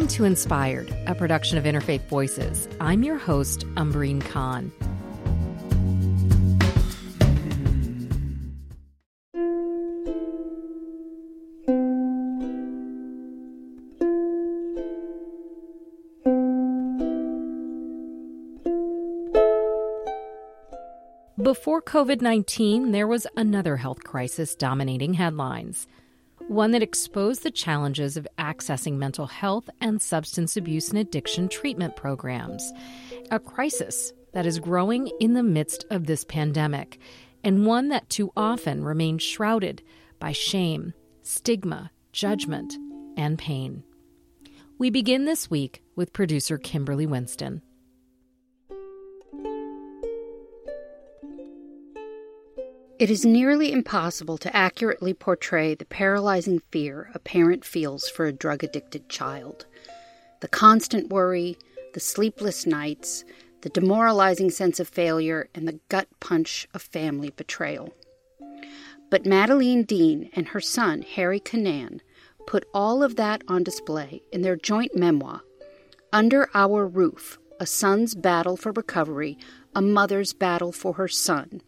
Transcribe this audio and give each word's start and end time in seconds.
Welcome 0.00 0.16
to 0.16 0.24
Inspired, 0.24 0.96
a 1.06 1.14
production 1.14 1.58
of 1.58 1.64
Interfaith 1.64 2.08
Voices. 2.08 2.66
I'm 2.80 3.02
your 3.02 3.18
host, 3.18 3.66
Amber 3.76 4.18
Khan. 4.20 4.72
Before 21.36 21.82
COVID 21.82 22.22
19, 22.22 22.92
there 22.92 23.06
was 23.06 23.26
another 23.36 23.76
health 23.76 24.02
crisis 24.02 24.54
dominating 24.54 25.12
headlines 25.12 25.86
one 26.50 26.72
that 26.72 26.82
exposed 26.82 27.44
the 27.44 27.50
challenges 27.50 28.16
of 28.16 28.26
accessing 28.36 28.94
mental 28.94 29.26
health 29.26 29.70
and 29.80 30.02
substance 30.02 30.56
abuse 30.56 30.88
and 30.88 30.98
addiction 30.98 31.48
treatment 31.48 31.94
programs. 31.94 32.72
A 33.30 33.38
crisis 33.38 34.12
that 34.32 34.46
is 34.46 34.58
growing 34.58 35.06
in 35.20 35.34
the 35.34 35.44
midst 35.44 35.84
of 35.90 36.06
this 36.06 36.24
pandemic, 36.24 36.98
and 37.44 37.66
one 37.66 37.90
that 37.90 38.10
too 38.10 38.32
often 38.36 38.82
remains 38.82 39.22
shrouded 39.22 39.80
by 40.18 40.32
shame, 40.32 40.92
stigma, 41.22 41.92
judgment, 42.10 42.76
and 43.16 43.38
pain. 43.38 43.84
We 44.76 44.90
begin 44.90 45.26
this 45.26 45.48
week 45.48 45.84
with 45.94 46.12
producer 46.12 46.58
Kimberly 46.58 47.06
Winston. 47.06 47.62
It 53.00 53.10
is 53.10 53.24
nearly 53.24 53.72
impossible 53.72 54.36
to 54.36 54.54
accurately 54.54 55.14
portray 55.14 55.74
the 55.74 55.86
paralyzing 55.86 56.58
fear 56.70 57.10
a 57.14 57.18
parent 57.18 57.64
feels 57.64 58.10
for 58.10 58.26
a 58.26 58.32
drug 58.32 58.62
addicted 58.62 59.08
child. 59.08 59.64
The 60.40 60.48
constant 60.48 61.08
worry, 61.08 61.56
the 61.94 62.00
sleepless 62.00 62.66
nights, 62.66 63.24
the 63.62 63.70
demoralizing 63.70 64.50
sense 64.50 64.78
of 64.80 64.86
failure, 64.86 65.48
and 65.54 65.66
the 65.66 65.80
gut 65.88 66.08
punch 66.20 66.68
of 66.74 66.82
family 66.82 67.30
betrayal. 67.30 67.94
But 69.08 69.24
Madeleine 69.24 69.84
Dean 69.84 70.28
and 70.34 70.48
her 70.48 70.60
son, 70.60 71.00
Harry 71.00 71.40
Cunnane, 71.40 72.02
put 72.46 72.66
all 72.74 73.02
of 73.02 73.16
that 73.16 73.42
on 73.48 73.62
display 73.62 74.20
in 74.30 74.42
their 74.42 74.56
joint 74.56 74.94
memoir, 74.94 75.40
Under 76.12 76.50
Our 76.52 76.86
Roof 76.86 77.38
A 77.58 77.64
Son's 77.64 78.14
Battle 78.14 78.58
for 78.58 78.72
Recovery, 78.72 79.38
a 79.74 79.80
Mother's 79.80 80.34
Battle 80.34 80.70
for 80.70 80.92
Her 80.92 81.08
Son 81.08 81.62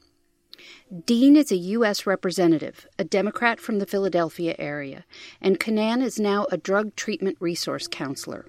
Dean 1.06 1.36
is 1.36 1.50
a 1.50 1.56
U.S. 1.56 2.06
representative, 2.06 2.86
a 2.98 3.04
Democrat 3.04 3.60
from 3.60 3.78
the 3.78 3.86
Philadelphia 3.86 4.54
area, 4.58 5.04
and 5.40 5.58
Cunnane 5.58 6.02
is 6.02 6.20
now 6.20 6.46
a 6.50 6.56
drug 6.56 6.94
treatment 6.96 7.36
resource 7.40 7.86
counselor. 7.86 8.46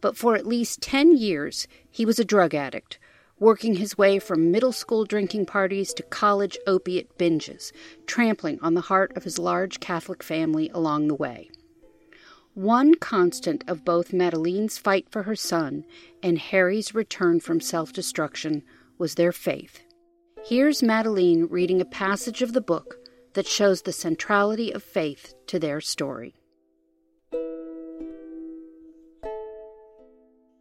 But 0.00 0.16
for 0.16 0.34
at 0.34 0.46
least 0.46 0.82
10 0.82 1.16
years, 1.16 1.68
he 1.90 2.06
was 2.06 2.18
a 2.18 2.24
drug 2.24 2.54
addict, 2.54 2.98
working 3.38 3.74
his 3.74 3.98
way 3.98 4.18
from 4.18 4.50
middle 4.50 4.72
school 4.72 5.04
drinking 5.04 5.46
parties 5.46 5.92
to 5.94 6.02
college 6.02 6.56
opiate 6.66 7.18
binges, 7.18 7.72
trampling 8.06 8.58
on 8.60 8.74
the 8.74 8.82
heart 8.82 9.16
of 9.16 9.24
his 9.24 9.38
large 9.38 9.80
Catholic 9.80 10.22
family 10.22 10.70
along 10.70 11.08
the 11.08 11.14
way. 11.14 11.50
One 12.54 12.94
constant 12.94 13.64
of 13.68 13.84
both 13.84 14.12
Madeleine's 14.12 14.78
fight 14.78 15.10
for 15.10 15.24
her 15.24 15.36
son 15.36 15.84
and 16.22 16.38
Harry's 16.38 16.94
return 16.94 17.40
from 17.40 17.60
self 17.60 17.92
destruction 17.92 18.62
was 18.96 19.16
their 19.16 19.32
faith. 19.32 19.82
Here's 20.48 20.80
Madeleine 20.80 21.48
reading 21.48 21.80
a 21.80 21.84
passage 21.84 22.40
of 22.40 22.52
the 22.52 22.60
book 22.60 22.94
that 23.34 23.48
shows 23.48 23.82
the 23.82 23.90
centrality 23.90 24.70
of 24.70 24.84
faith 24.84 25.34
to 25.48 25.58
their 25.58 25.80
story. 25.80 26.36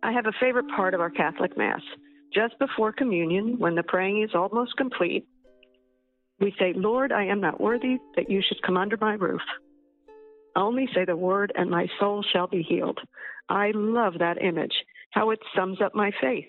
I 0.02 0.12
have 0.12 0.26
a 0.26 0.34
favorite 0.40 0.66
part 0.76 0.96
of 0.96 1.02
our 1.02 1.12
Catholic 1.12 1.56
Mass. 1.56 1.82
Just 2.34 2.58
before 2.58 2.94
communion, 2.94 3.60
when 3.60 3.76
the 3.76 3.84
praying 3.84 4.24
is 4.24 4.32
almost 4.34 4.76
complete, 4.76 5.28
we 6.40 6.52
say, 6.58 6.74
Lord, 6.76 7.12
I 7.12 7.26
am 7.26 7.40
not 7.40 7.62
worthy 7.62 7.98
that 8.16 8.28
you 8.28 8.42
should 8.42 8.64
come 8.64 8.78
under 8.78 8.98
my 9.00 9.14
roof. 9.14 9.42
Only 10.56 10.90
say 10.96 11.06
the 11.06 11.16
word, 11.16 11.54
and 11.56 11.70
my 11.70 11.86
soul 12.00 12.26
shall 12.34 12.48
be 12.48 12.64
healed. 12.64 12.98
I 13.50 13.70
love 13.76 14.14
that 14.18 14.42
image, 14.42 14.74
how 15.12 15.30
it 15.30 15.40
sums 15.56 15.80
up 15.80 15.94
my 15.94 16.10
faith 16.20 16.46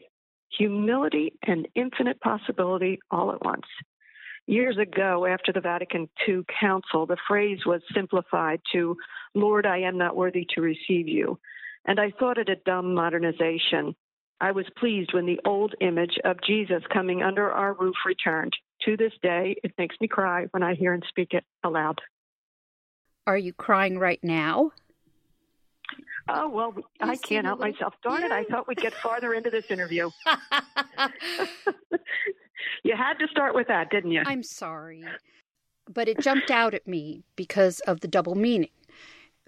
humility 0.51 1.33
and 1.43 1.69
infinite 1.75 2.21
possibility 2.21 2.99
all 3.11 3.33
at 3.33 3.45
once. 3.45 3.67
Years 4.47 4.79
ago, 4.79 5.27
after 5.27 5.53
the 5.53 5.61
Vatican 5.61 6.09
II 6.29 6.43
Council, 6.61 7.05
the 7.05 7.17
phrase 7.27 7.61
was 7.67 7.83
simplified 7.93 8.61
to, 8.73 8.97
Lord, 9.35 9.67
I 9.67 9.79
am 9.79 9.99
not 9.99 10.17
worthy 10.17 10.47
to 10.55 10.61
receive 10.61 11.09
you. 11.09 11.39
And 11.85 11.99
I 11.99 12.13
thought 12.13 12.39
it 12.39 12.49
a 12.49 12.57
dumb 12.57 12.95
modernization. 12.95 13.97
I 14.41 14.53
was 14.53 14.67
pleased 14.77 15.15
when 15.15 15.27
the 15.27 15.41
old 15.45 15.75
image 15.81 16.19
of 16.25 16.37
Jesus 16.47 16.83
coming 16.93 17.23
under 17.23 17.51
our 17.51 17.75
roof 17.75 17.97
returned. 18.05 18.53
To 18.85 18.97
this 18.97 19.13
day, 19.23 19.57
it 19.65 19.73
makes 19.79 19.97
me 20.01 20.07
cry 20.07 20.47
when 20.51 20.63
I 20.63 20.75
hear 20.75 20.93
and 20.93 21.05
speak 21.09 21.33
it 21.33 21.45
aloud. 21.65 22.01
Are 23.27 23.39
you 23.39 23.53
crying 23.53 23.99
right 23.99 24.21
now? 24.23 24.71
Oh, 26.29 26.49
well, 26.49 26.73
you 26.77 26.85
I 27.01 27.17
can't 27.17 27.47
help 27.47 27.61
myself. 27.61 27.95
Darn 28.03 28.21
yeah. 28.21 28.27
it, 28.27 28.33
I 28.33 28.45
thought 28.45 28.67
we'd 28.67 28.79
get 28.79 28.95
farther 28.95 29.33
into 29.35 29.51
this 29.51 29.71
interview. 29.71 30.11
you 32.83 32.97
had 32.97 33.15
to 33.19 33.29
start 33.29 33.55
with 33.55 33.69
that, 33.69 33.91
didn't 33.91 34.11
you? 34.11 34.23
I'm 34.27 34.43
sorry. 34.43 35.05
But 35.89 36.09
it 36.09 36.19
jumped 36.21 36.51
out 36.51 36.75
at 36.75 36.89
me 36.89 37.23
because 37.37 37.79
of 37.81 38.01
the 38.01 38.09
double 38.09 38.35
meaning. 38.35 38.71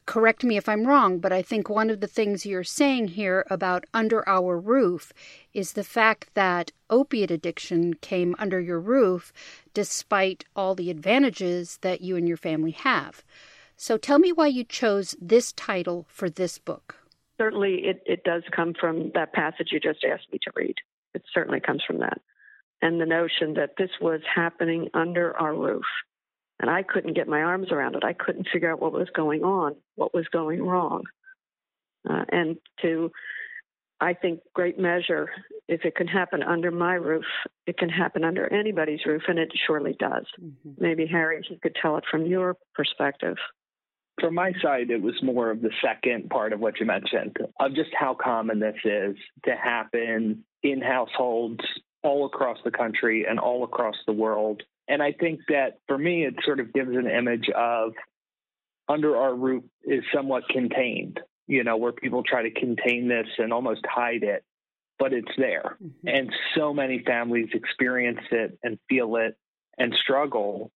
Correct 0.07 0.43
me 0.43 0.57
if 0.57 0.71
I'm 0.71 0.87
wrong, 0.87 1.19
but 1.19 1.33
I 1.35 1.43
think 1.43 1.69
one 1.69 1.91
of 1.91 2.01
the 2.01 2.07
things 2.07 2.47
you're 2.47 2.65
saying 2.65 3.09
here 3.09 3.45
about 3.51 3.85
under 3.93 4.27
our 4.27 4.59
roof 4.59 5.13
is 5.53 5.73
the 5.73 5.85
fact 5.85 6.31
that 6.33 6.73
opiate 6.89 7.31
addiction 7.31 7.93
came 7.93 8.35
under 8.39 8.59
your 8.59 8.81
roof 8.81 9.35
despite 9.75 10.47
all 10.57 10.75
the 10.75 10.91
advantages 10.91 11.77
that 11.83 12.01
you 12.01 12.17
and 12.17 12.27
your 12.27 12.39
family 12.39 12.71
have. 12.71 13.23
So 13.81 13.97
tell 13.97 14.19
me 14.19 14.33
why 14.33 14.49
you 14.49 14.65
chose 14.65 15.15
this 15.21 15.53
title 15.53 16.05
for 16.09 16.29
this 16.29 16.59
book. 16.59 16.97
Certainly, 17.41 17.85
it, 17.85 18.03
it 18.07 18.25
does 18.25 18.43
come 18.51 18.75
from 18.79 19.13
that 19.15 19.33
passage 19.33 19.69
you 19.71 19.79
just 19.79 20.05
asked 20.05 20.27
me 20.33 20.41
to 20.43 20.51
read. 20.57 20.75
It 21.15 21.23
certainly 21.33 21.61
comes 21.61 21.85
from 21.87 22.01
that. 22.01 22.21
And 22.83 23.01
the 23.01 23.07
notion 23.07 23.55
that 23.55 23.75
this 23.79 23.91
was 24.01 24.21
happening 24.35 24.89
under 24.95 25.37
our 25.37 25.55
roof. 25.55 25.85
And 26.59 26.69
I 26.69 26.83
couldn't 26.83 27.15
get 27.15 27.29
my 27.29 27.41
arms 27.41 27.69
around 27.71 27.95
it. 27.95 28.03
I 28.03 28.15
couldn't 28.15 28.49
figure 28.53 28.73
out 28.73 28.83
what 28.83 28.93
was 28.93 29.09
going 29.15 29.45
on, 29.45 29.77
what 29.95 30.13
was 30.13 30.27
going 30.33 30.61
wrong. 30.61 31.05
Uh, 32.09 32.25
and 32.31 32.57
to, 32.83 33.13
I 34.01 34.15
think, 34.15 34.41
great 34.55 34.77
measure, 34.77 35.31
if 35.69 35.85
it 35.85 35.95
can 35.95 36.09
happen 36.09 36.43
under 36.43 36.73
my 36.73 36.95
roof, 36.95 37.27
it 37.69 37.79
can 37.79 37.91
happen 37.91 38.25
under 38.25 38.53
anybody's 38.53 39.07
roof, 39.07 39.23
and 39.29 39.39
it 39.39 39.53
surely 39.69 39.95
does. 40.01 40.27
Mm-hmm. 40.43 40.71
Maybe, 40.79 41.07
Harry, 41.07 41.47
you 41.49 41.59
could 41.63 41.77
tell 41.81 41.97
it 41.97 42.05
from 42.11 42.27
your 42.27 42.57
perspective 42.75 43.37
from 44.21 44.35
my 44.35 44.53
side, 44.63 44.91
it 44.91 45.03
was 45.03 45.15
more 45.23 45.51
of 45.51 45.61
the 45.61 45.71
second 45.83 46.31
part 46.31 46.53
of 46.53 46.61
what 46.61 46.81
you 46.81 46.87
mentioned 46.87 47.37
of 47.61 47.75
just 47.75 47.91
how 47.99 48.15
common 48.15 48.61
this 48.61 48.77
is 48.85 49.17
to 49.45 49.53
happen 49.57 50.45
in 50.63 50.81
households 50.81 51.61
all 52.03 52.27
across 52.27 52.59
the 52.65 52.71
country 52.71 53.27
and 53.29 53.39
all 53.39 53.65
across 53.65 53.97
the 54.07 54.13
world. 54.13 54.63
And 54.89 55.03
I 55.03 55.13
think 55.13 55.41
that 55.49 55.79
for 55.87 55.99
me, 55.99 56.25
it 56.25 56.35
sort 56.45 56.61
of 56.61 56.73
gives 56.73 56.91
an 56.97 57.09
image 57.09 57.49
of 57.55 57.93
under 58.89 59.17
our 59.17 59.35
roof 59.35 59.65
is 59.85 60.03
somewhat 60.15 60.49
contained, 60.49 61.21
you 61.47 61.63
know, 61.63 61.77
where 61.77 61.93
people 61.93 62.23
try 62.23 62.43
to 62.43 62.51
contain 62.51 63.09
this 63.09 63.27
and 63.37 63.53
almost 63.53 63.83
hide 63.87 64.23
it, 64.23 64.45
but 64.99 65.13
it's 65.13 65.33
there. 65.37 65.77
Mm-hmm. 65.83 66.09
And 66.09 66.33
so 66.57 66.73
many 66.73 67.03
families 67.05 67.49
experience 67.53 68.21
it 68.31 68.59
and 68.63 68.79
feel 68.89 69.17
it 69.17 69.37
and 69.77 69.95
struggle, 69.95 70.73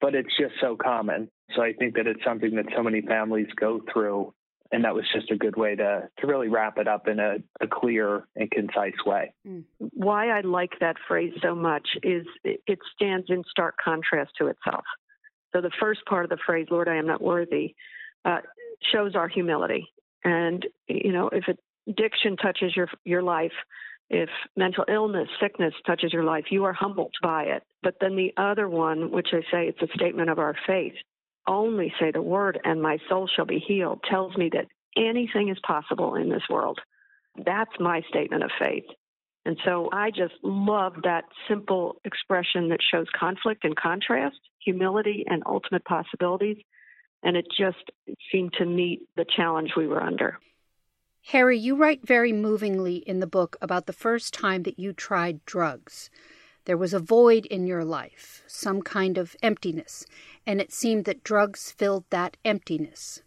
but 0.00 0.14
it's 0.14 0.36
just 0.36 0.54
so 0.60 0.76
common. 0.76 1.30
So 1.54 1.62
I 1.62 1.72
think 1.72 1.94
that 1.96 2.06
it's 2.06 2.24
something 2.24 2.54
that 2.56 2.66
so 2.76 2.82
many 2.82 3.00
families 3.02 3.48
go 3.56 3.80
through. 3.92 4.32
And 4.74 4.84
that 4.84 4.94
was 4.94 5.04
just 5.14 5.30
a 5.30 5.36
good 5.36 5.56
way 5.56 5.76
to, 5.76 6.08
to 6.18 6.26
really 6.26 6.48
wrap 6.48 6.78
it 6.78 6.88
up 6.88 7.06
in 7.06 7.20
a, 7.20 7.36
a 7.60 7.66
clear 7.66 8.26
and 8.36 8.50
concise 8.50 8.94
way. 9.04 9.34
Mm. 9.46 9.64
Why 9.78 10.30
I 10.30 10.40
like 10.40 10.70
that 10.80 10.96
phrase 11.06 11.34
so 11.42 11.54
much 11.54 11.86
is 12.02 12.26
it 12.42 12.78
stands 12.94 13.26
in 13.28 13.44
stark 13.50 13.74
contrast 13.84 14.32
to 14.38 14.46
itself. 14.46 14.84
So 15.52 15.60
the 15.60 15.70
first 15.78 16.00
part 16.06 16.24
of 16.24 16.30
the 16.30 16.38
phrase, 16.46 16.68
Lord, 16.70 16.88
I 16.88 16.96
am 16.96 17.06
not 17.06 17.20
worthy, 17.20 17.74
uh, 18.24 18.38
shows 18.90 19.14
our 19.14 19.28
humility. 19.28 19.92
And, 20.24 20.66
you 20.88 21.12
know, 21.12 21.28
if 21.28 21.44
addiction 21.86 22.38
touches 22.38 22.74
your, 22.74 22.88
your 23.04 23.22
life, 23.22 23.52
if 24.08 24.30
mental 24.56 24.86
illness, 24.88 25.28
sickness 25.38 25.74
touches 25.86 26.14
your 26.14 26.24
life, 26.24 26.46
you 26.50 26.64
are 26.64 26.72
humbled 26.72 27.14
by 27.22 27.42
it. 27.44 27.62
But 27.82 27.96
then 28.00 28.16
the 28.16 28.32
other 28.38 28.70
one, 28.70 29.10
which 29.10 29.28
I 29.32 29.40
say 29.50 29.68
it's 29.68 29.82
a 29.82 29.94
statement 29.94 30.30
of 30.30 30.38
our 30.38 30.54
faith, 30.66 30.94
only 31.46 31.92
say 32.00 32.10
the 32.10 32.22
word 32.22 32.60
and 32.64 32.82
my 32.82 32.98
soul 33.08 33.28
shall 33.34 33.46
be 33.46 33.58
healed 33.58 34.00
tells 34.08 34.36
me 34.36 34.50
that 34.52 34.66
anything 34.96 35.48
is 35.48 35.58
possible 35.66 36.14
in 36.14 36.28
this 36.28 36.42
world. 36.48 36.78
That's 37.44 37.72
my 37.80 38.02
statement 38.08 38.44
of 38.44 38.50
faith. 38.60 38.84
And 39.44 39.56
so 39.64 39.88
I 39.92 40.10
just 40.10 40.34
love 40.42 40.94
that 41.02 41.24
simple 41.48 41.96
expression 42.04 42.68
that 42.68 42.78
shows 42.92 43.06
conflict 43.18 43.64
and 43.64 43.74
contrast, 43.74 44.36
humility 44.64 45.24
and 45.26 45.42
ultimate 45.46 45.84
possibilities. 45.84 46.58
And 47.24 47.36
it 47.36 47.46
just 47.56 47.90
seemed 48.30 48.52
to 48.58 48.64
meet 48.64 49.00
the 49.16 49.24
challenge 49.36 49.70
we 49.76 49.86
were 49.86 50.02
under. 50.02 50.38
Harry, 51.26 51.58
you 51.58 51.76
write 51.76 52.06
very 52.06 52.32
movingly 52.32 52.96
in 52.96 53.20
the 53.20 53.26
book 53.28 53.56
about 53.62 53.86
the 53.86 53.92
first 53.92 54.34
time 54.34 54.64
that 54.64 54.78
you 54.78 54.92
tried 54.92 55.44
drugs. 55.44 56.10
There 56.64 56.76
was 56.76 56.94
a 56.94 57.00
void 57.00 57.46
in 57.46 57.66
your 57.66 57.84
life, 57.84 58.42
some 58.46 58.82
kind 58.82 59.18
of 59.18 59.34
emptiness, 59.42 60.06
and 60.46 60.60
it 60.60 60.72
seemed 60.72 61.04
that 61.06 61.24
drugs 61.24 61.72
filled 61.72 62.04
that 62.10 62.36
emptiness. 62.44 63.22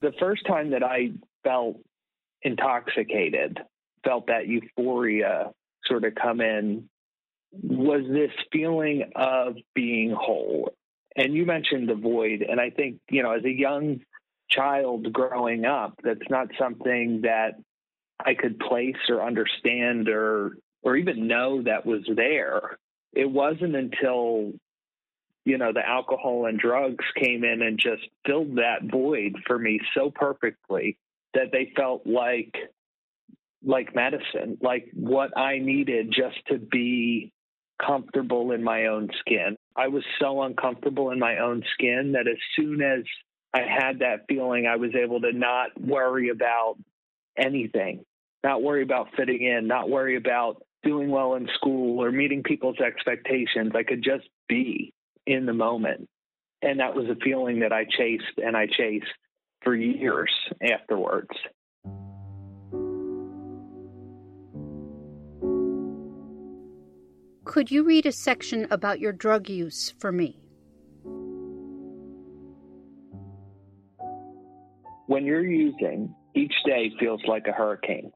The 0.00 0.12
first 0.18 0.44
time 0.46 0.70
that 0.70 0.82
I 0.82 1.12
felt 1.44 1.76
intoxicated, 2.42 3.60
felt 4.04 4.26
that 4.26 4.48
euphoria 4.48 5.52
sort 5.84 6.04
of 6.04 6.14
come 6.16 6.40
in, 6.40 6.88
was 7.52 8.02
this 8.08 8.32
feeling 8.50 9.10
of 9.14 9.56
being 9.74 10.10
whole. 10.10 10.72
And 11.14 11.34
you 11.34 11.44
mentioned 11.44 11.88
the 11.88 11.94
void, 11.94 12.42
and 12.42 12.60
I 12.60 12.70
think, 12.70 12.96
you 13.10 13.22
know, 13.22 13.32
as 13.32 13.44
a 13.44 13.50
young 13.50 14.00
child 14.50 15.12
growing 15.12 15.64
up, 15.64 16.00
that's 16.02 16.28
not 16.30 16.48
something 16.58 17.20
that 17.22 17.52
I 18.24 18.34
could 18.34 18.58
place 18.58 18.96
or 19.08 19.22
understand 19.22 20.08
or 20.08 20.56
or 20.82 20.96
even 20.96 21.26
know 21.26 21.62
that 21.62 21.86
was 21.86 22.02
there. 22.14 22.78
It 23.12 23.30
wasn't 23.30 23.76
until 23.76 24.52
you 25.44 25.58
know 25.58 25.72
the 25.72 25.86
alcohol 25.86 26.46
and 26.46 26.58
drugs 26.58 27.04
came 27.18 27.44
in 27.44 27.62
and 27.62 27.78
just 27.78 28.02
filled 28.26 28.56
that 28.56 28.90
void 28.90 29.36
for 29.46 29.58
me 29.58 29.80
so 29.94 30.10
perfectly 30.14 30.96
that 31.34 31.50
they 31.52 31.72
felt 31.76 32.06
like 32.06 32.54
like 33.64 33.94
medicine, 33.94 34.58
like 34.60 34.90
what 34.94 35.36
I 35.36 35.58
needed 35.58 36.12
just 36.12 36.44
to 36.48 36.58
be 36.58 37.32
comfortable 37.84 38.52
in 38.52 38.62
my 38.62 38.86
own 38.86 39.08
skin. 39.20 39.56
I 39.76 39.88
was 39.88 40.04
so 40.20 40.42
uncomfortable 40.42 41.10
in 41.10 41.18
my 41.18 41.38
own 41.38 41.62
skin 41.74 42.12
that 42.12 42.28
as 42.28 42.38
soon 42.56 42.82
as 42.82 43.04
I 43.54 43.60
had 43.60 44.00
that 44.00 44.26
feeling 44.28 44.66
I 44.66 44.76
was 44.76 44.94
able 44.94 45.20
to 45.20 45.32
not 45.32 45.80
worry 45.80 46.30
about 46.30 46.76
anything, 47.36 48.04
not 48.42 48.62
worry 48.62 48.82
about 48.82 49.08
fitting 49.16 49.42
in, 49.42 49.66
not 49.66 49.88
worry 49.88 50.16
about 50.16 50.62
doing 50.82 51.10
well 51.10 51.34
in 51.34 51.48
school 51.54 52.02
or 52.02 52.10
meeting 52.10 52.42
people's 52.42 52.80
expectations. 52.80 53.72
I 53.74 53.82
could 53.82 54.02
just 54.02 54.28
be 54.48 54.92
in 55.26 55.46
the 55.46 55.52
moment. 55.52 56.08
And 56.62 56.80
that 56.80 56.94
was 56.94 57.06
a 57.06 57.16
feeling 57.24 57.60
that 57.60 57.72
I 57.72 57.84
chased 57.84 58.38
and 58.38 58.56
I 58.56 58.66
chased 58.66 59.06
for 59.62 59.74
years 59.74 60.30
afterwards. 60.62 61.30
Could 67.44 67.70
you 67.70 67.84
read 67.84 68.06
a 68.06 68.12
section 68.12 68.66
about 68.70 68.98
your 68.98 69.12
drug 69.12 69.48
use 69.48 69.92
for 69.98 70.10
me? 70.10 70.38
When 75.06 75.26
you're 75.26 75.44
using, 75.44 76.14
each 76.34 76.54
day 76.64 76.90
feels 76.98 77.20
like 77.26 77.46
a 77.46 77.52
hurricane. 77.52 78.12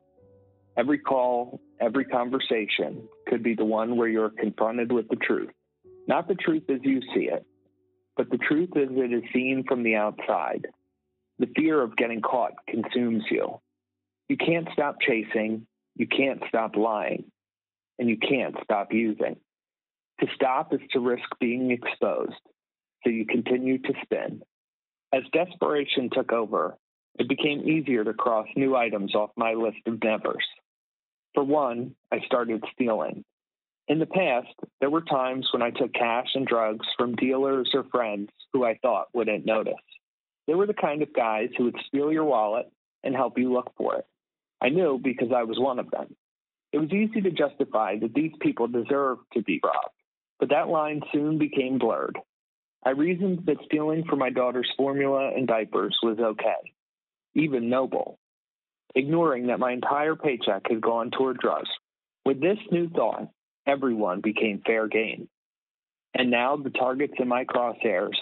Every 0.78 0.98
call, 0.98 1.60
every 1.80 2.04
conversation 2.04 3.08
could 3.28 3.42
be 3.42 3.54
the 3.54 3.64
one 3.64 3.96
where 3.96 4.08
you're 4.08 4.30
confronted 4.30 4.92
with 4.92 5.08
the 5.08 5.16
truth. 5.16 5.50
Not 6.06 6.28
the 6.28 6.34
truth 6.34 6.64
as 6.68 6.80
you 6.82 7.00
see 7.14 7.28
it, 7.28 7.44
but 8.16 8.30
the 8.30 8.38
truth 8.38 8.70
as 8.76 8.88
it 8.90 9.12
is 9.12 9.22
seen 9.32 9.64
from 9.66 9.82
the 9.82 9.96
outside. 9.96 10.66
The 11.38 11.48
fear 11.54 11.82
of 11.82 11.96
getting 11.96 12.22
caught 12.22 12.52
consumes 12.68 13.24
you. 13.30 13.60
You 14.28 14.36
can't 14.36 14.68
stop 14.72 14.96
chasing, 15.00 15.66
you 15.94 16.06
can't 16.06 16.42
stop 16.48 16.76
lying, 16.76 17.24
and 17.98 18.08
you 18.08 18.16
can't 18.16 18.56
stop 18.64 18.92
using. 18.92 19.36
To 20.20 20.26
stop 20.34 20.72
is 20.72 20.80
to 20.92 21.00
risk 21.00 21.28
being 21.40 21.70
exposed, 21.70 22.40
so 23.04 23.10
you 23.10 23.26
continue 23.26 23.78
to 23.78 23.92
spin. 24.02 24.42
As 25.12 25.22
desperation 25.32 26.10
took 26.10 26.32
over, 26.32 26.76
it 27.18 27.28
became 27.28 27.68
easier 27.68 28.04
to 28.04 28.14
cross 28.14 28.46
new 28.56 28.76
items 28.76 29.14
off 29.14 29.30
my 29.36 29.52
list 29.54 29.78
of 29.86 30.02
nevers. 30.02 30.44
For 31.36 31.44
one, 31.44 31.94
I 32.10 32.20
started 32.24 32.64
stealing. 32.72 33.22
In 33.88 33.98
the 33.98 34.06
past, 34.06 34.54
there 34.80 34.88
were 34.88 35.02
times 35.02 35.46
when 35.52 35.60
I 35.60 35.70
took 35.70 35.92
cash 35.92 36.28
and 36.34 36.46
drugs 36.46 36.86
from 36.96 37.14
dealers 37.14 37.70
or 37.74 37.84
friends 37.84 38.30
who 38.54 38.64
I 38.64 38.78
thought 38.80 39.08
wouldn't 39.12 39.44
notice. 39.44 39.74
They 40.46 40.54
were 40.54 40.66
the 40.66 40.72
kind 40.72 41.02
of 41.02 41.12
guys 41.12 41.50
who 41.56 41.64
would 41.64 41.76
steal 41.86 42.10
your 42.10 42.24
wallet 42.24 42.72
and 43.04 43.14
help 43.14 43.38
you 43.38 43.52
look 43.52 43.70
for 43.76 43.96
it. 43.96 44.06
I 44.62 44.70
knew 44.70 44.98
because 44.98 45.28
I 45.30 45.42
was 45.42 45.60
one 45.60 45.78
of 45.78 45.90
them. 45.90 46.16
It 46.72 46.78
was 46.78 46.90
easy 46.90 47.20
to 47.20 47.30
justify 47.30 47.98
that 47.98 48.14
these 48.14 48.32
people 48.40 48.66
deserved 48.66 49.20
to 49.34 49.42
be 49.42 49.60
robbed, 49.62 49.94
but 50.40 50.48
that 50.48 50.68
line 50.68 51.02
soon 51.12 51.36
became 51.36 51.78
blurred. 51.78 52.18
I 52.82 52.90
reasoned 52.90 53.44
that 53.44 53.58
stealing 53.66 54.04
for 54.08 54.16
my 54.16 54.30
daughter's 54.30 54.72
formula 54.74 55.32
and 55.36 55.46
diapers 55.46 55.98
was 56.02 56.18
okay 56.18 56.72
even 57.36 57.68
noble, 57.68 58.18
ignoring 58.96 59.46
that 59.46 59.60
my 59.60 59.72
entire 59.72 60.16
paycheck 60.16 60.62
had 60.68 60.80
gone 60.80 61.10
toward 61.10 61.38
drugs. 61.38 61.68
With 62.24 62.40
this 62.40 62.58
new 62.72 62.88
thought, 62.88 63.28
everyone 63.66 64.22
became 64.22 64.62
fair 64.66 64.88
game. 64.88 65.28
And 66.14 66.30
now 66.30 66.56
the 66.56 66.70
targets 66.70 67.12
in 67.18 67.28
my 67.28 67.44
crosshairs 67.44 68.16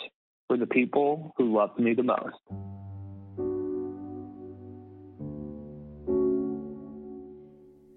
were 0.51 0.59
the 0.59 0.67
people 0.67 1.33
who 1.39 1.57
loved 1.57 1.79
me 1.79 1.95
the 1.95 2.03
most. 2.03 2.37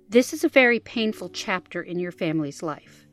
This 0.09 0.31
is 0.31 0.43
a 0.43 0.49
very 0.49 0.79
painful 0.79 1.29
chapter 1.29 1.81
in 1.81 1.99
your 1.99 2.13
family's 2.13 2.63
life. 2.63 3.07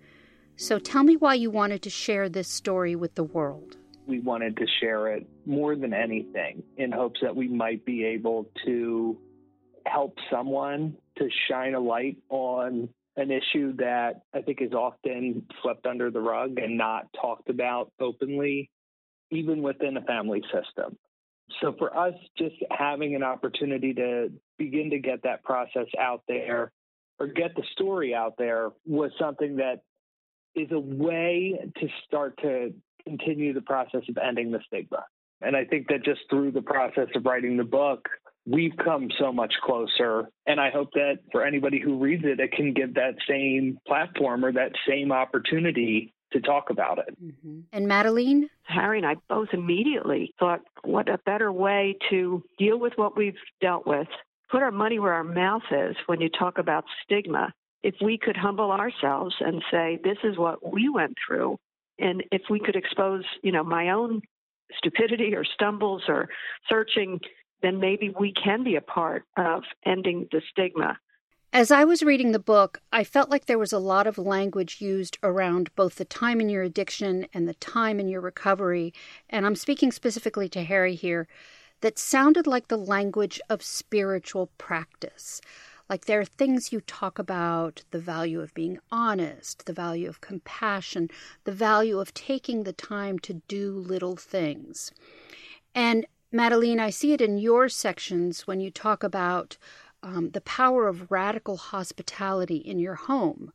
So 0.57 0.79
tell 0.79 1.03
me 1.03 1.17
why 1.17 1.35
you 1.35 1.51
wanted 1.51 1.83
to 1.83 1.91
share 1.91 2.29
this 2.29 2.49
story 2.49 2.95
with 2.95 3.17
the 3.17 3.25
world 3.25 3.77
we 4.07 4.21
wanted 4.21 4.57
to 4.57 4.67
share 4.81 5.09
it 5.09 5.27
more 5.47 5.77
than 5.77 5.95
anything 5.95 6.63
in 6.77 6.93
hopes 6.93 7.21
that 7.23 7.35
we 7.35 7.49
might 7.49 7.85
be 7.85 8.05
able 8.05 8.47
to 8.67 9.17
help 9.87 10.17
someone 10.31 10.97
to 11.19 11.29
shine 11.49 11.75
a 11.75 11.81
light 11.81 12.19
on 12.31 12.89
an 13.17 13.31
issue 13.31 13.77
that 13.77 14.23
I 14.35 14.43
think 14.43 14.61
is 14.61 14.73
often 14.73 15.47
swept 15.63 15.87
under 15.87 16.11
the 16.11 16.21
rug 16.21 16.59
and 16.59 16.77
not 16.77 17.07
talked 17.21 17.49
about 17.49 17.93
openly, 18.01 18.71
even 19.31 19.63
within 19.63 19.97
a 19.97 20.03
family 20.03 20.43
system. 20.53 20.97
So 21.61 21.75
for 21.79 21.97
us, 21.97 22.15
just 22.37 22.57
having 22.71 23.15
an 23.15 23.23
opportunity 23.23 23.95
to 23.95 24.33
begin 24.59 24.91
to 24.91 24.99
get 24.99 25.23
that 25.23 25.45
process 25.45 25.87
out 25.99 26.23
there 26.27 26.73
or 27.21 27.27
get 27.29 27.55
the 27.55 27.63
story 27.73 28.15
out 28.15 28.35
there 28.39 28.71
was 28.87 29.13
something 29.21 29.57
that 29.57 29.83
is 30.57 30.69
a 30.73 30.79
way 30.79 31.55
to 31.79 31.89
start 32.07 32.39
to 32.43 32.73
continue 33.05 33.53
the 33.53 33.61
process 33.61 34.03
of 34.09 34.17
ending 34.17 34.51
the 34.51 34.61
stigma. 34.67 35.05
And 35.41 35.55
I 35.57 35.65
think 35.65 35.89
that 35.89 36.05
just 36.05 36.21
through 36.31 36.53
the 36.53 36.63
process 36.63 37.09
of 37.15 37.25
writing 37.25 37.57
the 37.57 37.65
book, 37.65 38.09
we've 38.47 38.77
come 38.83 39.09
so 39.19 39.33
much 39.33 39.55
closer. 39.63 40.29
And 40.47 40.61
I 40.61 40.71
hope 40.71 40.91
that 40.95 41.21
for 41.33 41.45
anybody 41.45 41.81
who 41.81 41.99
reads 41.99 42.25
it, 42.25 42.41
it 42.41 42.53
can 42.53 42.73
give 42.73 42.95
that 42.95 43.15
same 43.29 43.79
platform 43.87 44.45
or 44.45 44.53
that 44.53 44.73
same 44.89 45.13
opportunity 45.13 46.13
to 46.33 46.41
talk 46.41 46.71
about 46.71 46.99
it. 46.99 47.17
Mm-hmm. 47.23 47.61
And 47.73 47.87
Madeleine? 47.87 48.49
Harry 48.65 48.99
and 48.99 49.07
I 49.07 49.17
both 49.29 49.49
immediately 49.53 50.35
thought, 50.39 50.61
what 50.83 51.09
a 51.09 51.19
better 51.19 51.53
way 51.53 51.97
to 52.11 52.43
deal 52.59 52.79
with 52.79 52.95
what 52.97 53.17
we've 53.17 53.35
dealt 53.61 53.87
with, 53.87 54.09
put 54.51 54.63
our 54.63 54.73
money 54.73 54.99
where 54.99 55.13
our 55.13 55.25
mouth 55.25 55.63
is 55.71 55.97
when 56.07 56.21
you 56.21 56.29
talk 56.29 56.59
about 56.59 56.85
stigma. 57.05 57.53
If 57.83 57.95
we 58.03 58.19
could 58.19 58.37
humble 58.37 58.73
ourselves 58.73 59.35
and 59.41 59.63
say, 59.71 59.99
this 60.03 60.19
is 60.25 60.39
what 60.39 60.73
we 60.73 60.89
went 60.89 61.15
through, 61.27 61.59
and 61.99 62.25
if 62.33 62.43
we 62.51 62.59
could 62.59 62.77
expose, 62.77 63.25
you 63.43 63.53
know, 63.53 63.63
my 63.63 63.91
own 63.91 64.23
stupidity 64.77 65.35
or 65.35 65.45
stumbles 65.45 66.03
or 66.09 66.29
searching, 66.69 67.21
then 67.65 67.81
maybe 67.81 68.15
we 68.21 68.33
can 68.33 68.63
be 68.63 68.77
a 68.77 68.81
part 68.81 69.25
of 69.37 69.65
ending 69.85 70.29
the 70.31 70.43
stigma. 70.51 70.99
As 71.53 71.71
I 71.71 71.85
was 71.85 72.03
reading 72.03 72.33
the 72.33 72.41
book, 72.41 72.81
I 72.93 73.05
felt 73.05 73.31
like 73.31 73.47
there 73.47 73.59
was 73.59 73.73
a 73.73 73.79
lot 73.79 74.09
of 74.09 74.19
language 74.19 74.81
used 74.81 75.19
around 75.23 75.75
both 75.77 75.95
the 75.95 76.05
time 76.05 76.41
in 76.41 76.49
your 76.49 76.65
addiction 76.65 77.27
and 77.33 77.49
the 77.49 77.55
time 77.55 78.01
in 78.01 78.09
your 78.09 78.21
recovery, 78.21 78.93
and 79.31 79.47
I'm 79.47 79.55
speaking 79.55 79.93
specifically 79.93 80.49
to 80.49 80.65
Harry 80.65 80.97
here, 80.97 81.29
that 81.81 81.99
sounded 81.99 82.47
like 82.47 82.69
the 82.69 82.77
language 82.77 83.41
of 83.49 83.63
spiritual 83.63 84.51
practice. 84.59 85.41
Like 85.89 86.07
there 86.07 86.19
are 86.19 86.25
things 86.25 86.73
you 86.73 86.81
talk 86.81 87.19
about 87.19 87.83
the 87.91 88.01
value 88.01 88.41
of 88.41 88.55
being 88.55 88.79
honest, 88.91 89.67
the 89.67 89.73
value 89.73 90.09
of 90.09 90.21
compassion, 90.21 91.09
the 91.45 91.53
value 91.53 92.01
of 92.01 92.15
taking 92.15 92.65
the 92.65 92.73
time 92.73 93.19
to 93.21 93.43
do 93.49 93.79
little 93.79 94.17
things. 94.17 94.91
And 95.75 96.07
Madeleine, 96.35 96.81
I 96.81 96.91
see 96.91 97.13
it 97.13 97.21
in 97.21 97.39
your 97.39 97.69
sections 97.69 98.47
when 98.47 98.61
you 98.61 98.71
talk 98.71 99.03
about 99.03 99.57
um, 100.03 100.31
the 100.31 100.41
power 100.43 100.89
of 100.89 101.11
radical 101.11 101.57
hospitality 101.57 102.57
in 102.57 102.79
your 102.79 102.97
home. 102.97 103.53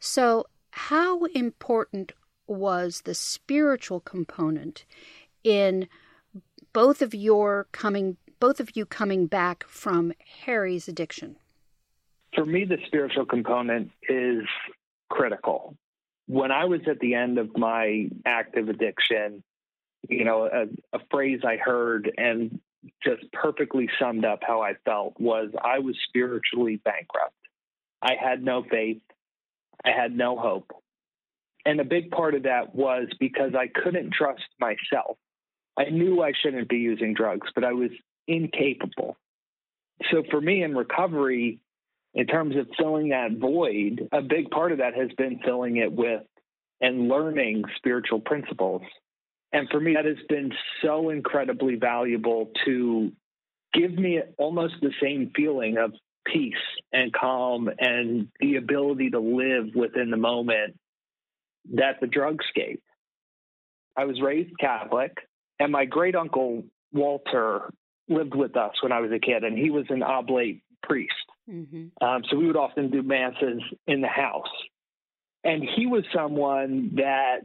So, 0.00 0.46
how 0.70 1.24
important 1.26 2.12
was 2.46 3.02
the 3.02 3.14
spiritual 3.14 4.00
component 4.00 4.84
in 5.44 5.88
both 6.72 7.02
of 7.02 7.14
your 7.14 7.68
coming 7.72 8.16
both 8.38 8.60
of 8.60 8.76
you 8.76 8.84
coming 8.84 9.26
back 9.26 9.64
from 9.66 10.12
Harry's 10.44 10.88
addiction? 10.88 11.36
for 12.36 12.44
me, 12.44 12.64
the 12.64 12.76
spiritual 12.86 13.24
component 13.24 13.90
is 14.08 14.44
critical. 15.08 15.74
When 16.26 16.52
I 16.52 16.66
was 16.66 16.80
at 16.88 17.00
the 17.00 17.14
end 17.14 17.38
of 17.38 17.56
my 17.56 18.08
active 18.24 18.68
addiction, 18.68 19.42
you 20.08 20.24
know, 20.24 20.44
a, 20.44 20.96
a 20.96 21.00
phrase 21.10 21.40
I 21.44 21.56
heard 21.56 22.10
and 22.16 22.60
just 23.02 23.30
perfectly 23.32 23.88
summed 24.00 24.24
up 24.24 24.40
how 24.46 24.62
I 24.62 24.74
felt 24.84 25.18
was 25.18 25.50
I 25.62 25.80
was 25.80 25.96
spiritually 26.08 26.80
bankrupt. 26.84 27.34
I 28.02 28.12
had 28.20 28.42
no 28.42 28.62
faith. 28.62 29.02
I 29.84 29.90
had 29.90 30.16
no 30.16 30.36
hope. 30.36 30.72
And 31.64 31.80
a 31.80 31.84
big 31.84 32.10
part 32.10 32.34
of 32.34 32.44
that 32.44 32.74
was 32.74 33.08
because 33.18 33.52
I 33.56 33.66
couldn't 33.66 34.12
trust 34.12 34.44
myself. 34.60 35.18
I 35.76 35.90
knew 35.90 36.22
I 36.22 36.32
shouldn't 36.40 36.68
be 36.68 36.76
using 36.76 37.12
drugs, 37.12 37.48
but 37.54 37.64
I 37.64 37.72
was 37.72 37.90
incapable. 38.28 39.16
So 40.10 40.22
for 40.30 40.40
me 40.40 40.62
in 40.62 40.74
recovery, 40.74 41.58
in 42.14 42.26
terms 42.26 42.56
of 42.56 42.68
filling 42.78 43.10
that 43.10 43.32
void, 43.38 44.08
a 44.12 44.22
big 44.22 44.50
part 44.50 44.72
of 44.72 44.78
that 44.78 44.94
has 44.94 45.10
been 45.18 45.40
filling 45.44 45.76
it 45.76 45.92
with 45.92 46.22
and 46.80 47.08
learning 47.08 47.64
spiritual 47.76 48.20
principles. 48.20 48.82
And 49.52 49.68
for 49.70 49.80
me, 49.80 49.94
that 49.94 50.04
has 50.04 50.16
been 50.28 50.52
so 50.82 51.10
incredibly 51.10 51.76
valuable 51.76 52.50
to 52.64 53.12
give 53.72 53.92
me 53.92 54.20
almost 54.38 54.74
the 54.80 54.92
same 55.02 55.30
feeling 55.34 55.78
of 55.78 55.92
peace 56.26 56.54
and 56.92 57.12
calm 57.12 57.70
and 57.78 58.28
the 58.40 58.56
ability 58.56 59.10
to 59.10 59.20
live 59.20 59.74
within 59.74 60.10
the 60.10 60.16
moment 60.16 60.76
that 61.74 62.00
the 62.00 62.06
drugs 62.06 62.44
gave. 62.54 62.80
I 63.96 64.04
was 64.04 64.20
raised 64.20 64.58
Catholic, 64.58 65.16
and 65.58 65.72
my 65.72 65.84
great 65.84 66.14
uncle 66.14 66.64
Walter 66.92 67.72
lived 68.08 68.34
with 68.34 68.56
us 68.56 68.72
when 68.82 68.92
I 68.92 69.00
was 69.00 69.10
a 69.12 69.18
kid, 69.18 69.42
and 69.44 69.56
he 69.56 69.70
was 69.70 69.86
an 69.88 70.02
oblate 70.02 70.62
priest. 70.82 71.12
Mm-hmm. 71.50 72.04
Um, 72.04 72.22
so 72.28 72.36
we 72.36 72.46
would 72.46 72.56
often 72.56 72.90
do 72.90 73.02
masses 73.02 73.62
in 73.86 74.00
the 74.00 74.08
house. 74.08 74.44
And 75.44 75.62
he 75.76 75.86
was 75.86 76.04
someone 76.14 76.92
that 76.96 77.40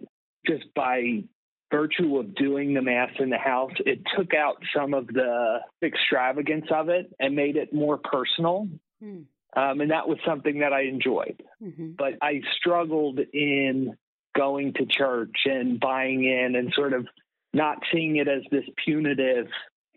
just 0.45 0.63
by 0.75 1.23
virtue 1.71 2.17
of 2.17 2.35
doing 2.35 2.73
the 2.73 2.81
mass 2.81 3.11
in 3.19 3.29
the 3.29 3.37
house, 3.37 3.71
it 3.85 4.01
took 4.15 4.33
out 4.33 4.57
some 4.75 4.93
of 4.93 5.07
the 5.07 5.59
extravagance 5.81 6.65
of 6.71 6.89
it 6.89 7.13
and 7.19 7.35
made 7.35 7.55
it 7.55 7.73
more 7.73 7.97
personal. 7.97 8.67
Mm. 9.03 9.25
Um, 9.55 9.81
and 9.81 9.91
that 9.91 10.07
was 10.07 10.17
something 10.25 10.59
that 10.59 10.73
I 10.73 10.83
enjoyed. 10.83 11.43
Mm-hmm. 11.61 11.91
But 11.97 12.13
I 12.21 12.41
struggled 12.57 13.19
in 13.33 13.97
going 14.35 14.73
to 14.73 14.85
church 14.85 15.35
and 15.45 15.79
buying 15.79 16.23
in 16.23 16.55
and 16.55 16.71
sort 16.73 16.93
of 16.93 17.05
not 17.53 17.79
seeing 17.91 18.15
it 18.15 18.27
as 18.27 18.43
this 18.49 18.63
punitive 18.85 19.47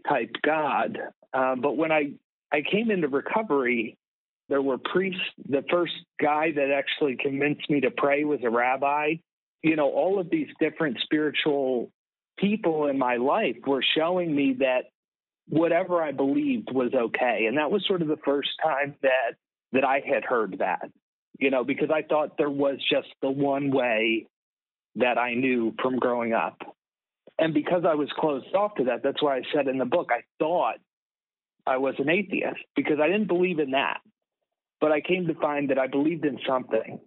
type 0.08 0.30
God. 0.44 0.98
Um, 1.32 1.60
but 1.60 1.76
when 1.76 1.92
I, 1.92 2.12
I 2.52 2.62
came 2.68 2.90
into 2.90 3.08
recovery, 3.08 3.96
there 4.48 4.62
were 4.62 4.78
priests. 4.78 5.20
The 5.48 5.64
first 5.70 5.94
guy 6.20 6.50
that 6.52 6.70
actually 6.70 7.16
convinced 7.16 7.70
me 7.70 7.80
to 7.80 7.90
pray 7.90 8.24
was 8.24 8.40
a 8.42 8.50
rabbi. 8.50 9.14
You 9.64 9.76
know, 9.76 9.90
all 9.90 10.20
of 10.20 10.28
these 10.28 10.48
different 10.60 10.98
spiritual 11.02 11.90
people 12.38 12.86
in 12.88 12.98
my 12.98 13.16
life 13.16 13.56
were 13.66 13.82
showing 13.96 14.36
me 14.36 14.56
that 14.58 14.90
whatever 15.48 16.02
I 16.02 16.12
believed 16.12 16.68
was 16.70 16.92
okay. 16.94 17.46
And 17.48 17.56
that 17.56 17.70
was 17.70 17.82
sort 17.86 18.02
of 18.02 18.08
the 18.08 18.18
first 18.26 18.50
time 18.62 18.94
that 19.00 19.36
that 19.72 19.82
I 19.82 20.02
had 20.06 20.22
heard 20.22 20.56
that. 20.58 20.90
You 21.38 21.50
know, 21.50 21.64
because 21.64 21.88
I 21.90 22.02
thought 22.02 22.36
there 22.36 22.50
was 22.50 22.76
just 22.92 23.08
the 23.22 23.30
one 23.30 23.70
way 23.70 24.26
that 24.96 25.16
I 25.16 25.32
knew 25.32 25.74
from 25.80 25.96
growing 25.96 26.34
up. 26.34 26.60
And 27.38 27.54
because 27.54 27.84
I 27.88 27.94
was 27.94 28.10
closed 28.18 28.54
off 28.54 28.74
to 28.74 28.84
that, 28.84 29.02
that's 29.02 29.22
why 29.22 29.38
I 29.38 29.42
said 29.54 29.66
in 29.66 29.78
the 29.78 29.86
book 29.86 30.10
I 30.12 30.20
thought 30.38 30.76
I 31.66 31.78
was 31.78 31.94
an 31.98 32.10
atheist 32.10 32.60
because 32.76 32.98
I 33.02 33.06
didn't 33.06 33.28
believe 33.28 33.60
in 33.60 33.70
that. 33.70 34.00
But 34.78 34.92
I 34.92 35.00
came 35.00 35.26
to 35.28 35.34
find 35.34 35.70
that 35.70 35.78
I 35.78 35.86
believed 35.86 36.26
in 36.26 36.38
something. 36.46 37.00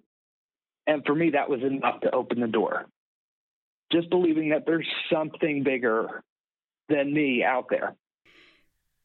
And 0.88 1.03
for 1.06 1.13
me, 1.13 1.32
that 1.32 1.50
was 1.50 1.62
enough 1.62 2.00
to 2.01 2.15
open 2.15 2.39
the 2.39 2.48
door. 2.48 2.86
Just 3.91 4.10
believing 4.10 4.50
that 4.50 4.65
there's 4.65 4.88
something 5.12 5.63
bigger 5.63 6.24
than 6.89 7.13
me 7.13 7.44
out 7.44 7.65
there. 7.70 7.96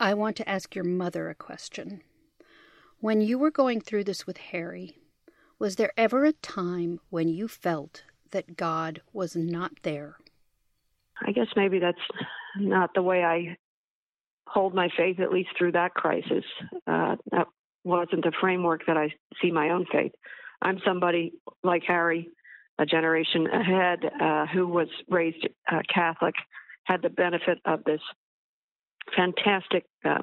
I 0.00 0.14
want 0.14 0.36
to 0.36 0.48
ask 0.48 0.74
your 0.74 0.84
mother 0.84 1.28
a 1.28 1.34
question. 1.34 2.02
When 3.00 3.20
you 3.20 3.38
were 3.38 3.50
going 3.50 3.80
through 3.80 4.04
this 4.04 4.26
with 4.26 4.36
Harry, 4.36 4.96
was 5.58 5.76
there 5.76 5.92
ever 5.96 6.24
a 6.24 6.32
time 6.32 7.00
when 7.10 7.28
you 7.28 7.48
felt 7.48 8.04
that 8.30 8.56
God 8.56 9.02
was 9.12 9.36
not 9.36 9.72
there? 9.82 10.16
I 11.24 11.32
guess 11.32 11.48
maybe 11.56 11.78
that's 11.78 11.98
not 12.56 12.90
the 12.94 13.02
way 13.02 13.22
I 13.22 13.56
hold 14.46 14.74
my 14.74 14.88
faith, 14.96 15.20
at 15.20 15.32
least 15.32 15.50
through 15.56 15.72
that 15.72 15.94
crisis. 15.94 16.44
Uh, 16.86 17.16
that 17.30 17.46
wasn't 17.84 18.24
a 18.24 18.32
framework 18.40 18.82
that 18.86 18.96
I 18.96 19.10
see 19.40 19.50
my 19.50 19.70
own 19.70 19.86
faith. 19.90 20.12
I'm 20.62 20.78
somebody 20.86 21.32
like 21.62 21.82
Harry, 21.86 22.28
a 22.78 22.86
generation 22.86 23.46
ahead, 23.48 23.98
uh, 24.20 24.46
who 24.46 24.66
was 24.66 24.88
raised 25.10 25.46
uh, 25.70 25.80
Catholic, 25.92 26.34
had 26.84 27.02
the 27.02 27.10
benefit 27.10 27.58
of 27.64 27.84
this 27.84 28.00
fantastic 29.16 29.84
uh, 30.04 30.18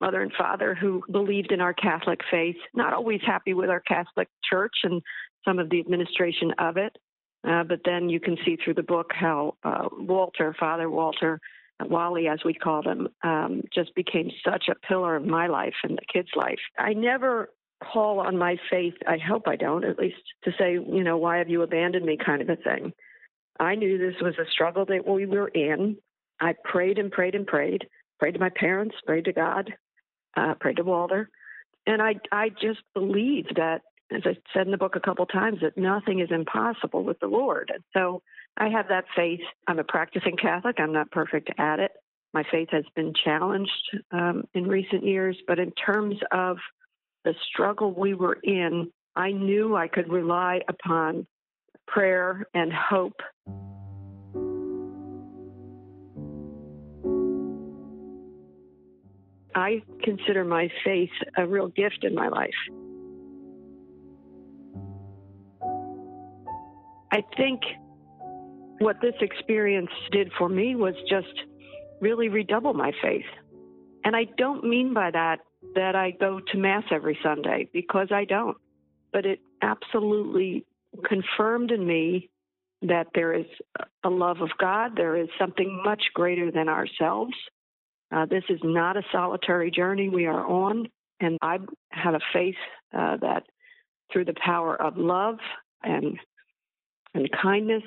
mother 0.00 0.20
and 0.20 0.32
father 0.36 0.74
who 0.74 1.02
believed 1.10 1.52
in 1.52 1.60
our 1.60 1.72
Catholic 1.72 2.20
faith, 2.30 2.56
not 2.74 2.92
always 2.92 3.20
happy 3.24 3.54
with 3.54 3.70
our 3.70 3.80
Catholic 3.80 4.28
church 4.48 4.74
and 4.82 5.02
some 5.44 5.58
of 5.58 5.70
the 5.70 5.80
administration 5.80 6.52
of 6.58 6.76
it. 6.76 6.96
Uh, 7.46 7.62
but 7.62 7.80
then 7.84 8.08
you 8.08 8.20
can 8.20 8.36
see 8.44 8.56
through 8.56 8.74
the 8.74 8.82
book 8.82 9.10
how 9.12 9.54
uh, 9.62 9.88
Walter, 9.92 10.54
Father 10.58 10.90
Walter, 10.90 11.40
Wally, 11.84 12.28
as 12.28 12.38
we 12.44 12.54
called 12.54 12.86
him, 12.86 13.08
um, 13.22 13.62
just 13.74 13.94
became 13.94 14.30
such 14.44 14.64
a 14.68 14.86
pillar 14.86 15.16
of 15.16 15.26
my 15.26 15.46
life 15.46 15.74
and 15.82 15.96
the 15.96 16.12
kids' 16.12 16.30
life. 16.34 16.60
I 16.78 16.94
never 16.94 17.50
call 17.92 18.20
on 18.20 18.38
my 18.38 18.56
faith, 18.70 18.94
I 19.06 19.18
hope 19.18 19.46
I 19.46 19.56
don't, 19.56 19.84
at 19.84 19.98
least 19.98 20.16
to 20.44 20.52
say, 20.58 20.72
you 20.72 21.04
know, 21.04 21.16
why 21.16 21.38
have 21.38 21.48
you 21.48 21.62
abandoned 21.62 22.04
me 22.04 22.16
kind 22.24 22.42
of 22.42 22.48
a 22.48 22.56
thing. 22.56 22.92
I 23.58 23.74
knew 23.74 23.98
this 23.98 24.20
was 24.20 24.34
a 24.38 24.50
struggle 24.50 24.84
that 24.86 25.06
we 25.06 25.26
were 25.26 25.48
in. 25.48 25.96
I 26.40 26.54
prayed 26.64 26.98
and 26.98 27.12
prayed 27.12 27.34
and 27.34 27.46
prayed, 27.46 27.86
prayed 28.18 28.34
to 28.34 28.40
my 28.40 28.50
parents, 28.50 28.96
prayed 29.06 29.26
to 29.26 29.32
God, 29.32 29.72
uh, 30.36 30.54
prayed 30.54 30.76
to 30.76 30.84
Walter. 30.84 31.30
And 31.86 32.02
I, 32.02 32.16
I 32.32 32.48
just 32.48 32.80
believed 32.94 33.54
that, 33.56 33.82
as 34.12 34.22
I 34.24 34.36
said 34.52 34.66
in 34.66 34.72
the 34.72 34.78
book 34.78 34.96
a 34.96 35.00
couple 35.00 35.26
times, 35.26 35.58
that 35.62 35.78
nothing 35.78 36.20
is 36.20 36.30
impossible 36.30 37.04
with 37.04 37.20
the 37.20 37.26
Lord. 37.26 37.70
And 37.72 37.84
so 37.92 38.22
I 38.56 38.68
have 38.68 38.88
that 38.88 39.04
faith. 39.16 39.40
I'm 39.68 39.78
a 39.78 39.84
practicing 39.84 40.36
Catholic. 40.36 40.76
I'm 40.78 40.92
not 40.92 41.10
perfect 41.10 41.50
at 41.58 41.78
it. 41.78 41.92
My 42.32 42.44
faith 42.50 42.68
has 42.72 42.84
been 42.96 43.12
challenged 43.24 43.96
um, 44.10 44.44
in 44.54 44.66
recent 44.66 45.04
years, 45.04 45.36
but 45.46 45.60
in 45.60 45.70
terms 45.72 46.16
of 46.32 46.56
the 47.24 47.34
struggle 47.48 47.92
we 47.92 48.14
were 48.14 48.38
in, 48.42 48.90
I 49.16 49.32
knew 49.32 49.74
I 49.74 49.88
could 49.88 50.10
rely 50.10 50.60
upon 50.68 51.26
prayer 51.86 52.46
and 52.54 52.72
hope. 52.72 53.20
I 59.54 59.82
consider 60.02 60.44
my 60.44 60.68
faith 60.84 61.10
a 61.36 61.46
real 61.46 61.68
gift 61.68 62.00
in 62.02 62.14
my 62.14 62.28
life. 62.28 62.50
I 67.12 67.22
think 67.36 67.62
what 68.80 68.96
this 69.00 69.14
experience 69.20 69.90
did 70.10 70.32
for 70.36 70.48
me 70.48 70.74
was 70.74 70.94
just 71.08 71.32
really 72.00 72.28
redouble 72.28 72.74
my 72.74 72.90
faith. 73.00 73.24
And 74.04 74.16
I 74.16 74.24
don't 74.36 74.64
mean 74.64 74.92
by 74.92 75.12
that 75.12 75.38
that 75.74 75.94
I 75.94 76.12
go 76.12 76.40
to 76.40 76.58
Mass 76.58 76.84
every 76.90 77.18
Sunday, 77.22 77.68
because 77.72 78.08
I 78.10 78.24
don't. 78.24 78.56
But 79.12 79.26
it 79.26 79.40
absolutely 79.62 80.64
confirmed 81.04 81.70
in 81.70 81.86
me 81.86 82.30
that 82.82 83.08
there 83.14 83.32
is 83.32 83.46
a 84.04 84.10
love 84.10 84.40
of 84.40 84.50
God, 84.58 84.92
there 84.96 85.16
is 85.16 85.28
something 85.38 85.80
much 85.84 86.02
greater 86.12 86.50
than 86.50 86.68
ourselves. 86.68 87.34
Uh, 88.14 88.26
this 88.26 88.44
is 88.48 88.60
not 88.62 88.96
a 88.96 89.02
solitary 89.10 89.70
journey 89.70 90.08
we 90.08 90.26
are 90.26 90.46
on. 90.46 90.88
And 91.20 91.38
I 91.40 91.58
have 91.90 92.14
a 92.14 92.20
faith 92.32 92.56
uh, 92.92 93.16
that 93.18 93.44
through 94.12 94.26
the 94.26 94.34
power 94.34 94.80
of 94.80 94.96
love 94.96 95.38
and 95.82 96.18
and 97.14 97.30
kindness, 97.30 97.84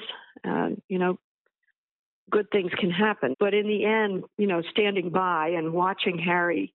uh, 0.48 0.70
you 0.88 0.98
know, 0.98 1.20
good 2.32 2.50
things 2.50 2.72
can 2.79 2.89
happen. 2.89 3.36
But 3.39 3.53
in 3.53 3.67
the 3.67 3.84
end, 3.84 4.24
you 4.38 4.48
know, 4.48 4.62
standing 4.72 5.10
by 5.10 5.50
and 5.50 5.74
watching 5.74 6.17
Harry 6.17 6.74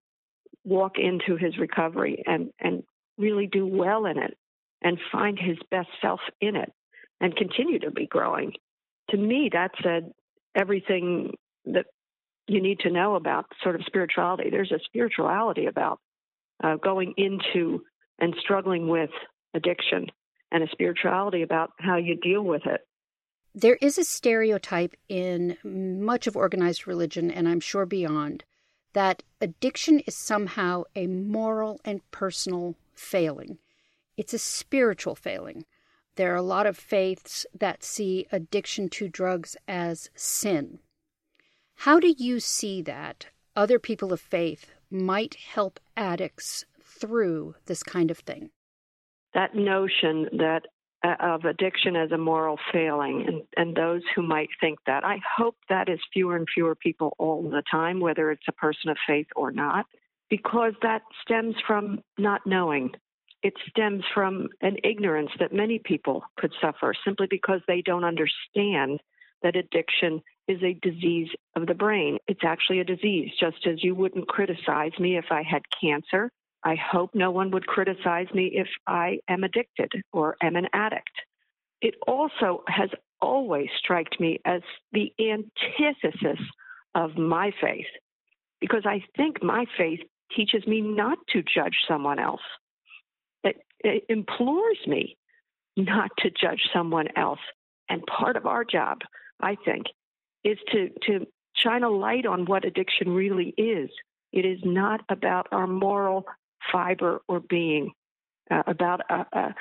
walk 0.64 0.92
into 0.98 1.36
his 1.36 1.58
recovery 1.58 2.22
and, 2.26 2.50
and 2.60 2.82
really 3.18 3.46
do 3.46 3.66
well 3.66 4.06
in 4.06 4.18
it 4.18 4.36
and 4.82 4.98
find 5.10 5.38
his 5.38 5.58
best 5.70 5.88
self 6.00 6.20
in 6.40 6.56
it 6.56 6.72
and 7.20 7.36
continue 7.36 7.78
to 7.80 7.90
be 7.90 8.06
growing. 8.06 8.52
To 9.10 9.16
me, 9.16 9.50
that 9.52 9.72
said 9.82 10.12
everything 10.54 11.34
that 11.66 11.86
you 12.46 12.60
need 12.60 12.80
to 12.80 12.90
know 12.90 13.14
about 13.14 13.46
sort 13.62 13.76
of 13.76 13.82
spirituality. 13.86 14.50
There's 14.50 14.72
a 14.72 14.80
spirituality 14.84 15.66
about 15.66 16.00
uh, 16.62 16.76
going 16.76 17.14
into 17.16 17.84
and 18.18 18.34
struggling 18.40 18.88
with 18.88 19.10
addiction 19.54 20.06
and 20.50 20.62
a 20.62 20.68
spirituality 20.70 21.42
about 21.42 21.70
how 21.78 21.96
you 21.96 22.16
deal 22.16 22.42
with 22.42 22.66
it. 22.66 22.80
There 23.54 23.78
is 23.80 23.98
a 23.98 24.04
stereotype 24.04 24.94
in 25.08 25.58
much 25.62 26.26
of 26.26 26.36
organized 26.36 26.86
religion, 26.86 27.30
and 27.30 27.46
I'm 27.48 27.60
sure 27.60 27.84
beyond, 27.84 28.44
that 28.92 29.22
addiction 29.40 30.00
is 30.00 30.16
somehow 30.16 30.84
a 30.94 31.06
moral 31.06 31.80
and 31.84 32.08
personal 32.10 32.76
failing. 32.94 33.58
It's 34.16 34.34
a 34.34 34.38
spiritual 34.38 35.14
failing. 35.14 35.64
There 36.16 36.32
are 36.32 36.36
a 36.36 36.42
lot 36.42 36.66
of 36.66 36.76
faiths 36.76 37.46
that 37.58 37.82
see 37.82 38.26
addiction 38.30 38.88
to 38.90 39.08
drugs 39.08 39.56
as 39.66 40.10
sin. 40.14 40.80
How 41.76 41.98
do 41.98 42.14
you 42.16 42.38
see 42.38 42.82
that? 42.82 43.26
other 43.56 43.78
people 43.78 44.12
of 44.12 44.20
faith 44.20 44.72
might 44.90 45.34
help 45.34 45.80
addicts 45.96 46.64
through 46.82 47.54
this 47.66 47.82
kind 47.82 48.10
of 48.10 48.18
thing? 48.18 48.50
That 49.34 49.54
notion 49.54 50.28
that 50.32 50.66
Uh, 51.04 51.16
of 51.18 51.44
addiction 51.44 51.96
as 51.96 52.12
a 52.12 52.16
moral 52.16 52.56
failing 52.72 53.24
and, 53.26 53.42
and 53.56 53.74
those 53.74 54.02
who 54.14 54.22
might 54.22 54.50
think 54.60 54.78
that. 54.86 55.04
I 55.04 55.18
hope 55.36 55.56
that 55.68 55.88
is 55.88 55.98
fewer 56.12 56.36
and 56.36 56.46
fewer 56.54 56.76
people 56.76 57.16
all 57.18 57.42
the 57.42 57.64
time, 57.68 57.98
whether 57.98 58.30
it's 58.30 58.46
a 58.46 58.52
person 58.52 58.88
of 58.88 58.96
faith 59.04 59.26
or 59.34 59.50
not, 59.50 59.86
because 60.30 60.74
that 60.82 61.02
stems 61.20 61.56
from 61.66 62.04
not 62.18 62.42
knowing. 62.46 62.92
It 63.42 63.54
stems 63.68 64.04
from 64.14 64.46
an 64.60 64.76
ignorance 64.84 65.32
that 65.40 65.52
many 65.52 65.80
people 65.80 66.22
could 66.38 66.52
suffer 66.60 66.94
simply 67.04 67.26
because 67.28 67.62
they 67.66 67.82
don't 67.82 68.04
understand 68.04 69.00
that 69.42 69.56
addiction 69.56 70.22
is 70.46 70.62
a 70.62 70.78
disease 70.88 71.30
of 71.56 71.66
the 71.66 71.74
brain. 71.74 72.18
It's 72.28 72.44
actually 72.44 72.78
a 72.78 72.84
disease, 72.84 73.30
just 73.40 73.66
as 73.66 73.82
you 73.82 73.96
wouldn't 73.96 74.28
criticize 74.28 74.96
me 75.00 75.16
if 75.16 75.26
I 75.32 75.42
had 75.42 75.62
cancer 75.80 76.30
I 76.64 76.76
hope 76.76 77.10
no 77.14 77.30
one 77.30 77.50
would 77.50 77.66
criticize 77.66 78.28
me 78.32 78.52
if 78.54 78.68
I 78.86 79.18
am 79.28 79.44
addicted 79.44 79.90
or 80.12 80.36
am 80.42 80.56
an 80.56 80.68
addict. 80.72 81.10
It 81.80 81.94
also 82.06 82.62
has 82.68 82.90
always 83.20 83.68
struck 83.78 84.06
me 84.20 84.40
as 84.44 84.62
the 84.92 85.12
antithesis 85.18 86.40
of 86.94 87.16
my 87.16 87.52
faith 87.60 87.86
because 88.60 88.82
I 88.86 89.02
think 89.16 89.42
my 89.42 89.64
faith 89.76 90.00
teaches 90.36 90.66
me 90.66 90.80
not 90.80 91.18
to 91.30 91.42
judge 91.42 91.76
someone 91.88 92.18
else. 92.18 92.40
It, 93.42 93.56
it 93.80 94.04
implores 94.08 94.78
me 94.86 95.16
not 95.76 96.10
to 96.18 96.30
judge 96.30 96.62
someone 96.72 97.08
else. 97.16 97.40
And 97.88 98.02
part 98.06 98.36
of 98.36 98.46
our 98.46 98.64
job, 98.64 98.98
I 99.40 99.56
think, 99.64 99.86
is 100.44 100.58
to, 100.70 100.90
to 101.06 101.26
shine 101.56 101.82
a 101.82 101.90
light 101.90 102.24
on 102.24 102.44
what 102.44 102.64
addiction 102.64 103.08
really 103.10 103.52
is. 103.56 103.90
It 104.32 104.44
is 104.46 104.60
not 104.64 105.00
about 105.08 105.48
our 105.52 105.66
moral 105.66 106.24
fiber 106.70 107.22
or 107.28 107.40
being, 107.40 107.92
uh, 108.50 108.62
about 108.66 109.00
a, 109.10 109.26
a, 109.32 109.54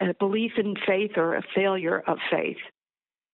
a 0.00 0.14
belief 0.18 0.52
in 0.56 0.74
faith 0.86 1.12
or 1.16 1.34
a 1.34 1.42
failure 1.54 2.02
of 2.06 2.18
faith. 2.30 2.58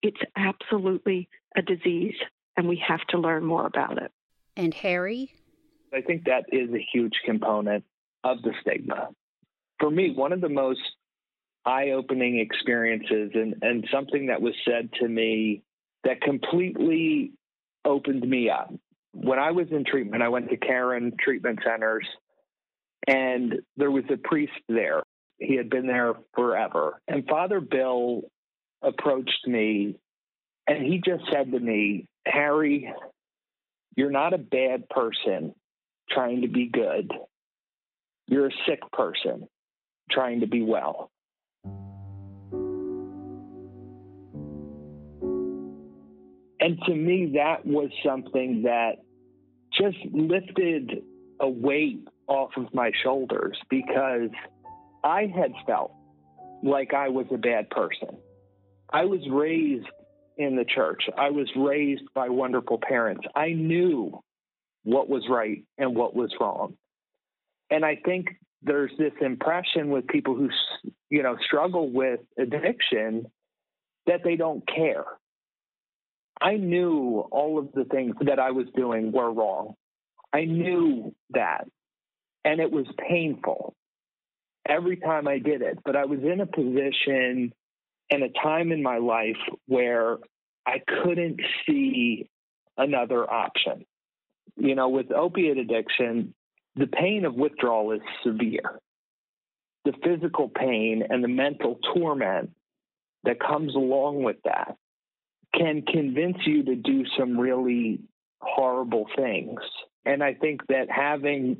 It's 0.02 0.20
absolutely 0.36 1.28
a 1.56 1.62
disease, 1.62 2.14
and 2.56 2.68
we 2.68 2.82
have 2.86 3.00
to 3.08 3.18
learn 3.18 3.44
more 3.44 3.66
about 3.66 4.00
it. 4.02 4.10
And 4.56 4.72
Harry? 4.74 5.34
I 5.92 6.00
think 6.00 6.24
that 6.24 6.44
is 6.52 6.70
a 6.70 6.86
huge 6.92 7.14
component 7.24 7.84
of 8.24 8.42
the 8.42 8.52
stigma. 8.60 9.08
For 9.78 9.90
me, 9.90 10.12
one 10.14 10.32
of 10.32 10.40
the 10.40 10.48
most 10.48 10.80
eye 11.64 11.90
opening 11.90 12.38
experiences 12.38 13.32
and, 13.34 13.56
and 13.62 13.86
something 13.92 14.26
that 14.26 14.40
was 14.40 14.54
said 14.64 14.90
to 15.00 15.08
me 15.08 15.62
that 16.04 16.20
completely 16.22 17.32
opened 17.84 18.28
me 18.28 18.48
up. 18.48 18.72
When 19.12 19.38
I 19.38 19.50
was 19.50 19.66
in 19.70 19.84
treatment, 19.84 20.22
I 20.22 20.28
went 20.28 20.48
to 20.50 20.56
Caron 20.56 21.12
treatment 21.22 21.60
centers 21.64 22.06
and 23.06 23.60
there 23.76 23.90
was 23.90 24.04
a 24.12 24.16
priest 24.16 24.52
there. 24.68 25.02
He 25.38 25.56
had 25.56 25.70
been 25.70 25.86
there 25.86 26.14
forever. 26.34 27.00
And 27.08 27.26
Father 27.26 27.60
Bill 27.60 28.22
approached 28.82 29.46
me 29.46 29.96
and 30.66 30.84
he 30.84 31.00
just 31.04 31.24
said 31.32 31.50
to 31.50 31.58
me, 31.58 32.06
Harry, 32.26 32.92
you're 33.96 34.10
not 34.10 34.34
a 34.34 34.38
bad 34.38 34.88
person 34.88 35.54
trying 36.10 36.42
to 36.42 36.48
be 36.48 36.66
good. 36.66 37.10
You're 38.26 38.48
a 38.48 38.52
sick 38.68 38.80
person 38.92 39.48
trying 40.10 40.40
to 40.40 40.46
be 40.46 40.62
well. 40.62 41.10
And 46.60 46.78
to 46.86 46.94
me, 46.94 47.32
that 47.34 47.64
was 47.64 47.90
something 48.04 48.62
that 48.62 48.96
just 49.72 49.96
lifted 50.12 51.02
a 51.40 51.48
weight 51.48 52.06
off 52.26 52.50
of 52.56 52.72
my 52.74 52.92
shoulders 53.02 53.58
because 53.68 54.30
I 55.02 55.32
had 55.34 55.52
felt 55.66 55.92
like 56.62 56.94
I 56.94 57.08
was 57.08 57.26
a 57.32 57.38
bad 57.38 57.70
person. 57.70 58.18
I 58.92 59.04
was 59.04 59.20
raised 59.30 59.86
in 60.36 60.56
the 60.56 60.64
church. 60.64 61.04
I 61.16 61.30
was 61.30 61.48
raised 61.56 62.02
by 62.14 62.28
wonderful 62.28 62.78
parents. 62.78 63.22
I 63.34 63.50
knew 63.50 64.20
what 64.84 65.08
was 65.08 65.24
right 65.28 65.64
and 65.78 65.94
what 65.94 66.14
was 66.14 66.32
wrong. 66.40 66.76
And 67.70 67.84
I 67.84 67.96
think 68.04 68.28
there's 68.62 68.90
this 68.98 69.12
impression 69.20 69.90
with 69.90 70.06
people 70.08 70.34
who, 70.34 70.50
you 71.08 71.22
know, 71.22 71.36
struggle 71.46 71.90
with 71.90 72.20
addiction 72.38 73.26
that 74.06 74.20
they 74.24 74.36
don't 74.36 74.66
care. 74.66 75.04
I 76.40 76.56
knew 76.56 77.20
all 77.30 77.58
of 77.58 77.72
the 77.72 77.84
things 77.84 78.14
that 78.26 78.38
I 78.38 78.50
was 78.50 78.66
doing 78.74 79.12
were 79.12 79.30
wrong. 79.30 79.74
I 80.32 80.44
knew 80.44 81.14
that 81.30 81.66
and 82.44 82.60
it 82.60 82.70
was 82.70 82.86
painful 83.08 83.74
every 84.68 84.96
time 84.96 85.28
I 85.28 85.38
did 85.38 85.62
it. 85.62 85.78
But 85.84 85.96
I 85.96 86.04
was 86.04 86.20
in 86.20 86.40
a 86.40 86.46
position 86.46 87.52
and 88.10 88.22
a 88.22 88.28
time 88.42 88.72
in 88.72 88.82
my 88.82 88.98
life 88.98 89.36
where 89.66 90.18
I 90.66 90.80
couldn't 90.86 91.40
see 91.66 92.28
another 92.76 93.28
option. 93.30 93.84
You 94.56 94.74
know, 94.74 94.88
with 94.88 95.12
opiate 95.12 95.58
addiction, 95.58 96.34
the 96.76 96.86
pain 96.86 97.24
of 97.24 97.34
withdrawal 97.34 97.92
is 97.92 98.00
severe. 98.24 98.80
The 99.84 99.92
physical 100.04 100.48
pain 100.48 101.04
and 101.08 101.24
the 101.24 101.28
mental 101.28 101.78
torment 101.94 102.50
that 103.24 103.40
comes 103.40 103.74
along 103.74 104.22
with 104.22 104.36
that 104.44 104.76
can 105.54 105.82
convince 105.82 106.38
you 106.46 106.64
to 106.64 106.76
do 106.76 107.04
some 107.18 107.38
really 107.38 108.00
horrible 108.40 109.06
things. 109.16 109.60
And 110.10 110.24
I 110.24 110.34
think 110.34 110.66
that 110.66 110.90
having 110.90 111.58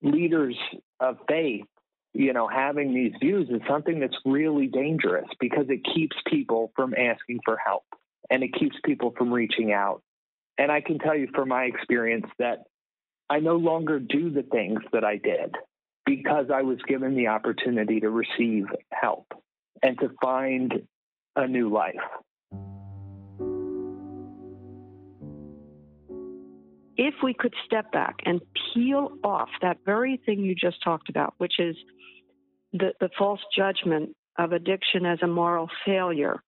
leaders 0.00 0.56
of 1.00 1.18
faith, 1.28 1.64
you 2.12 2.32
know, 2.32 2.46
having 2.46 2.94
these 2.94 3.14
views 3.20 3.48
is 3.50 3.60
something 3.68 3.98
that's 3.98 4.16
really 4.24 4.68
dangerous 4.68 5.26
because 5.40 5.66
it 5.68 5.80
keeps 5.92 6.16
people 6.30 6.70
from 6.76 6.94
asking 6.94 7.40
for 7.44 7.56
help 7.56 7.82
and 8.30 8.44
it 8.44 8.54
keeps 8.54 8.76
people 8.84 9.12
from 9.18 9.32
reaching 9.32 9.72
out. 9.72 10.02
And 10.56 10.70
I 10.70 10.82
can 10.82 11.00
tell 11.00 11.16
you 11.16 11.26
from 11.34 11.48
my 11.48 11.64
experience 11.64 12.26
that 12.38 12.58
I 13.28 13.40
no 13.40 13.56
longer 13.56 13.98
do 13.98 14.30
the 14.30 14.44
things 14.44 14.78
that 14.92 15.02
I 15.02 15.16
did 15.16 15.56
because 16.06 16.46
I 16.54 16.62
was 16.62 16.78
given 16.86 17.16
the 17.16 17.26
opportunity 17.26 17.98
to 17.98 18.08
receive 18.08 18.66
help 18.92 19.26
and 19.82 19.98
to 19.98 20.10
find 20.22 20.86
a 21.34 21.48
new 21.48 21.70
life. 21.70 21.94
If 26.96 27.14
we 27.22 27.34
could 27.34 27.54
step 27.66 27.90
back 27.92 28.16
and 28.24 28.40
peel 28.72 29.10
off 29.22 29.48
that 29.62 29.78
very 29.84 30.20
thing 30.24 30.40
you 30.40 30.54
just 30.54 30.82
talked 30.82 31.08
about, 31.08 31.34
which 31.38 31.58
is 31.58 31.76
the, 32.72 32.92
the 33.00 33.10
false 33.18 33.40
judgment 33.56 34.14
of 34.38 34.52
addiction 34.52 35.06
as 35.06 35.18
a 35.22 35.26
moral 35.26 35.68
failure, 35.84 36.42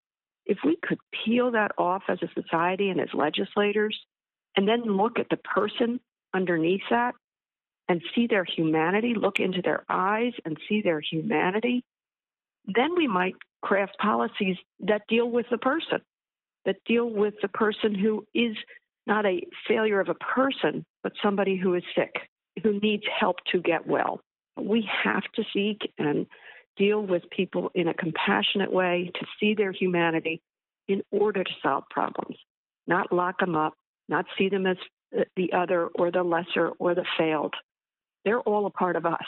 if 0.45 0.59
we 0.65 0.77
could 0.83 0.99
peel 1.25 1.53
that 1.53 1.73
off 1.79 2.03
as 2.09 2.19
a 2.23 2.41
society 2.41 2.91
and 2.91 3.01
as 3.01 3.09
legislators, 3.13 3.99
and 4.57 4.67
then 4.67 4.83
look 4.83 5.19
at 5.19 5.29
the 5.29 5.37
person 5.37 6.01
underneath 6.33 6.83
that 6.91 7.15
and 7.89 8.03
see 8.15 8.27
their 8.27 8.45
humanity, 8.45 9.15
look 9.15 9.39
into 9.39 9.63
their 9.63 9.85
eyes 9.89 10.33
and 10.45 10.57
see 10.69 10.83
their 10.83 11.01
humanity, 11.01 11.85
then 12.67 12.97
we 12.97 13.07
might 13.07 13.35
craft 13.63 13.97
policies 13.99 14.57
that 14.81 15.03
deal 15.09 15.29
with 15.29 15.47
the 15.51 15.59
person, 15.59 16.01
that 16.65 16.77
deal 16.85 17.09
with 17.09 17.35
the 17.43 17.49
person 17.49 17.95
who 17.95 18.25
is 18.35 18.57
not 19.07 19.27
a 19.27 19.47
failure 19.69 20.01
of 20.01 20.09
a 20.09 20.15
person, 20.15 20.85
but 21.03 21.13
somebody 21.23 21.57
who 21.57 21.75
is 21.75 21.83
sick, 21.95 22.15
who 22.63 22.79
needs 22.81 23.05
help 23.19 23.37
to 23.53 23.61
get 23.61 23.87
well. 23.87 24.21
We 24.59 24.89
have 25.05 25.23
to 25.35 25.45
seek 25.53 25.93
and 25.99 26.27
deal 26.77 27.01
with 27.01 27.29
people 27.31 27.71
in 27.75 27.89
a 27.89 27.95
compassionate 27.95 28.73
way 28.73 29.11
to 29.15 29.27
see 29.39 29.55
their 29.55 29.73
humanity 29.73 30.41
in 30.89 31.03
order 31.11 31.43
to 31.43 31.51
solve 31.63 31.85
problems, 31.91 32.37
not 32.87 33.13
lock 33.13 33.41
them 33.41 33.55
up, 33.55 33.75
not 34.09 34.27
see 34.37 34.49
them 34.49 34.67
as 34.67 34.77
the 35.37 35.53
other 35.53 35.89
or 35.95 36.11
the 36.11 36.23
lesser 36.23 36.69
or 36.79 36.95
the 36.95 37.05
failed. 37.19 37.55
They're 38.25 38.41
all 38.41 38.67
a 38.67 38.71
part 38.71 38.97
of 38.97 39.07
us. 39.07 39.25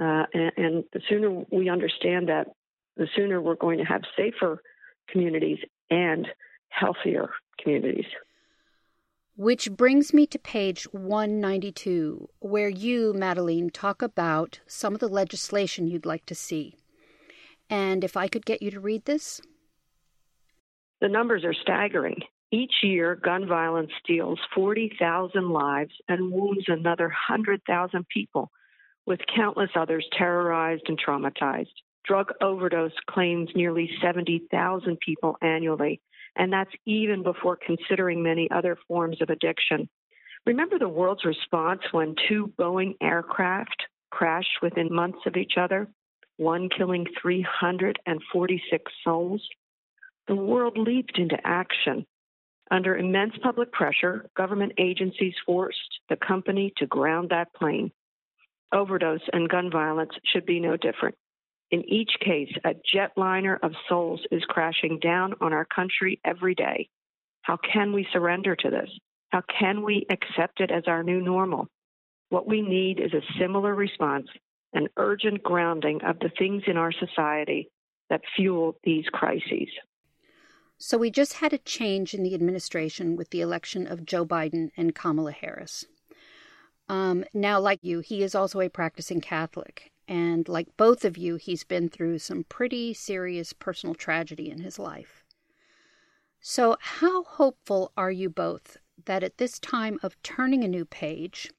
Uh, 0.00 0.24
and, 0.34 0.52
and 0.56 0.84
the 0.92 1.00
sooner 1.08 1.44
we 1.50 1.68
understand 1.68 2.28
that, 2.28 2.48
the 2.96 3.08
sooner 3.14 3.40
we're 3.40 3.54
going 3.54 3.78
to 3.78 3.84
have 3.84 4.02
safer 4.16 4.60
communities 5.08 5.58
and 5.90 6.26
healthier 6.68 7.30
communities. 7.60 8.06
Which 9.36 9.72
brings 9.72 10.14
me 10.14 10.28
to 10.28 10.38
page 10.38 10.84
192, 10.92 12.28
where 12.38 12.68
you, 12.68 13.12
Madeleine, 13.12 13.68
talk 13.68 14.00
about 14.00 14.60
some 14.68 14.94
of 14.94 15.00
the 15.00 15.08
legislation 15.08 15.88
you'd 15.88 16.06
like 16.06 16.24
to 16.26 16.36
see. 16.36 16.76
And 17.68 18.04
if 18.04 18.16
I 18.16 18.28
could 18.28 18.46
get 18.46 18.62
you 18.62 18.70
to 18.70 18.78
read 18.78 19.06
this? 19.06 19.40
The 21.00 21.08
numbers 21.08 21.44
are 21.44 21.52
staggering. 21.52 22.20
Each 22.52 22.74
year, 22.84 23.16
gun 23.16 23.48
violence 23.48 23.90
steals 24.04 24.38
40,000 24.54 25.50
lives 25.50 25.94
and 26.08 26.30
wounds 26.30 26.66
another 26.68 27.06
100,000 27.06 28.06
people, 28.06 28.52
with 29.04 29.18
countless 29.34 29.70
others 29.74 30.06
terrorized 30.16 30.84
and 30.86 30.96
traumatized. 30.96 31.74
Drug 32.04 32.30
overdose 32.40 32.92
claims 33.10 33.50
nearly 33.56 33.90
70,000 34.00 34.96
people 35.04 35.36
annually 35.42 36.00
and 36.36 36.52
that's 36.52 36.70
even 36.86 37.22
before 37.22 37.56
considering 37.56 38.22
many 38.22 38.50
other 38.50 38.76
forms 38.88 39.20
of 39.20 39.30
addiction. 39.30 39.88
Remember 40.46 40.78
the 40.78 40.88
world's 40.88 41.24
response 41.24 41.80
when 41.92 42.16
two 42.28 42.52
Boeing 42.58 42.94
aircraft 43.00 43.84
crashed 44.10 44.60
within 44.62 44.94
months 44.94 45.20
of 45.26 45.36
each 45.36 45.54
other, 45.58 45.88
one 46.36 46.68
killing 46.68 47.06
346 47.20 48.92
souls? 49.02 49.48
The 50.28 50.34
world 50.34 50.76
leaped 50.76 51.18
into 51.18 51.38
action. 51.44 52.06
Under 52.70 52.96
immense 52.96 53.34
public 53.42 53.72
pressure, 53.72 54.28
government 54.36 54.72
agencies 54.78 55.34
forced 55.44 56.00
the 56.08 56.16
company 56.16 56.72
to 56.78 56.86
ground 56.86 57.30
that 57.30 57.52
plane. 57.54 57.92
Overdose 58.72 59.20
and 59.32 59.48
gun 59.48 59.70
violence 59.70 60.12
should 60.24 60.46
be 60.46 60.60
no 60.60 60.76
different. 60.76 61.14
In 61.74 61.82
each 61.92 62.12
case, 62.20 62.52
a 62.64 62.74
jetliner 62.94 63.58
of 63.60 63.72
souls 63.88 64.20
is 64.30 64.44
crashing 64.44 65.00
down 65.00 65.34
on 65.40 65.52
our 65.52 65.64
country 65.64 66.20
every 66.24 66.54
day. 66.54 66.88
How 67.42 67.56
can 67.56 67.92
we 67.92 68.06
surrender 68.12 68.54
to 68.54 68.70
this? 68.70 68.88
How 69.30 69.42
can 69.58 69.82
we 69.82 70.06
accept 70.08 70.60
it 70.60 70.70
as 70.70 70.84
our 70.86 71.02
new 71.02 71.20
normal? 71.20 71.66
What 72.28 72.46
we 72.46 72.62
need 72.62 73.00
is 73.00 73.12
a 73.12 73.40
similar 73.40 73.74
response, 73.74 74.28
an 74.72 74.86
urgent 74.96 75.42
grounding 75.42 76.00
of 76.04 76.20
the 76.20 76.30
things 76.38 76.62
in 76.68 76.76
our 76.76 76.92
society 76.92 77.72
that 78.08 78.20
fuel 78.36 78.78
these 78.84 79.06
crises. 79.12 79.68
So, 80.78 80.96
we 80.96 81.10
just 81.10 81.32
had 81.32 81.52
a 81.52 81.58
change 81.58 82.14
in 82.14 82.22
the 82.22 82.36
administration 82.36 83.16
with 83.16 83.30
the 83.30 83.40
election 83.40 83.88
of 83.88 84.06
Joe 84.06 84.24
Biden 84.24 84.70
and 84.76 84.94
Kamala 84.94 85.32
Harris. 85.32 85.84
Um, 86.88 87.24
now, 87.34 87.58
like 87.58 87.80
you, 87.82 87.98
he 87.98 88.22
is 88.22 88.36
also 88.36 88.60
a 88.60 88.68
practicing 88.68 89.20
Catholic. 89.20 89.90
And 90.06 90.48
like 90.48 90.76
both 90.76 91.04
of 91.04 91.16
you, 91.16 91.36
he's 91.36 91.64
been 91.64 91.88
through 91.88 92.18
some 92.18 92.44
pretty 92.44 92.92
serious 92.94 93.52
personal 93.52 93.94
tragedy 93.94 94.50
in 94.50 94.60
his 94.60 94.78
life. 94.78 95.24
So, 96.40 96.76
how 96.80 97.24
hopeful 97.24 97.92
are 97.96 98.10
you 98.10 98.28
both 98.28 98.76
that 99.06 99.22
at 99.22 99.38
this 99.38 99.58
time 99.58 99.98
of 100.02 100.22
turning 100.22 100.62
a 100.62 100.68
new 100.68 100.84
page, 100.84 101.50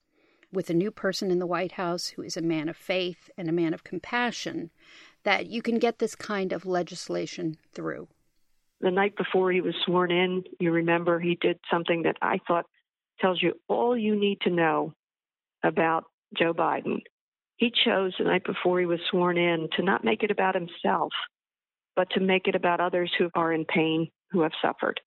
with 0.51 0.69
a 0.69 0.73
new 0.73 0.91
person 0.91 1.31
in 1.31 1.39
the 1.39 1.47
White 1.47 1.73
House 1.73 2.09
who 2.09 2.21
is 2.21 2.37
a 2.37 2.41
man 2.41 2.69
of 2.69 2.77
faith 2.77 3.29
and 3.37 3.49
a 3.49 3.53
man 3.53 3.73
of 3.73 3.83
compassion, 3.83 4.71
that 5.23 5.47
you 5.47 5.61
can 5.61 5.79
get 5.79 5.99
this 5.99 6.15
kind 6.15 6.53
of 6.53 6.65
legislation 6.65 7.57
through? 7.73 8.07
The 8.81 8.91
night 8.91 9.15
before 9.17 9.51
he 9.51 9.61
was 9.61 9.75
sworn 9.85 10.11
in, 10.11 10.43
you 10.59 10.71
remember 10.71 11.19
he 11.19 11.35
did 11.41 11.59
something 11.69 12.03
that 12.03 12.17
I 12.21 12.39
thought 12.47 12.65
tells 13.19 13.41
you 13.41 13.53
all 13.67 13.97
you 13.97 14.15
need 14.15 14.41
to 14.41 14.49
know 14.49 14.93
about 15.63 16.05
Joe 16.37 16.53
Biden. 16.53 16.99
He 17.57 17.71
chose 17.85 18.13
the 18.17 18.25
night 18.25 18.43
before 18.43 18.79
he 18.79 18.85
was 18.85 18.99
sworn 19.09 19.37
in 19.37 19.69
to 19.77 19.83
not 19.83 20.03
make 20.03 20.23
it 20.23 20.31
about 20.31 20.55
himself, 20.55 21.11
but 21.95 22.09
to 22.11 22.19
make 22.19 22.47
it 22.47 22.55
about 22.55 22.81
others 22.81 23.11
who 23.17 23.29
are 23.33 23.53
in 23.53 23.65
pain, 23.65 24.09
who 24.31 24.41
have 24.41 24.51
suffered. 24.61 24.99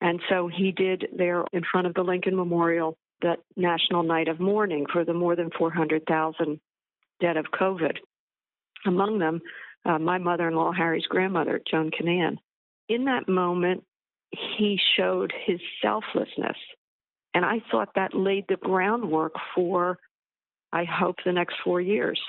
And 0.00 0.20
so 0.28 0.48
he 0.48 0.72
did 0.72 1.08
there 1.16 1.44
in 1.52 1.62
front 1.70 1.86
of 1.86 1.94
the 1.94 2.02
Lincoln 2.02 2.36
Memorial 2.36 2.96
that 3.22 3.40
national 3.56 4.02
night 4.02 4.28
of 4.28 4.38
mourning 4.38 4.86
for 4.92 5.04
the 5.04 5.14
more 5.14 5.34
than 5.34 5.50
400,000 5.56 6.60
dead 7.20 7.36
of 7.36 7.46
COVID. 7.46 7.96
Among 8.86 9.18
them, 9.18 9.40
uh, 9.84 9.98
my 9.98 10.18
mother 10.18 10.48
in 10.48 10.54
law, 10.54 10.72
Harry's 10.72 11.06
grandmother, 11.06 11.60
Joan 11.70 11.90
Cunnane. 11.90 12.36
In 12.88 13.06
that 13.06 13.28
moment, 13.28 13.84
he 14.30 14.78
showed 14.96 15.32
his 15.46 15.60
selflessness 15.80 16.56
and 17.34 17.44
I 17.44 17.60
thought 17.70 17.90
that 17.96 18.14
laid 18.14 18.44
the 18.48 18.56
groundwork 18.56 19.34
for, 19.54 19.98
I 20.74 20.84
hope, 20.84 21.16
the 21.24 21.32
next 21.32 21.54
four 21.64 21.80
years. 21.80 22.20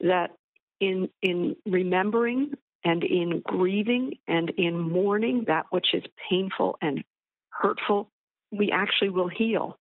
That 0.00 0.32
in 0.80 1.08
in 1.22 1.56
remembering 1.64 2.52
and 2.84 3.02
in 3.04 3.42
grieving 3.44 4.14
and 4.26 4.50
in 4.50 4.78
mourning 4.78 5.44
that 5.46 5.66
which 5.70 5.94
is 5.94 6.02
painful 6.28 6.76
and 6.82 7.04
hurtful, 7.50 8.10
we 8.52 8.70
actually 8.72 9.10
will 9.10 9.28
heal. 9.28 9.78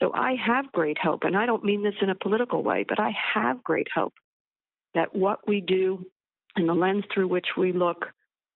So 0.00 0.12
I 0.14 0.34
have 0.46 0.72
great 0.72 0.96
hope, 0.96 1.24
and 1.24 1.36
I 1.36 1.46
don't 1.46 1.64
mean 1.64 1.82
this 1.82 1.94
in 2.00 2.08
a 2.08 2.14
political 2.14 2.62
way, 2.62 2.84
but 2.88 2.98
I 2.98 3.12
have 3.34 3.62
great 3.62 3.88
hope 3.94 4.14
that 4.94 5.14
what 5.14 5.46
we 5.46 5.60
do 5.60 6.06
and 6.56 6.68
the 6.68 6.74
lens 6.74 7.04
through 7.12 7.28
which 7.28 7.46
we 7.56 7.72
look 7.72 8.06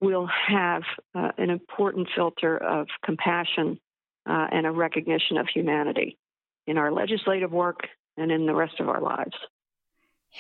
will 0.01 0.29
have 0.49 0.83
uh, 1.15 1.31
an 1.39 1.51
important 1.51 2.09
filter 2.15 2.57
of 2.57 2.89
compassion 3.05 3.79
uh, 4.27 4.47
and 4.51 4.67
a 4.67 4.71
recognition 4.71 5.37
of 5.37 5.47
humanity 5.53 6.19
in 6.67 6.79
our 6.79 6.91
legislative 6.91 7.53
work 7.53 7.89
and 8.17 8.31
in 8.31 8.47
the 8.47 8.55
rest 8.55 8.81
of 8.81 8.89
our 8.89 9.01
lives. 9.01 9.37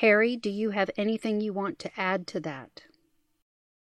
Harry, 0.00 0.36
do 0.36 0.50
you 0.50 0.70
have 0.70 0.90
anything 0.96 1.40
you 1.40 1.52
want 1.52 1.78
to 1.78 1.90
add 1.96 2.26
to 2.26 2.40
that? 2.40 2.82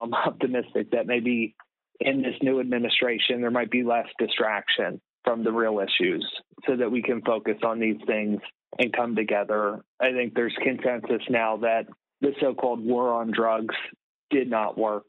I'm 0.01 0.13
optimistic 0.13 0.91
that 0.91 1.05
maybe 1.05 1.55
in 1.99 2.23
this 2.23 2.35
new 2.41 2.59
administration 2.59 3.41
there 3.41 3.51
might 3.51 3.69
be 3.69 3.83
less 3.83 4.07
distraction 4.17 4.99
from 5.23 5.43
the 5.43 5.51
real 5.51 5.79
issues 5.79 6.27
so 6.67 6.75
that 6.75 6.91
we 6.91 7.03
can 7.03 7.21
focus 7.21 7.57
on 7.63 7.79
these 7.79 7.99
things 8.07 8.41
and 8.79 8.91
come 8.93 9.15
together. 9.15 9.81
I 9.99 10.11
think 10.11 10.33
there's 10.33 10.55
consensus 10.63 11.21
now 11.29 11.57
that 11.57 11.85
the 12.21 12.31
so 12.41 12.55
called 12.55 12.83
war 12.83 13.13
on 13.13 13.31
drugs 13.31 13.75
did 14.31 14.49
not 14.49 14.77
work, 14.77 15.05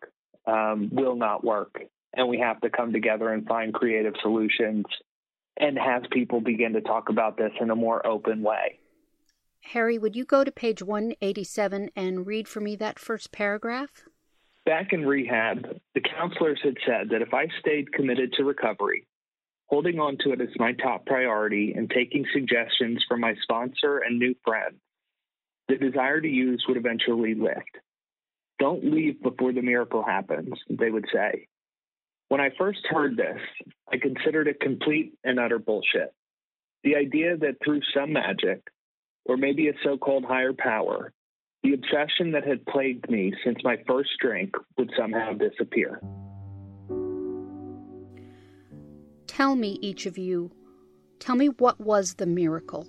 um, 0.46 0.90
will 0.92 1.16
not 1.16 1.42
work, 1.42 1.80
and 2.14 2.28
we 2.28 2.38
have 2.40 2.60
to 2.60 2.70
come 2.70 2.92
together 2.92 3.30
and 3.30 3.46
find 3.46 3.72
creative 3.72 4.14
solutions 4.20 4.84
and 5.58 5.78
have 5.78 6.02
people 6.10 6.40
begin 6.40 6.72
to 6.72 6.80
talk 6.80 7.08
about 7.08 7.36
this 7.36 7.52
in 7.60 7.70
a 7.70 7.76
more 7.76 8.04
open 8.06 8.42
way. 8.42 8.78
Harry, 9.60 9.98
would 9.98 10.16
you 10.16 10.24
go 10.24 10.42
to 10.42 10.50
page 10.50 10.82
187 10.82 11.90
and 11.94 12.26
read 12.26 12.48
for 12.48 12.60
me 12.60 12.76
that 12.76 12.98
first 12.98 13.30
paragraph? 13.32 14.04
Back 14.64 14.92
in 14.92 15.06
rehab, 15.06 15.80
the 15.94 16.00
counselors 16.00 16.60
had 16.62 16.76
said 16.86 17.10
that 17.10 17.22
if 17.22 17.34
I 17.34 17.46
stayed 17.60 17.92
committed 17.92 18.32
to 18.34 18.44
recovery, 18.44 19.06
holding 19.66 19.98
on 19.98 20.18
to 20.18 20.32
it 20.32 20.40
as 20.40 20.48
my 20.56 20.72
top 20.72 21.06
priority 21.06 21.72
and 21.76 21.90
taking 21.90 22.24
suggestions 22.32 23.04
from 23.08 23.20
my 23.20 23.34
sponsor 23.42 23.98
and 23.98 24.18
new 24.18 24.34
friend, 24.44 24.76
the 25.68 25.76
desire 25.76 26.20
to 26.20 26.28
use 26.28 26.64
would 26.68 26.76
eventually 26.76 27.34
lift. 27.34 27.78
Don't 28.58 28.84
leave 28.84 29.22
before 29.22 29.52
the 29.52 29.62
miracle 29.62 30.02
happens, 30.02 30.54
they 30.68 30.90
would 30.90 31.06
say. 31.12 31.48
When 32.32 32.40
I 32.40 32.48
first 32.56 32.80
heard 32.88 33.18
this, 33.18 33.38
I 33.92 33.98
considered 33.98 34.48
it 34.48 34.58
complete 34.58 35.12
and 35.22 35.38
utter 35.38 35.58
bullshit. 35.58 36.14
The 36.82 36.96
idea 36.96 37.36
that 37.36 37.56
through 37.62 37.82
some 37.94 38.14
magic, 38.14 38.62
or 39.26 39.36
maybe 39.36 39.68
a 39.68 39.74
so 39.84 39.98
called 39.98 40.24
higher 40.24 40.54
power, 40.54 41.12
the 41.62 41.74
obsession 41.74 42.32
that 42.32 42.46
had 42.46 42.64
plagued 42.64 43.10
me 43.10 43.34
since 43.44 43.58
my 43.62 43.76
first 43.86 44.08
drink 44.18 44.54
would 44.78 44.90
somehow 44.98 45.34
disappear. 45.34 46.00
Tell 49.26 49.54
me, 49.54 49.78
each 49.82 50.06
of 50.06 50.16
you, 50.16 50.52
tell 51.18 51.36
me 51.36 51.48
what 51.48 51.82
was 51.82 52.14
the 52.14 52.24
miracle? 52.24 52.86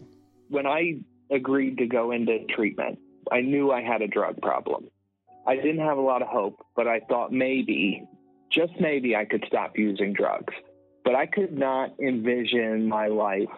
When 0.48 0.66
I 0.66 1.02
agreed 1.30 1.80
to 1.80 1.86
go 1.86 2.12
into 2.12 2.46
treatment, 2.46 2.98
I 3.30 3.42
knew 3.42 3.74
I 3.74 3.82
had 3.82 4.02
a 4.02 4.08
drug 4.08 4.42
problem. 4.42 4.88
I 5.46 5.58
didn't 5.58 5.86
have 5.86 5.98
a 5.98 6.02
lot 6.02 6.22
of 6.22 6.30
hope, 6.30 6.66
but 6.78 6.88
I 6.88 7.02
thought 7.10 7.34
maybe 7.34 8.08
just 8.54 8.74
maybe 8.80 9.16
I 9.16 9.26
could 9.26 9.44
stop 9.48 9.78
using 9.78 10.14
drugs. 10.14 10.54
But 11.04 11.16
I 11.16 11.26
could 11.26 11.58
not 11.58 12.00
envision 12.00 12.88
my 12.88 13.08
life 13.08 13.50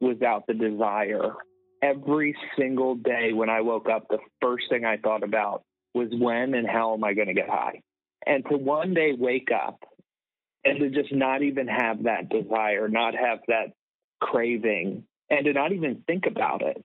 without 0.00 0.46
the 0.46 0.54
desire. 0.54 1.32
Every 1.82 2.36
single 2.56 2.94
day 2.94 3.32
when 3.32 3.50
I 3.50 3.62
woke 3.62 3.88
up, 3.88 4.06
the 4.08 4.18
first 4.40 4.66
thing 4.70 4.84
I 4.84 4.96
thought 4.98 5.22
about 5.22 5.62
was 5.94 6.08
when 6.12 6.54
and 6.54 6.68
how 6.68 6.94
am 6.94 7.04
I 7.04 7.14
going 7.14 7.28
to 7.28 7.34
get 7.34 7.48
high? 7.48 7.80
And 8.26 8.44
to 8.50 8.56
one 8.56 8.94
day 8.94 9.12
wake 9.16 9.48
up 9.52 9.80
and 10.64 10.78
to 10.80 10.90
just 10.90 11.12
not 11.12 11.42
even 11.42 11.68
have 11.68 12.04
that 12.04 12.28
desire, 12.28 12.88
not 12.88 13.14
have 13.14 13.40
that 13.48 13.72
craving, 14.20 15.04
and 15.28 15.44
to 15.44 15.52
not 15.52 15.72
even 15.72 16.02
think 16.06 16.26
about 16.26 16.62
it, 16.62 16.82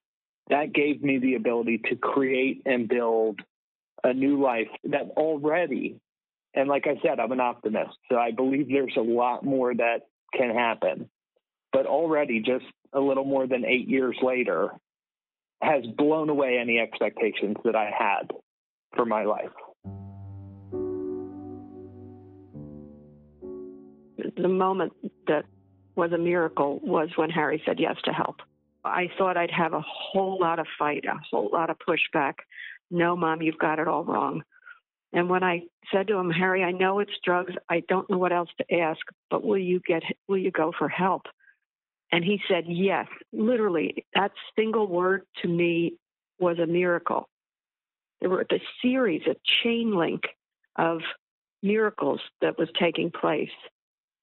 that 0.49 0.73
gave 0.73 1.01
me 1.01 1.19
the 1.19 1.35
ability 1.35 1.81
to 1.89 1.95
create 1.95 2.63
and 2.65 2.89
build 2.89 3.39
a 4.03 4.13
new 4.13 4.41
life 4.41 4.67
that 4.85 5.11
already 5.15 5.99
and 6.53 6.67
like 6.67 6.85
I 6.87 6.99
said, 7.05 7.19
I'm 7.19 7.31
an 7.31 7.39
optimist. 7.39 7.97
So 8.09 8.17
I 8.17 8.31
believe 8.31 8.67
there's 8.69 8.97
a 8.97 9.01
lot 9.01 9.43
more 9.45 9.73
that 9.73 10.01
can 10.33 10.53
happen. 10.53 11.09
But 11.71 11.85
already, 11.85 12.39
just 12.39 12.65
a 12.93 12.99
little 12.99 13.25
more 13.25 13.47
than 13.47 13.65
eight 13.65 13.87
years 13.87 14.17
later, 14.21 14.71
has 15.61 15.83
blown 15.97 16.29
away 16.29 16.57
any 16.59 16.79
expectations 16.79 17.57
that 17.65 17.75
I 17.75 17.91
had 17.95 18.31
for 18.95 19.05
my 19.05 19.23
life. 19.23 19.51
The 24.37 24.47
moment 24.47 24.93
that 25.27 25.45
was 25.95 26.11
a 26.11 26.17
miracle 26.17 26.79
was 26.81 27.09
when 27.15 27.29
Harry 27.29 27.61
said 27.65 27.79
yes 27.79 27.95
to 28.05 28.11
help. 28.11 28.37
I 28.83 29.09
thought 29.17 29.37
I'd 29.37 29.51
have 29.51 29.73
a 29.73 29.83
whole 29.85 30.39
lot 30.39 30.59
of 30.59 30.67
fight, 30.77 31.03
a 31.05 31.19
whole 31.29 31.49
lot 31.51 31.69
of 31.69 31.77
pushback. 31.77 32.35
No, 32.89 33.15
mom, 33.15 33.41
you've 33.41 33.57
got 33.57 33.79
it 33.79 33.87
all 33.87 34.03
wrong. 34.03 34.43
And 35.13 35.29
when 35.29 35.43
I 35.43 35.63
said 35.93 36.07
to 36.07 36.17
him, 36.17 36.29
Harry, 36.31 36.63
I 36.63 36.71
know 36.71 36.99
it's 36.99 37.11
drugs. 37.23 37.53
I 37.69 37.81
don't 37.87 38.09
know 38.09 38.17
what 38.17 38.33
else 38.33 38.49
to 38.59 38.75
ask, 38.75 39.01
but 39.31 39.43
will 39.43 39.57
you 39.57 39.81
get 39.85 40.03
will 40.27 40.37
you 40.37 40.51
go 40.51 40.71
for 40.77 40.89
help? 40.89 41.23
And 42.11 42.23
he 42.23 42.41
said, 42.47 42.65
yes. 42.67 43.07
Literally, 43.33 44.05
that 44.15 44.31
single 44.57 44.87
word 44.87 45.23
to 45.41 45.47
me 45.47 45.95
was 46.39 46.59
a 46.59 46.67
miracle. 46.67 47.29
There 48.21 48.29
were 48.29 48.45
a 48.51 48.61
series, 48.81 49.23
a 49.27 49.35
chain 49.63 49.95
link 49.95 50.23
of 50.75 51.01
miracles 51.63 52.21
that 52.41 52.57
was 52.57 52.69
taking 52.79 53.11
place. 53.11 53.49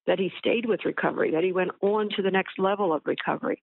that 0.07 0.19
he 0.19 0.33
stayed 0.39 0.67
with 0.67 0.85
recovery, 0.85 1.33
that 1.33 1.45
he 1.45 1.53
went 1.53 1.73
on 1.81 2.09
to 2.17 2.23
the 2.23 2.31
next 2.31 2.59
level 2.59 2.93
of 2.93 3.03
recovery, 3.05 3.63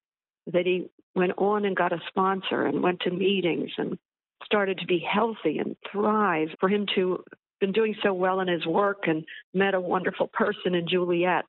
that 0.52 0.66
he 0.66 0.88
went 1.16 1.34
on 1.38 1.66
and 1.66 1.76
got 1.76 1.94
a 1.94 2.02
sponsor 2.08 2.66
and 2.66 2.84
went 2.84 3.00
to 3.02 3.12
meetings 3.12 3.72
and 3.78 3.98
started 4.46 4.80
to 4.80 4.86
be 4.86 5.00
healthy 5.00 5.60
and 5.60 5.76
thrive. 5.92 6.50
For 6.60 6.70
him 6.70 6.86
to 6.96 7.24
been 7.60 7.72
doing 7.72 7.96
so 8.04 8.14
well 8.14 8.42
in 8.42 8.48
his 8.50 8.66
work 8.66 9.04
and 9.08 9.24
met 9.54 9.74
a 9.74 9.80
wonderful 9.80 10.28
person 10.28 10.76
in 10.76 10.88
Juliet, 10.88 11.46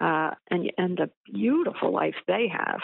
uh, 0.00 0.30
and 0.50 0.72
and 0.78 0.96
the 0.96 1.10
beautiful 1.32 1.92
life 1.92 2.14
they 2.26 2.48
have, 2.48 2.80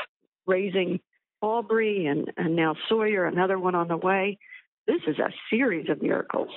raising 0.46 0.98
Aubrey 1.40 2.06
and 2.06 2.32
and 2.36 2.56
now 2.56 2.74
Sawyer, 2.88 3.26
another 3.26 3.58
one 3.58 3.74
on 3.74 3.88
the 3.88 3.96
way. 3.96 4.38
This 4.86 5.00
is 5.06 5.18
a 5.18 5.30
series 5.50 5.88
of 5.88 6.02
miracles. 6.02 6.50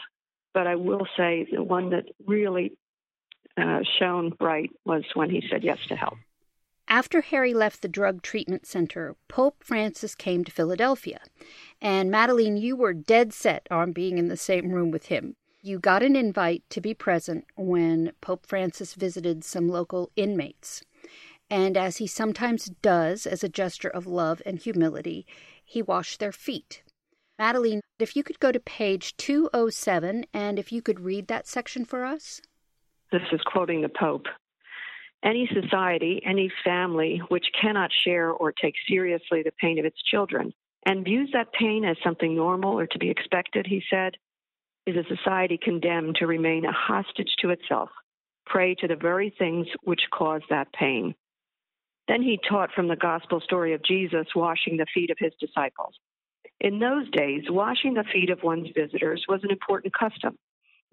But 0.53 0.65
I 0.65 0.75
will 0.75 1.07
say 1.15 1.47
the 1.51 1.61
one 1.61 1.91
that 1.91 2.05
really 2.25 2.77
uh, 3.55 3.81
shone 3.99 4.31
bright 4.31 4.71
was 4.85 5.03
when 5.13 5.29
he 5.29 5.43
said 5.51 5.63
yes 5.63 5.77
to 5.89 5.95
help. 5.95 6.17
After 6.89 7.19
Harry 7.19 7.53
left 7.53 7.81
the 7.81 7.89
drug 7.89 8.21
treatment 8.21 8.65
center, 8.65 9.17
Pope 9.27 9.61
Francis 9.61 10.15
came 10.15 10.45
to 10.45 10.51
Philadelphia. 10.51 11.19
And 11.81 12.09
Madeleine, 12.09 12.55
you 12.55 12.77
were 12.77 12.93
dead 12.93 13.33
set 13.33 13.67
on 13.69 13.91
being 13.91 14.17
in 14.17 14.29
the 14.29 14.37
same 14.37 14.71
room 14.71 14.89
with 14.89 15.07
him. 15.07 15.35
You 15.61 15.79
got 15.79 16.01
an 16.01 16.15
invite 16.15 16.63
to 16.69 16.79
be 16.79 16.93
present 16.93 17.45
when 17.55 18.13
Pope 18.21 18.45
Francis 18.45 18.93
visited 18.93 19.43
some 19.43 19.67
local 19.67 20.11
inmates. 20.15 20.81
And 21.49 21.75
as 21.75 21.97
he 21.97 22.07
sometimes 22.07 22.65
does 22.81 23.25
as 23.25 23.43
a 23.43 23.49
gesture 23.49 23.89
of 23.89 24.07
love 24.07 24.41
and 24.45 24.57
humility, 24.57 25.25
he 25.63 25.81
washed 25.81 26.19
their 26.19 26.31
feet. 26.31 26.83
Madeleine, 27.37 27.81
if 27.99 28.15
you 28.15 28.23
could 28.23 28.39
go 28.39 28.51
to 28.53 28.59
page 28.61 29.15
207 29.17 30.25
and 30.33 30.57
if 30.57 30.71
you 30.71 30.81
could 30.81 31.01
read 31.01 31.27
that 31.27 31.47
section 31.47 31.83
for 31.83 32.05
us. 32.05 32.41
This 33.11 33.21
is 33.33 33.41
quoting 33.45 33.81
the 33.81 33.89
Pope. 33.89 34.27
Any 35.23 35.49
society, 35.53 36.21
any 36.25 36.51
family 36.63 37.21
which 37.29 37.45
cannot 37.59 37.91
share 38.05 38.29
or 38.29 38.51
take 38.51 38.75
seriously 38.87 39.41
the 39.43 39.51
pain 39.59 39.79
of 39.79 39.85
its 39.85 40.01
children 40.03 40.53
and 40.85 41.03
views 41.03 41.29
that 41.33 41.51
pain 41.51 41.83
as 41.83 41.97
something 42.03 42.33
normal 42.33 42.79
or 42.79 42.87
to 42.87 42.99
be 42.99 43.09
expected, 43.09 43.67
he 43.67 43.83
said, 43.89 44.13
is 44.85 44.95
a 44.95 45.15
society 45.15 45.59
condemned 45.61 46.15
to 46.15 46.27
remain 46.27 46.63
a 46.63 46.71
hostage 46.71 47.35
to 47.41 47.49
itself, 47.49 47.89
prey 48.45 48.73
to 48.75 48.87
the 48.87 48.95
very 48.95 49.33
things 49.37 49.67
which 49.83 49.99
cause 50.13 50.41
that 50.49 50.71
pain. 50.71 51.13
Then 52.07 52.21
he 52.21 52.39
taught 52.47 52.71
from 52.73 52.87
the 52.87 52.95
gospel 52.95 53.41
story 53.41 53.73
of 53.73 53.83
Jesus 53.83 54.27
washing 54.33 54.77
the 54.77 54.85
feet 54.93 55.09
of 55.09 55.17
his 55.19 55.33
disciples. 55.41 55.93
In 56.61 56.79
those 56.79 57.09
days, 57.11 57.43
washing 57.49 57.95
the 57.95 58.05
feet 58.13 58.29
of 58.29 58.41
one's 58.41 58.69
visitors 58.73 59.25
was 59.27 59.43
an 59.43 59.51
important 59.51 59.93
custom. 59.93 60.37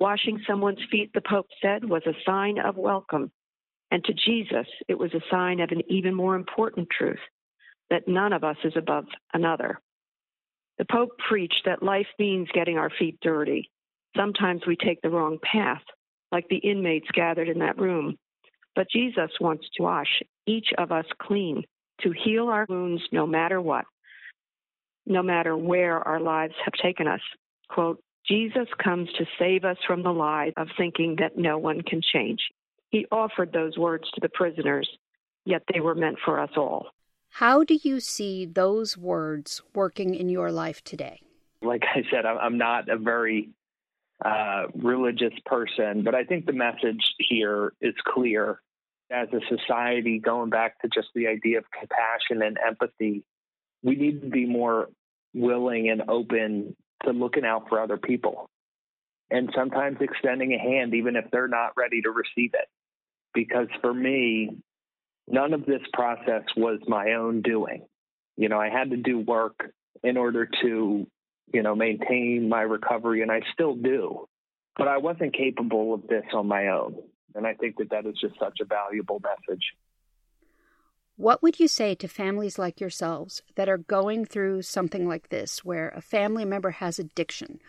Washing 0.00 0.40
someone's 0.44 0.84
feet, 0.90 1.12
the 1.14 1.20
Pope 1.20 1.46
said, 1.62 1.88
was 1.88 2.02
a 2.04 2.18
sign 2.26 2.58
of 2.58 2.76
welcome. 2.76 3.30
And 3.94 4.02
to 4.06 4.12
Jesus, 4.12 4.66
it 4.88 4.98
was 4.98 5.14
a 5.14 5.22
sign 5.30 5.60
of 5.60 5.70
an 5.70 5.82
even 5.88 6.16
more 6.16 6.34
important 6.34 6.88
truth 6.90 7.20
that 7.90 8.08
none 8.08 8.32
of 8.32 8.42
us 8.42 8.56
is 8.64 8.72
above 8.74 9.04
another. 9.32 9.78
The 10.78 10.84
Pope 10.90 11.10
preached 11.28 11.62
that 11.64 11.80
life 11.80 12.08
means 12.18 12.48
getting 12.52 12.76
our 12.76 12.90
feet 12.90 13.18
dirty. 13.22 13.70
Sometimes 14.16 14.62
we 14.66 14.74
take 14.74 15.00
the 15.00 15.10
wrong 15.10 15.38
path, 15.44 15.82
like 16.32 16.44
the 16.48 16.56
inmates 16.56 17.06
gathered 17.14 17.48
in 17.48 17.60
that 17.60 17.78
room. 17.78 18.16
But 18.74 18.90
Jesus 18.90 19.30
wants 19.40 19.64
to 19.76 19.84
wash 19.84 20.22
each 20.44 20.70
of 20.76 20.90
us 20.90 21.06
clean, 21.22 21.62
to 22.00 22.10
heal 22.10 22.48
our 22.48 22.66
wounds 22.68 23.02
no 23.12 23.28
matter 23.28 23.60
what, 23.60 23.84
no 25.06 25.22
matter 25.22 25.56
where 25.56 26.00
our 26.00 26.18
lives 26.18 26.54
have 26.64 26.74
taken 26.82 27.06
us. 27.06 27.22
Quote, 27.68 28.00
Jesus 28.26 28.66
comes 28.82 29.08
to 29.18 29.26
save 29.38 29.64
us 29.64 29.76
from 29.86 30.02
the 30.02 30.12
lie 30.12 30.50
of 30.56 30.66
thinking 30.76 31.14
that 31.20 31.38
no 31.38 31.58
one 31.58 31.80
can 31.82 32.00
change. 32.12 32.40
He 32.90 33.06
offered 33.10 33.52
those 33.52 33.76
words 33.76 34.08
to 34.14 34.20
the 34.20 34.28
prisoners, 34.28 34.88
yet 35.44 35.62
they 35.72 35.80
were 35.80 35.94
meant 35.94 36.18
for 36.24 36.38
us 36.38 36.50
all. 36.56 36.88
How 37.30 37.64
do 37.64 37.78
you 37.82 37.98
see 37.98 38.46
those 38.46 38.96
words 38.96 39.60
working 39.74 40.14
in 40.14 40.28
your 40.28 40.52
life 40.52 40.82
today? 40.84 41.20
Like 41.62 41.82
I 41.82 42.02
said, 42.10 42.26
I'm 42.26 42.58
not 42.58 42.88
a 42.88 42.96
very 42.96 43.50
uh, 44.24 44.66
religious 44.76 45.32
person, 45.44 46.04
but 46.04 46.14
I 46.14 46.24
think 46.24 46.46
the 46.46 46.52
message 46.52 47.02
here 47.18 47.72
is 47.80 47.94
clear. 48.06 48.60
As 49.10 49.28
a 49.32 49.40
society, 49.54 50.18
going 50.18 50.50
back 50.50 50.80
to 50.80 50.88
just 50.88 51.08
the 51.14 51.26
idea 51.26 51.58
of 51.58 51.64
compassion 51.78 52.42
and 52.42 52.56
empathy, 52.64 53.22
we 53.82 53.96
need 53.96 54.22
to 54.22 54.28
be 54.28 54.46
more 54.46 54.88
willing 55.34 55.90
and 55.90 56.02
open 56.08 56.74
to 57.04 57.10
looking 57.10 57.44
out 57.44 57.68
for 57.68 57.80
other 57.80 57.96
people 57.96 58.48
and 59.30 59.50
sometimes 59.54 59.98
extending 60.00 60.52
a 60.52 60.58
hand 60.58 60.94
even 60.94 61.16
if 61.16 61.24
they're 61.30 61.48
not 61.48 61.72
ready 61.76 62.02
to 62.02 62.10
receive 62.10 62.52
it. 62.54 62.68
Because 63.32 63.68
for 63.80 63.92
me, 63.92 64.58
none 65.26 65.54
of 65.54 65.66
this 65.66 65.82
process 65.92 66.44
was 66.56 66.80
my 66.86 67.12
own 67.14 67.42
doing. 67.42 67.86
You 68.36 68.48
know, 68.48 68.60
I 68.60 68.68
had 68.68 68.90
to 68.90 68.96
do 68.96 69.18
work 69.18 69.72
in 70.02 70.16
order 70.16 70.48
to, 70.62 71.06
you 71.52 71.62
know, 71.62 71.74
maintain 71.74 72.48
my 72.48 72.62
recovery, 72.62 73.22
and 73.22 73.32
I 73.32 73.40
still 73.52 73.74
do. 73.74 74.28
But 74.76 74.88
I 74.88 74.98
wasn't 74.98 75.36
capable 75.36 75.94
of 75.94 76.06
this 76.06 76.24
on 76.32 76.46
my 76.46 76.68
own. 76.68 76.96
And 77.34 77.46
I 77.46 77.54
think 77.54 77.76
that 77.78 77.90
that 77.90 78.06
is 78.06 78.14
just 78.20 78.38
such 78.38 78.58
a 78.60 78.64
valuable 78.64 79.20
message. 79.20 79.64
What 81.16 81.42
would 81.42 81.60
you 81.60 81.68
say 81.68 81.94
to 81.94 82.08
families 82.08 82.58
like 82.58 82.80
yourselves 82.80 83.42
that 83.54 83.68
are 83.68 83.78
going 83.78 84.24
through 84.24 84.62
something 84.62 85.06
like 85.06 85.28
this, 85.28 85.64
where 85.64 85.90
a 85.90 86.00
family 86.00 86.44
member 86.44 86.70
has 86.70 86.98
addiction? 86.98 87.60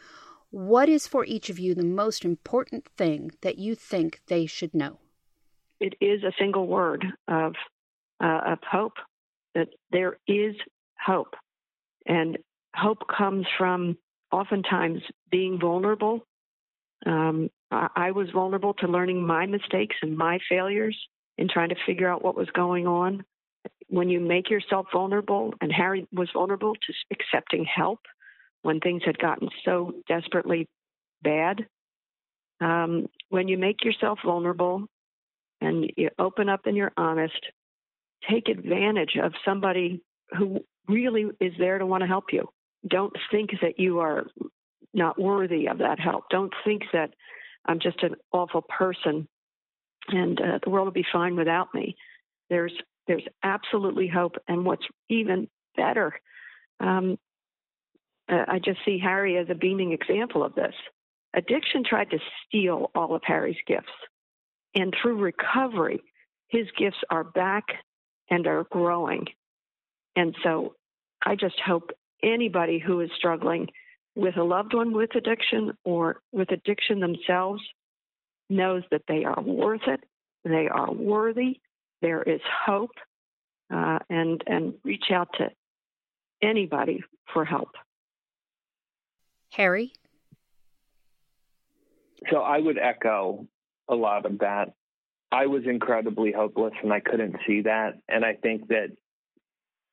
What 0.52 0.90
is 0.90 1.08
for 1.08 1.26
each 1.26 1.50
of 1.50 1.60
you 1.60 1.76
the 1.76 1.84
most 1.84 2.24
important 2.24 2.88
thing 2.98 3.32
that 3.42 3.58
you 3.58 3.76
think 3.76 4.22
they 4.28 4.46
should 4.46 4.74
know? 4.74 5.00
It 5.80 5.96
is 6.00 6.24
a 6.24 6.32
single 6.40 6.68
word 6.68 7.06
of, 7.28 7.54
uh, 8.24 8.42
of 8.46 8.60
hope, 8.70 8.94
that 9.54 9.70
there 9.92 10.18
is 10.28 10.56
hope. 11.00 11.36
And 12.06 12.38
hope 12.76 13.00
comes 13.08 13.46
from 13.58 13.98
oftentimes 14.32 15.02
being 15.30 15.60
vulnerable. 15.60 16.26
Um, 17.06 17.50
I 17.72 18.12
was 18.12 18.30
vulnerable 18.32 18.74
to 18.76 18.88
learning 18.88 19.26
my 19.26 19.46
mistakes 19.46 19.96
and 20.02 20.18
my 20.18 20.40
failures 20.48 20.98
in 21.38 21.50
trying 21.50 21.70
to 21.70 21.76
figure 21.86 22.10
out 22.10 22.24
what 22.24 22.38
was 22.38 22.50
going 22.52 22.88
on 22.88 23.26
when 23.88 24.10
you 24.10 24.20
make 24.20 24.50
yourself 24.50 24.88
vulnerable, 24.92 25.54
and 25.62 25.72
Harry 25.72 26.08
was 26.12 26.30
vulnerable 26.34 26.74
to 26.76 26.94
accepting 27.12 27.66
help 27.66 28.00
when 28.66 28.80
things 28.80 29.04
had 29.06 29.20
gotten 29.20 29.50
so 29.64 29.94
desperately 30.08 30.68
bad. 31.22 31.66
Um, 32.60 33.08
when 33.30 33.48
you 33.48 33.58
make 33.58 33.84
yourself 33.84 34.20
vulnerable 34.26 34.88
and 35.62 35.92
you 35.96 36.10
open 36.18 36.50
up 36.50 36.62
and 36.66 36.76
you're 36.76 36.92
honest, 36.98 37.40
take 38.30 38.48
advantage 38.48 39.18
of 39.22 39.34
somebody 39.44 40.02
who 40.36 40.62
really 40.88 41.26
is 41.40 41.54
there 41.60 41.78
to 41.78 41.86
want 41.86 42.02
to 42.02 42.08
help 42.08 42.26
you. 42.32 42.50
Don't 42.88 43.16
think 43.32 43.52
that 43.62 43.80
you 43.80 44.00
are 44.00 44.26
not 44.94 45.20
worthy 45.22 45.68
of 45.68 45.78
that 45.80 46.00
help. 46.00 46.26
Don't 46.30 46.54
think 46.64 46.84
that 46.92 47.12
I'm 47.66 47.80
just 47.80 48.02
an 48.02 48.16
awful 48.32 48.62
person 48.62 49.28
and 50.08 50.40
uh, 50.40 50.60
the 50.64 50.70
world 50.70 50.88
will 50.88 50.92
be 50.92 51.06
fine 51.12 51.36
without 51.36 51.74
me. 51.74 51.96
There's 52.50 52.74
there's 53.08 53.26
absolutely 53.44 54.08
hope. 54.08 54.36
And 54.48 54.66
what's 54.66 54.86
even 55.10 55.48
better, 55.76 56.14
um, 56.80 57.18
uh, 58.30 58.46
I 58.48 58.60
just 58.60 58.80
see 58.86 59.00
Harry 59.00 59.38
as 59.38 59.48
a 59.50 59.56
beaming 59.56 59.92
example 59.92 60.44
of 60.44 60.56
this. 60.56 60.74
Addiction 61.34 61.84
tried 61.84 62.12
to 62.12 62.20
steal 62.48 62.92
all 62.96 63.16
of 63.16 63.22
Harry's 63.26 63.58
gifts. 63.68 63.88
And 64.74 64.94
through 65.02 65.18
recovery, 65.18 66.02
his 66.48 66.68
gifts 66.78 66.98
are 67.10 67.24
back 67.24 67.66
and 68.30 68.48
are 68.48 68.66
growing. 68.70 69.26
And 70.16 70.36
so 70.44 70.76
I 71.24 71.36
just 71.36 71.60
hope 71.60 71.92
anybody 72.24 72.80
who 72.80 73.02
is 73.02 73.10
struggling 73.18 73.68
with 74.16 74.38
a 74.38 74.44
loved 74.44 74.74
one 74.74 74.94
with 74.94 75.16
addiction 75.16 75.78
or 75.84 76.22
with 76.32 76.52
addiction 76.52 77.00
themselves 77.00 77.62
knows 78.50 78.84
that 78.92 79.04
they 79.08 79.26
are 79.26 79.42
worth 79.42 79.88
it, 79.88 80.02
they 80.44 80.68
are 80.68 80.92
worthy, 80.92 81.60
there 82.02 82.24
is 82.24 82.40
hope, 82.66 82.92
uh, 83.74 84.00
and 84.10 84.44
and 84.46 84.76
reach 84.84 85.06
out 85.12 85.30
to 85.38 85.50
anybody 86.42 87.04
for 87.34 87.44
help. 87.44 87.72
Harry. 89.56 89.94
So 92.32 92.38
I 92.40 92.60
would 92.60 92.78
echo 92.78 93.48
a 93.88 93.96
lot 93.96 94.26
of 94.26 94.40
that. 94.40 94.74
I 95.32 95.48
was 95.48 95.64
incredibly 95.66 96.32
hopeless 96.32 96.74
and 96.82 96.92
I 96.92 97.00
couldn't 97.00 97.36
see 97.48 97.62
that. 97.62 98.00
And 98.08 98.24
I 98.26 98.34
think 98.34 98.68
that 98.70 98.90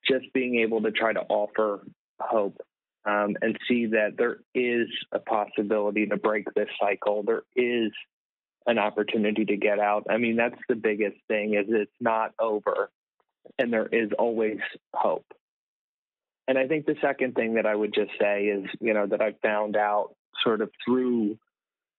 just 0.07 0.25
being 0.33 0.55
able 0.59 0.81
to 0.81 0.91
try 0.91 1.13
to 1.13 1.21
offer 1.21 1.85
hope 2.19 2.61
um, 3.05 3.35
and 3.41 3.57
see 3.67 3.87
that 3.87 4.15
there 4.17 4.39
is 4.53 4.87
a 5.11 5.19
possibility 5.19 6.05
to 6.07 6.17
break 6.17 6.45
this 6.55 6.69
cycle, 6.79 7.23
there 7.23 7.43
is 7.55 7.91
an 8.65 8.79
opportunity 8.79 9.45
to 9.45 9.57
get 9.57 9.79
out. 9.79 10.05
I 10.09 10.17
mean, 10.17 10.37
that's 10.37 10.59
the 10.69 10.75
biggest 10.75 11.17
thing 11.27 11.53
is 11.55 11.65
it's 11.67 11.91
not 11.99 12.31
over 12.39 12.89
and 13.59 13.71
there 13.71 13.87
is 13.87 14.09
always 14.17 14.59
hope. 14.93 15.25
And 16.47 16.57
I 16.57 16.67
think 16.67 16.85
the 16.85 16.95
second 17.01 17.35
thing 17.35 17.55
that 17.55 17.65
I 17.65 17.75
would 17.75 17.93
just 17.93 18.11
say 18.19 18.45
is, 18.45 18.65
you 18.81 18.93
know, 18.93 19.07
that 19.07 19.21
I 19.21 19.33
found 19.41 19.75
out 19.75 20.15
sort 20.43 20.61
of 20.61 20.69
through 20.85 21.37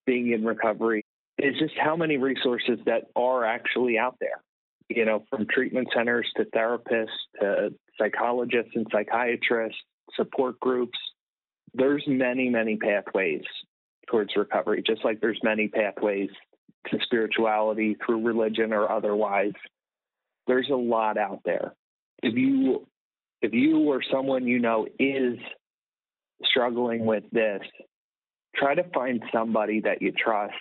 being 0.06 0.32
in 0.32 0.44
recovery 0.44 1.04
is 1.38 1.54
just 1.58 1.74
how 1.78 1.96
many 1.96 2.18
resources 2.18 2.78
that 2.86 3.04
are 3.16 3.44
actually 3.44 3.98
out 3.98 4.16
there. 4.20 4.42
You 4.90 5.06
know, 5.06 5.24
from 5.30 5.46
treatment 5.46 5.88
centers 5.94 6.30
to 6.36 6.44
therapists 6.44 7.06
to 7.40 7.72
psychologists 7.98 8.72
and 8.74 8.86
psychiatrists, 8.92 9.78
support 10.14 10.60
groups. 10.60 10.98
There's 11.72 12.04
many, 12.06 12.50
many 12.50 12.76
pathways 12.76 13.42
towards 14.10 14.36
recovery, 14.36 14.82
just 14.86 15.02
like 15.04 15.20
there's 15.20 15.40
many 15.42 15.68
pathways 15.68 16.28
to 16.90 16.98
spirituality 17.02 17.96
through 18.04 18.26
religion 18.26 18.74
or 18.74 18.90
otherwise. 18.90 19.52
There's 20.46 20.68
a 20.70 20.76
lot 20.76 21.16
out 21.16 21.40
there. 21.46 21.72
If 22.22 22.34
you 22.34 22.86
if 23.42 23.52
you 23.52 23.78
or 23.80 24.02
someone 24.10 24.46
you 24.46 24.58
know 24.58 24.86
is 24.98 25.38
struggling 26.44 27.04
with 27.04 27.24
this, 27.32 27.60
try 28.54 28.74
to 28.74 28.84
find 28.94 29.22
somebody 29.32 29.80
that 29.80 30.02
you 30.02 30.12
trust, 30.12 30.54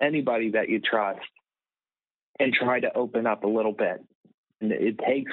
anybody 0.00 0.50
that 0.52 0.68
you 0.68 0.80
trust, 0.80 1.20
and 2.38 2.52
try 2.52 2.80
to 2.80 2.96
open 2.96 3.26
up 3.26 3.44
a 3.44 3.48
little 3.48 3.72
bit. 3.72 4.04
And 4.60 4.72
it 4.72 4.98
takes 4.98 5.32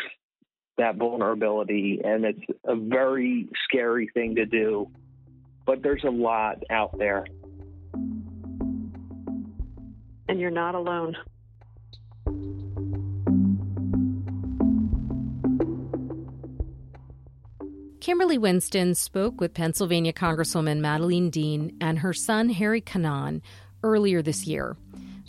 that 0.78 0.96
vulnerability, 0.98 2.02
and 2.04 2.26
it's 2.26 2.42
a 2.66 2.76
very 2.76 3.50
scary 3.66 4.10
thing 4.14 4.36
to 4.36 4.46
do, 4.46 4.90
but 5.66 5.82
there's 5.82 6.04
a 6.04 6.10
lot 6.10 6.58
out 6.70 6.98
there. 6.98 7.26
And 10.28 10.40
you're 10.40 10.52
not 10.52 10.76
alone. 10.76 11.16
Kimberly 18.06 18.38
Winston 18.38 18.94
spoke 18.94 19.42
with 19.42 19.56
Pennsylvania 19.56 20.14
Congresswoman 20.14 20.80
Madeleine 20.80 21.32
Dean 21.32 21.76
and 21.82 21.98
her 21.98 22.14
son 22.14 22.50
Harry 22.50 22.80
Cunnane 22.80 23.42
earlier 23.82 24.22
this 24.22 24.46
year. 24.46 24.78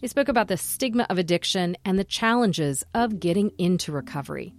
They 0.03 0.09
spoke 0.09 0.29
about 0.29 0.49
the 0.49 0.59
stigma 0.59 1.07
of 1.09 1.17
addiction 1.17 1.79
and 1.87 1.99
the 1.99 2.05
challenges 2.05 2.85
of 2.93 3.19
getting 3.19 3.51
into 3.57 3.93
recovery. 3.93 4.53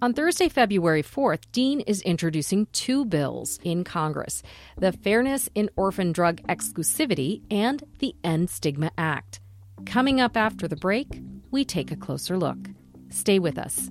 On 0.00 0.14
Thursday, 0.14 0.48
February 0.48 1.02
4th, 1.02 1.50
Dean 1.50 1.80
is 1.80 2.00
introducing 2.02 2.66
two 2.66 3.04
bills 3.04 3.58
in 3.64 3.82
Congress 3.82 4.44
the 4.76 4.92
Fairness 4.92 5.50
in 5.56 5.68
Orphan 5.74 6.12
Drug 6.12 6.40
Exclusivity 6.42 7.42
and 7.50 7.82
the 7.98 8.14
End 8.22 8.50
Stigma 8.50 8.92
Act. 8.96 9.40
Coming 9.84 10.20
up 10.20 10.36
after 10.36 10.68
the 10.68 10.76
break, 10.76 11.20
we 11.50 11.64
take 11.64 11.90
a 11.90 11.96
closer 11.96 12.38
look. 12.38 12.68
Stay 13.10 13.40
with 13.40 13.58
us. 13.58 13.90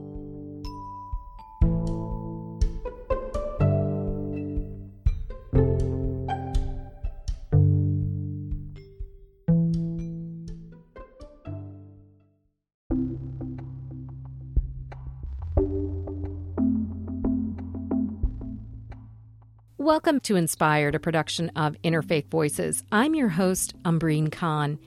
Welcome 19.81 20.19
to 20.21 20.35
Inspired, 20.35 20.93
a 20.93 20.99
production 20.99 21.49
of 21.55 21.75
Interfaith 21.83 22.27
Voices. 22.27 22.83
I'm 22.91 23.15
your 23.15 23.29
host, 23.29 23.73
Amber 23.83 24.29
Khan. 24.29 24.77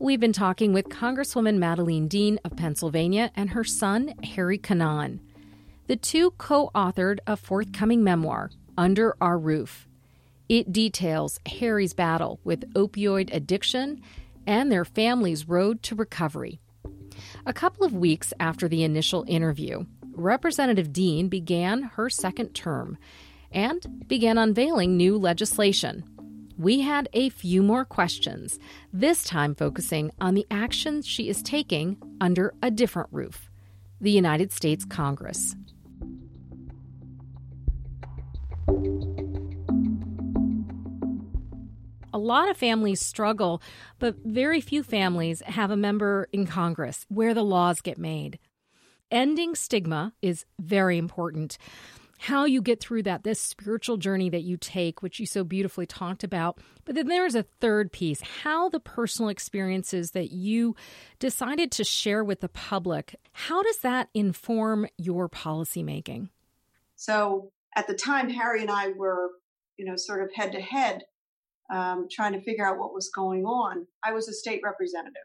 We've 0.00 0.18
been 0.18 0.32
talking 0.32 0.72
with 0.72 0.88
Congresswoman 0.88 1.58
Madeleine 1.58 2.08
Dean 2.08 2.40
of 2.44 2.56
Pennsylvania 2.56 3.30
and 3.36 3.50
her 3.50 3.62
son, 3.62 4.14
Harry 4.34 4.58
Cunnane. 4.58 5.20
The 5.86 5.94
two 5.94 6.32
co 6.38 6.72
authored 6.74 7.20
a 7.24 7.36
forthcoming 7.36 8.02
memoir, 8.02 8.50
Under 8.76 9.14
Our 9.20 9.38
Roof. 9.38 9.86
It 10.48 10.72
details 10.72 11.38
Harry's 11.46 11.94
battle 11.94 12.40
with 12.42 12.68
opioid 12.74 13.32
addiction 13.32 14.02
and 14.44 14.72
their 14.72 14.84
family's 14.84 15.48
road 15.48 15.84
to 15.84 15.94
recovery. 15.94 16.58
A 17.46 17.52
couple 17.52 17.86
of 17.86 17.94
weeks 17.94 18.34
after 18.40 18.66
the 18.66 18.82
initial 18.82 19.24
interview, 19.28 19.84
Representative 20.10 20.92
Dean 20.92 21.28
began 21.28 21.82
her 21.82 22.10
second 22.10 22.54
term 22.54 22.98
and 23.52 24.06
began 24.08 24.38
unveiling 24.38 24.96
new 24.96 25.16
legislation. 25.16 26.04
We 26.58 26.80
had 26.80 27.08
a 27.12 27.28
few 27.30 27.62
more 27.62 27.84
questions, 27.84 28.58
this 28.92 29.24
time 29.24 29.54
focusing 29.54 30.10
on 30.20 30.34
the 30.34 30.46
actions 30.50 31.06
she 31.06 31.28
is 31.28 31.42
taking 31.42 31.96
under 32.20 32.54
a 32.62 32.70
different 32.70 33.08
roof 33.10 33.48
the 34.00 34.10
United 34.10 34.52
States 34.52 34.84
Congress. 34.84 35.54
A 42.12 42.18
lot 42.18 42.50
of 42.50 42.56
families 42.56 43.00
struggle, 43.00 43.62
but 44.00 44.16
very 44.24 44.60
few 44.60 44.82
families 44.82 45.40
have 45.42 45.70
a 45.70 45.76
member 45.76 46.28
in 46.32 46.46
Congress 46.46 47.06
where 47.08 47.32
the 47.32 47.44
laws 47.44 47.80
get 47.80 47.96
made. 47.96 48.38
Ending 49.10 49.54
stigma 49.54 50.12
is 50.20 50.44
very 50.58 50.98
important 50.98 51.58
how 52.22 52.44
you 52.44 52.62
get 52.62 52.78
through 52.78 53.02
that, 53.02 53.24
this 53.24 53.40
spiritual 53.40 53.96
journey 53.96 54.30
that 54.30 54.44
you 54.44 54.56
take, 54.56 55.02
which 55.02 55.18
you 55.18 55.26
so 55.26 55.42
beautifully 55.42 55.86
talked 55.86 56.22
about. 56.22 56.56
But 56.84 56.94
then 56.94 57.08
there's 57.08 57.34
a 57.34 57.42
third 57.42 57.90
piece 57.90 58.20
how 58.20 58.68
the 58.68 58.78
personal 58.78 59.28
experiences 59.28 60.12
that 60.12 60.30
you 60.30 60.76
decided 61.18 61.72
to 61.72 61.82
share 61.82 62.22
with 62.22 62.38
the 62.40 62.48
public, 62.48 63.16
how 63.32 63.64
does 63.64 63.78
that 63.78 64.08
inform 64.14 64.86
your 64.96 65.28
policymaking? 65.28 66.28
So 66.94 67.50
at 67.74 67.88
the 67.88 67.94
time, 67.94 68.30
Harry 68.30 68.60
and 68.60 68.70
I 68.70 68.92
were, 68.92 69.30
you 69.76 69.84
know, 69.84 69.96
sort 69.96 70.22
of 70.22 70.30
head 70.32 70.52
to 70.52 70.60
head 70.60 71.02
trying 71.70 72.34
to 72.34 72.42
figure 72.42 72.64
out 72.64 72.78
what 72.78 72.94
was 72.94 73.10
going 73.12 73.44
on. 73.46 73.88
I 74.04 74.12
was 74.12 74.28
a 74.28 74.32
state 74.32 74.60
representative. 74.62 75.22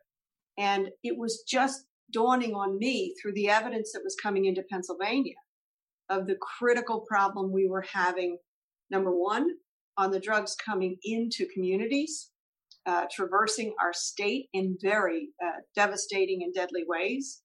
And 0.58 0.90
it 1.04 1.16
was 1.16 1.44
just 1.48 1.86
dawning 2.12 2.56
on 2.56 2.80
me 2.80 3.14
through 3.22 3.34
the 3.34 3.50
evidence 3.50 3.92
that 3.92 4.02
was 4.04 4.16
coming 4.16 4.46
into 4.46 4.64
Pennsylvania 4.64 5.36
of 6.10 6.28
the 6.28 6.38
critical 6.60 7.06
problem 7.08 7.52
we 7.52 7.68
were 7.68 7.86
having. 7.94 8.38
Number 8.90 9.12
one, 9.12 9.50
on 9.98 10.12
the 10.12 10.20
drugs 10.20 10.56
coming 10.56 10.98
into 11.04 11.48
communities, 11.54 12.30
uh, 12.86 13.06
traversing 13.12 13.74
our 13.82 13.92
state 13.94 14.48
in 14.54 14.78
very 14.82 15.30
uh, 15.44 15.60
devastating 15.76 16.42
and 16.44 16.54
deadly 16.54 16.84
ways. 16.88 17.42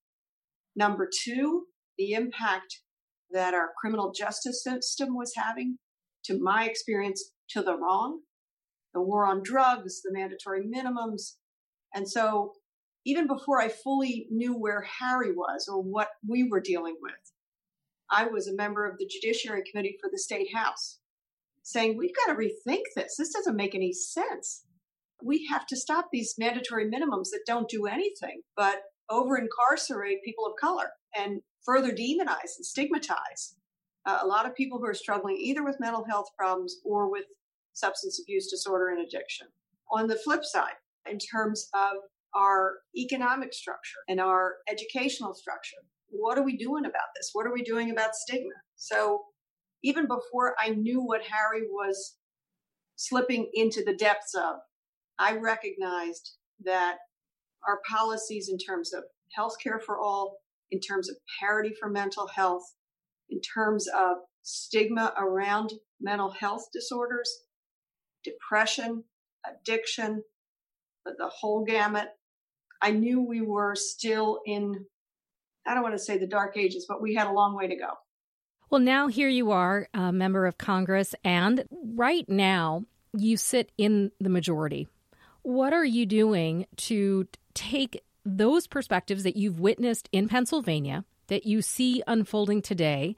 Number 0.77 1.09
two, 1.25 1.65
the 1.99 2.13
impact 2.13 2.81
that 3.33 3.55
our 3.55 3.71
criminal 3.81 4.13
justice 4.13 4.63
system 4.63 5.17
was 5.17 5.33
having, 5.37 5.79
to 6.25 6.39
my 6.41 6.67
experience, 6.67 7.33
to 7.51 7.63
the 7.63 7.77
wrong, 7.77 8.21
the 8.95 9.03
war 9.03 9.27
on 9.27 9.43
drugs, 9.43 10.03
the 10.03 10.13
mandatory 10.13 10.63
minimums. 10.63 11.37
And 11.95 12.09
so, 12.09 12.53
even 13.05 13.27
before 13.27 13.61
I 13.61 13.69
fully 13.69 14.27
knew 14.31 14.55
where 14.55 14.87
Harry 15.01 15.33
was 15.33 15.69
or 15.69 15.83
what 15.83 16.09
we 16.27 16.49
were 16.49 16.61
dealing 16.61 16.97
with, 17.03 17.32
I 18.13 18.27
was 18.27 18.47
a 18.47 18.55
member 18.55 18.87
of 18.87 18.99
the 18.99 19.07
Judiciary 19.07 19.63
Committee 19.69 19.97
for 20.01 20.11
the 20.13 20.19
State 20.19 20.55
House 20.55 20.99
saying, 21.63 21.97
we've 21.97 22.15
got 22.15 22.33
to 22.33 22.39
rethink 22.39 22.83
this. 22.95 23.17
This 23.17 23.33
doesn't 23.33 23.57
make 23.57 23.75
any 23.75 23.93
sense. 23.93 24.65
We 25.25 25.47
have 25.51 25.67
to 25.69 25.77
stop 25.77 26.09
these 26.13 26.35
mandatory 26.39 26.91
minimums 26.91 27.31
that 27.31 27.45
don't 27.47 27.69
do 27.69 27.87
anything 27.87 28.43
but 28.55 28.83
over 29.09 29.39
incarcerate 29.39 30.19
people 30.25 30.45
of 30.45 30.53
color 30.61 30.91
and 31.17 31.41
further 31.65 31.91
demonize 31.91 32.57
and 32.57 32.67
stigmatize 32.67 33.55
uh, 34.05 34.19
a 34.23 34.27
lot 34.27 34.47
of 34.47 34.55
people 34.55 34.79
who 34.79 34.87
are 34.87 34.95
struggling 34.95 35.37
either 35.37 35.65
with 35.65 35.81
mental 35.81 36.05
health 36.05 36.27
problems 36.37 36.77
or 36.85 37.11
with 37.11 37.25
substance 37.73 38.21
abuse 38.23 38.51
disorder 38.51 38.89
and 38.89 39.01
addiction. 39.01 39.47
On 39.91 40.07
the 40.07 40.17
flip 40.17 40.45
side, 40.45 40.75
in 41.09 41.19
terms 41.19 41.69
of 41.75 41.93
our 42.35 42.79
economic 42.97 43.53
structure 43.55 43.99
and 44.09 44.21
our 44.21 44.55
educational 44.69 45.35
structure, 45.35 45.79
what 46.13 46.39
are 46.39 46.45
we 46.45 46.57
doing 46.57 46.85
about 46.85 47.11
this? 47.17 47.31
What 47.33 47.47
are 47.47 47.53
we 47.53 47.63
doing 47.63 47.91
about 47.91 48.15
stigma? 48.15 48.55
So 48.77 49.23
even 49.83 50.07
before 50.07 50.55
I 50.63 50.71
knew 50.71 51.03
what 51.03 51.23
Harry 51.23 51.63
was 51.69 52.17
slipping 52.97 53.51
into 53.55 53.83
the 53.85 53.97
depths 53.97 54.35
of, 54.35 54.57
I 55.19 55.37
recognized 55.37 56.37
that 56.65 56.97
our 57.67 57.81
policies 57.89 58.49
in 58.51 58.59
terms 58.59 58.93
of 58.93 59.05
healthcare 59.37 59.83
for 59.85 59.99
all, 59.99 60.37
in 60.71 60.81
terms 60.81 61.09
of 61.09 61.17
parity 61.41 61.73
for 61.79 61.89
mental 61.89 62.29
health, 62.29 62.63
in 63.31 63.41
terms 63.41 63.89
of 63.89 64.19
stigma 64.43 65.13
around 65.19 65.73
mental 66.01 66.31
health 66.31 66.67
disorders, 66.73 67.31
depression, 68.25 69.05
addiction, 69.47 70.23
the 71.05 71.31
whole 71.41 71.65
gamut. 71.65 72.09
I 72.81 72.91
knew 72.91 73.21
we 73.21 73.41
were 73.41 73.75
still 73.77 74.41
in, 74.45 74.87
I 75.67 75.75
don't 75.75 75.83
want 75.83 75.95
to 75.95 75.99
say 75.99 76.19
the 76.19 76.27
dark 76.27 76.57
ages, 76.57 76.87
but 76.89 77.01
we 77.01 77.15
had 77.15 77.27
a 77.27 77.33
long 77.33 77.55
way 77.55 77.69
to 77.69 77.77
go. 77.77 77.89
Well, 78.71 78.81
now 78.81 79.09
here 79.09 79.29
you 79.29 79.51
are, 79.51 79.89
a 79.93 80.13
member 80.13 80.47
of 80.47 80.59
Congress, 80.59 81.15
and 81.25 81.65
right 81.71 82.29
now 82.29 82.85
you 83.13 83.37
sit 83.37 83.71
in 83.77 84.13
the 84.19 84.31
majority. 84.31 84.89
What 85.43 85.73
are 85.73 85.85
you 85.85 86.07
doing 86.07 86.67
to 86.79 87.29
take 87.55 88.03
those 88.25 88.67
perspectives 88.67 89.25
that 89.25 89.37
you've 89.37 89.61
witnessed 89.61 90.09
in 90.13 90.29
Pennsylvania, 90.29 91.05
that 91.27 91.45
you 91.45 91.61
see 91.61 92.03
unfolding 92.07 92.63
today, 92.63 93.15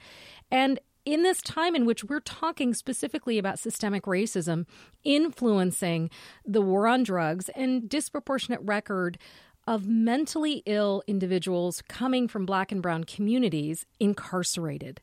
and 0.51 0.81
in 1.05 1.23
this 1.23 1.43
time 1.43 1.75
in 1.75 1.85
which 1.85 2.03
we're 2.03 2.21
talking 2.21 2.73
specifically 2.73 3.39
about 3.39 3.59
systemic 3.59 4.05
racism 4.05 4.67
influencing 5.05 6.11
the 6.47 6.63
war 6.63 6.87
on 6.87 7.03
drugs 7.03 7.51
and 7.51 7.89
disproportionate 7.89 8.61
record 8.63 9.19
of 9.67 9.87
mentally 9.87 10.62
ill 10.67 11.03
individuals 11.07 11.83
coming 11.89 12.29
from 12.29 12.47
black 12.47 12.71
and 12.71 12.83
brown 12.83 13.05
communities 13.05 13.87
incarcerated. 13.99 15.01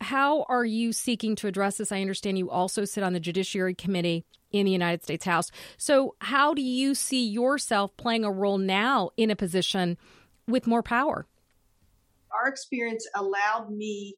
How 0.00 0.42
are 0.48 0.64
you 0.64 0.92
seeking 0.92 1.36
to 1.36 1.46
address 1.46 1.78
this? 1.78 1.90
I 1.90 2.00
understand 2.00 2.38
you 2.38 2.50
also 2.50 2.84
sit 2.84 3.02
on 3.02 3.14
the 3.14 3.20
Judiciary 3.20 3.74
Committee 3.74 4.24
in 4.52 4.66
the 4.66 4.72
United 4.72 5.02
States 5.02 5.24
House. 5.24 5.50
So, 5.78 6.14
how 6.20 6.52
do 6.52 6.62
you 6.62 6.94
see 6.94 7.26
yourself 7.26 7.96
playing 7.96 8.24
a 8.24 8.30
role 8.30 8.58
now 8.58 9.10
in 9.16 9.30
a 9.30 9.36
position 9.36 9.96
with 10.46 10.66
more 10.66 10.82
power? 10.82 11.26
Our 12.30 12.48
experience 12.48 13.08
allowed 13.14 13.70
me 13.70 14.16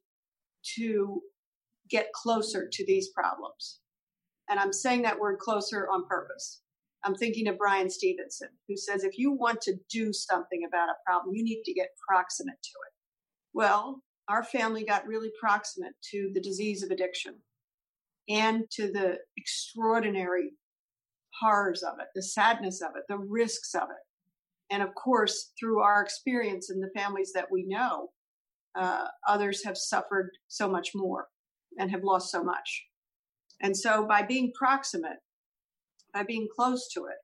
to 0.76 1.22
get 1.88 2.12
closer 2.12 2.68
to 2.70 2.86
these 2.86 3.08
problems. 3.08 3.80
And 4.48 4.58
I'm 4.58 4.72
saying 4.72 5.02
that 5.02 5.18
word 5.18 5.38
closer 5.38 5.88
on 5.88 6.06
purpose. 6.06 6.60
I'm 7.08 7.14
thinking 7.14 7.48
of 7.48 7.56
Bryan 7.56 7.88
Stevenson, 7.88 8.50
who 8.68 8.76
says 8.76 9.02
if 9.02 9.16
you 9.16 9.32
want 9.32 9.62
to 9.62 9.78
do 9.90 10.12
something 10.12 10.66
about 10.68 10.90
a 10.90 11.02
problem, 11.06 11.34
you 11.34 11.42
need 11.42 11.62
to 11.64 11.72
get 11.72 11.88
proximate 12.06 12.62
to 12.62 12.68
it. 12.86 12.92
Well, 13.54 14.02
our 14.28 14.44
family 14.44 14.84
got 14.84 15.06
really 15.06 15.30
proximate 15.40 15.94
to 16.10 16.30
the 16.34 16.40
disease 16.40 16.82
of 16.82 16.90
addiction 16.90 17.36
and 18.28 18.64
to 18.72 18.92
the 18.92 19.20
extraordinary 19.38 20.50
horrors 21.40 21.82
of 21.82 21.94
it, 21.98 22.08
the 22.14 22.22
sadness 22.22 22.82
of 22.82 22.90
it, 22.94 23.04
the 23.08 23.16
risks 23.16 23.74
of 23.74 23.84
it. 23.84 24.70
And 24.70 24.82
of 24.82 24.94
course, 24.94 25.52
through 25.58 25.80
our 25.80 26.02
experience 26.02 26.68
in 26.68 26.78
the 26.78 26.90
families 26.94 27.32
that 27.34 27.50
we 27.50 27.64
know, 27.66 28.08
uh, 28.78 29.06
others 29.26 29.64
have 29.64 29.78
suffered 29.78 30.32
so 30.48 30.68
much 30.68 30.90
more 30.94 31.28
and 31.78 31.90
have 31.90 32.04
lost 32.04 32.30
so 32.30 32.44
much. 32.44 32.84
And 33.62 33.74
so 33.74 34.06
by 34.06 34.24
being 34.24 34.52
proximate, 34.52 35.16
by 36.12 36.22
being 36.22 36.48
close 36.54 36.88
to 36.94 37.06
it, 37.06 37.16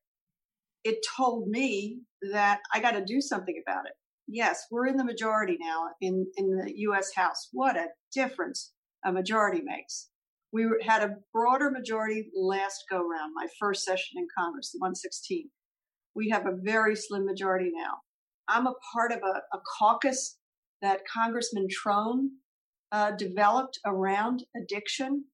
it 0.88 0.98
told 1.16 1.48
me 1.48 2.00
that 2.32 2.60
I 2.72 2.80
got 2.80 2.92
to 2.92 3.04
do 3.04 3.20
something 3.20 3.62
about 3.66 3.86
it 3.86 3.92
yes, 4.26 4.66
we're 4.70 4.86
in 4.86 4.96
the 4.96 5.04
majority 5.04 5.56
now 5.60 5.88
in, 6.00 6.26
in 6.36 6.56
the 6.56 6.72
U.S. 6.78 7.12
House. 7.14 7.48
What 7.52 7.76
a 7.76 7.88
difference 8.12 8.72
a 9.04 9.12
majority 9.12 9.60
makes. 9.62 10.08
We 10.52 10.66
had 10.82 11.02
a 11.02 11.16
broader 11.32 11.70
majority 11.70 12.30
last 12.34 12.84
go 12.90 12.98
round, 12.98 13.32
my 13.34 13.46
first 13.58 13.84
session 13.84 14.18
in 14.18 14.26
Congress, 14.38 14.70
the 14.72 14.78
116. 14.78 15.50
We 16.14 16.28
have 16.30 16.46
a 16.46 16.56
very 16.62 16.94
slim 16.94 17.26
majority 17.26 17.70
now. 17.74 17.98
I'm 18.48 18.66
a 18.66 18.74
part 18.92 19.10
of 19.10 19.18
a, 19.18 19.56
a 19.56 19.60
caucus 19.78 20.38
that 20.80 21.00
Congressman 21.12 21.66
Trone 21.70 22.30
uh, 22.92 23.12
developed 23.12 23.80
around 23.84 24.44
addiction 24.56 25.24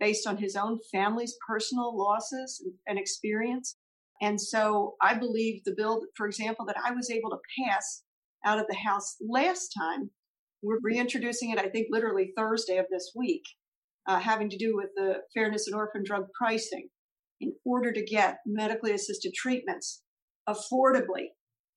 based 0.00 0.26
on 0.26 0.36
his 0.36 0.56
own 0.56 0.78
family's 0.92 1.36
personal 1.46 1.96
losses 1.96 2.62
and, 2.64 2.74
and 2.86 2.98
experience. 2.98 3.76
And 4.22 4.40
so 4.40 4.94
I 5.02 5.14
believe 5.14 5.62
the 5.64 5.74
bill, 5.76 6.02
for 6.16 6.26
example, 6.26 6.64
that 6.66 6.76
I 6.82 6.92
was 6.92 7.10
able 7.10 7.30
to 7.30 7.64
pass 7.64 8.02
out 8.44 8.58
of 8.58 8.66
the 8.68 8.76
House 8.76 9.16
last 9.20 9.74
time. 9.76 10.10
We're 10.62 10.78
reintroducing 10.82 11.50
it, 11.50 11.58
I 11.58 11.68
think, 11.68 11.88
literally 11.90 12.32
Thursday 12.36 12.78
of 12.78 12.86
this 12.90 13.12
week, 13.14 13.42
uh, 14.06 14.20
having 14.20 14.48
to 14.50 14.56
do 14.56 14.74
with 14.74 14.90
the 14.96 15.16
fairness 15.34 15.68
in 15.68 15.74
orphan 15.74 16.04
drug 16.04 16.26
pricing 16.38 16.88
in 17.40 17.52
order 17.64 17.92
to 17.92 18.04
get 18.04 18.38
medically 18.46 18.92
assisted 18.92 19.34
treatments 19.34 20.02
affordably 20.48 21.28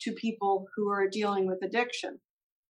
to 0.01 0.11
people 0.13 0.67
who 0.75 0.89
are 0.89 1.09
dealing 1.09 1.47
with 1.47 1.63
addiction. 1.63 2.19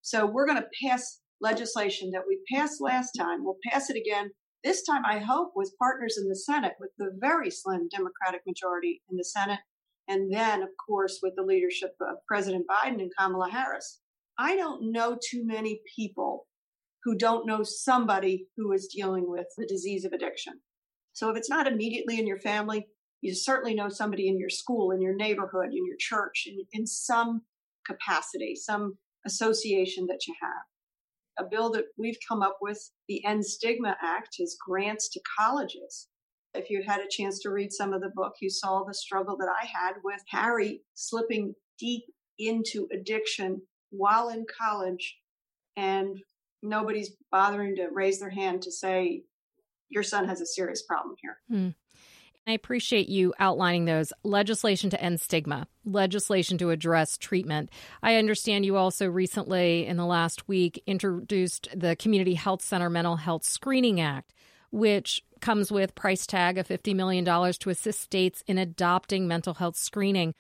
So 0.02 0.26
we're 0.26 0.48
going 0.48 0.62
to 0.62 0.88
pass 0.88 1.20
legislation 1.42 2.12
that 2.12 2.24
we 2.28 2.40
passed 2.52 2.82
last 2.82 3.12
time. 3.12 3.44
We'll 3.44 3.58
pass 3.70 3.90
it 3.90 3.98
again. 3.98 4.32
This 4.64 4.84
time, 4.84 5.04
I 5.06 5.20
hope, 5.20 5.52
with 5.56 5.78
partners 5.80 6.18
in 6.18 6.28
the 6.28 6.36
Senate, 6.36 6.74
with 6.80 6.92
the 6.98 7.12
very 7.20 7.50
slim 7.52 7.88
Democratic 7.90 8.42
majority 8.46 9.02
in 9.10 9.18
the 9.18 9.24
Senate 9.24 9.60
and 10.08 10.34
then, 10.34 10.64
of 10.64 10.70
course, 10.86 11.20
with 11.22 11.36
the 11.36 11.44
leadership 11.44 11.96
of 12.02 12.18
President 12.28 12.66
Biden 12.68 13.02
and 13.02 13.12
Kamala 13.18 13.50
Harris. 13.50 14.00
I 14.40 14.56
don't 14.56 14.92
know 14.92 15.18
too 15.30 15.46
many 15.46 15.82
people 15.96 16.48
who 17.04 17.18
don't 17.18 17.46
know 17.46 17.64
somebody 17.64 18.48
who 18.56 18.72
is 18.72 18.88
dealing 18.88 19.30
with 19.30 19.48
the 19.58 19.66
disease 19.66 20.06
of 20.06 20.14
addiction. 20.14 20.54
So 21.14 21.30
if 21.30 21.38
it's 21.38 21.50
not 21.50 21.68
immediately 21.68 22.20
in 22.20 22.28
your 22.28 22.40
family, 22.40 22.88
you 23.22 23.34
certainly 23.34 23.74
know 23.74 23.90
somebody 23.90 24.28
in 24.28 24.40
your 24.40 24.50
school, 24.50 24.92
in 24.92 25.02
your 25.02 25.16
neighborhood, 25.16 25.70
in 25.72 25.86
your 25.86 25.98
church, 26.00 26.44
in, 26.46 26.66
in 26.72 26.86
some 26.86 27.42
capacity, 27.86 28.56
some 28.56 28.98
association 29.26 30.06
that 30.08 30.28
you 30.28 30.36
have. 30.42 30.64
A 31.40 31.44
bill 31.44 31.72
that 31.72 31.86
we've 31.98 32.18
come 32.28 32.42
up 32.42 32.58
with, 32.62 32.80
the 33.08 33.24
End 33.26 33.46
Stigma 33.46 33.96
Act, 34.02 34.38
is 34.40 34.58
grants 34.60 35.10
to 35.10 35.22
colleges 35.40 36.08
if 36.58 36.70
you 36.70 36.84
had 36.86 37.02
a 37.02 37.10
chance 37.10 37.40
to 37.40 37.50
read 37.50 37.72
some 37.72 37.94
of 37.94 38.02
the 38.02 38.12
book, 38.16 38.34
you 38.42 38.50
saw 38.50 38.84
the 38.84 38.94
struggle 38.94 39.38
that 39.38 39.50
I 39.50 39.66
had 39.66 39.94
with 40.04 40.22
Harry 40.30 40.82
slipping 40.96 41.54
deep 41.80 42.04
into 42.40 42.88
addiction 42.92 43.62
while 43.92 44.30
in 44.30 44.46
college 44.60 45.18
and 45.76 46.18
nobody's 46.64 47.16
bothering 47.32 47.76
to 47.76 47.88
raise 47.94 48.20
their 48.20 48.30
hand 48.30 48.62
to 48.64 48.72
say 48.72 49.24
your 49.90 50.04
son 50.04 50.28
has 50.28 50.42
a 50.42 50.46
serious 50.46 50.84
problem 50.84 51.16
here. 51.22 51.38
Hmm. 51.50 51.70
I 52.48 52.54
appreciate 52.54 53.10
you 53.10 53.34
outlining 53.40 53.84
those 53.84 54.14
legislation 54.24 54.90
to 54.92 55.02
end 55.02 55.20
stigma, 55.20 55.68
legislation 55.84 56.58
to 56.60 56.70
address 56.70 57.18
treatment. 57.18 57.70
I 58.02 58.16
understand 58.16 58.66
you 58.66 58.78
also 58.78 59.06
recently, 59.06 59.86
in 59.86 59.98
the 59.98 60.06
last 60.06 60.48
week, 60.48 60.82
introduced 60.88 61.68
the 61.76 61.98
Community 61.98 62.36
Health 62.36 62.62
Center 62.62 62.90
Mental 62.90 63.18
Health 63.18 63.44
Screening 63.44 64.00
Act, 64.00 64.34
which 64.72 65.22
comes 65.42 65.74
with 65.74 65.94
price 65.94 66.26
tag 66.26 66.58
of 66.58 66.70
$50 66.70 66.96
million 66.96 67.26
to 67.26 67.70
assist 67.70 68.00
states 68.00 68.46
in 68.48 68.58
adopting 68.58 69.28
mental 69.28 69.56
health 69.56 69.76
screening. 69.76 70.34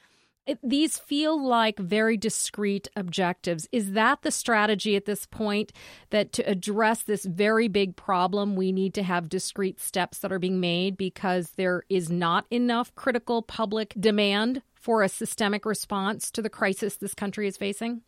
It, 0.47 0.59
these 0.63 0.97
feel 0.97 1.45
like 1.45 1.77
very 1.77 2.15
discrete 2.15 2.87
objectives. 2.95 3.67
Is 3.73 3.91
that 3.91 4.21
the 4.21 4.31
strategy 4.31 4.95
at 4.95 5.03
this 5.03 5.25
point 5.25 5.73
that 6.09 6.31
to 6.33 6.49
address 6.49 7.03
this 7.03 7.25
very 7.25 7.67
big 7.67 7.97
problem, 7.97 8.55
we 8.55 8.71
need 8.71 8.93
to 8.93 9.03
have 9.03 9.27
discrete 9.27 9.81
steps 9.81 10.19
that 10.19 10.31
are 10.31 10.39
being 10.39 10.61
made 10.61 10.95
because 10.95 11.51
there 11.57 11.83
is 11.89 12.09
not 12.09 12.45
enough 12.49 12.95
critical 12.95 13.41
public 13.41 13.93
demand 13.99 14.61
for 14.73 15.03
a 15.03 15.09
systemic 15.09 15.65
response 15.65 16.31
to 16.31 16.41
the 16.41 16.49
crisis 16.49 16.95
this 16.95 17.13
country 17.13 17.45
is 17.45 17.57
facing? 17.57 18.01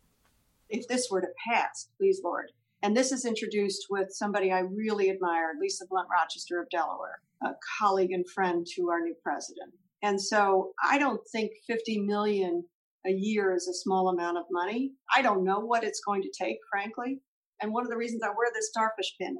If 0.70 0.88
this 0.88 1.08
were 1.10 1.20
to 1.20 1.28
pass, 1.46 1.88
please, 1.98 2.22
Lord, 2.24 2.52
and 2.82 2.96
this 2.96 3.12
is 3.12 3.26
introduced 3.26 3.88
with 3.90 4.12
somebody 4.12 4.50
I 4.50 4.60
really 4.60 5.10
admire, 5.10 5.52
Lisa 5.60 5.84
Blunt 5.86 6.08
Rochester 6.10 6.58
of 6.58 6.70
Delaware, 6.70 7.20
a 7.42 7.50
colleague 7.78 8.12
and 8.12 8.26
friend 8.26 8.66
to 8.76 8.88
our 8.88 9.00
new 9.00 9.14
president. 9.22 9.74
And 10.02 10.20
so 10.20 10.72
I 10.82 10.98
don't 10.98 11.20
think 11.32 11.50
50 11.66 12.00
million 12.00 12.64
a 13.06 13.10
year 13.10 13.54
is 13.54 13.68
a 13.68 13.74
small 13.74 14.08
amount 14.08 14.38
of 14.38 14.44
money. 14.50 14.92
I 15.14 15.22
don't 15.22 15.44
know 15.44 15.60
what 15.60 15.84
it's 15.84 16.00
going 16.06 16.22
to 16.22 16.32
take, 16.38 16.58
frankly. 16.70 17.20
and 17.62 17.72
one 17.72 17.84
of 17.84 17.90
the 17.90 17.96
reasons 17.96 18.22
I 18.22 18.28
wear 18.28 18.50
this 18.54 18.68
starfish 18.70 19.14
pin 19.20 19.36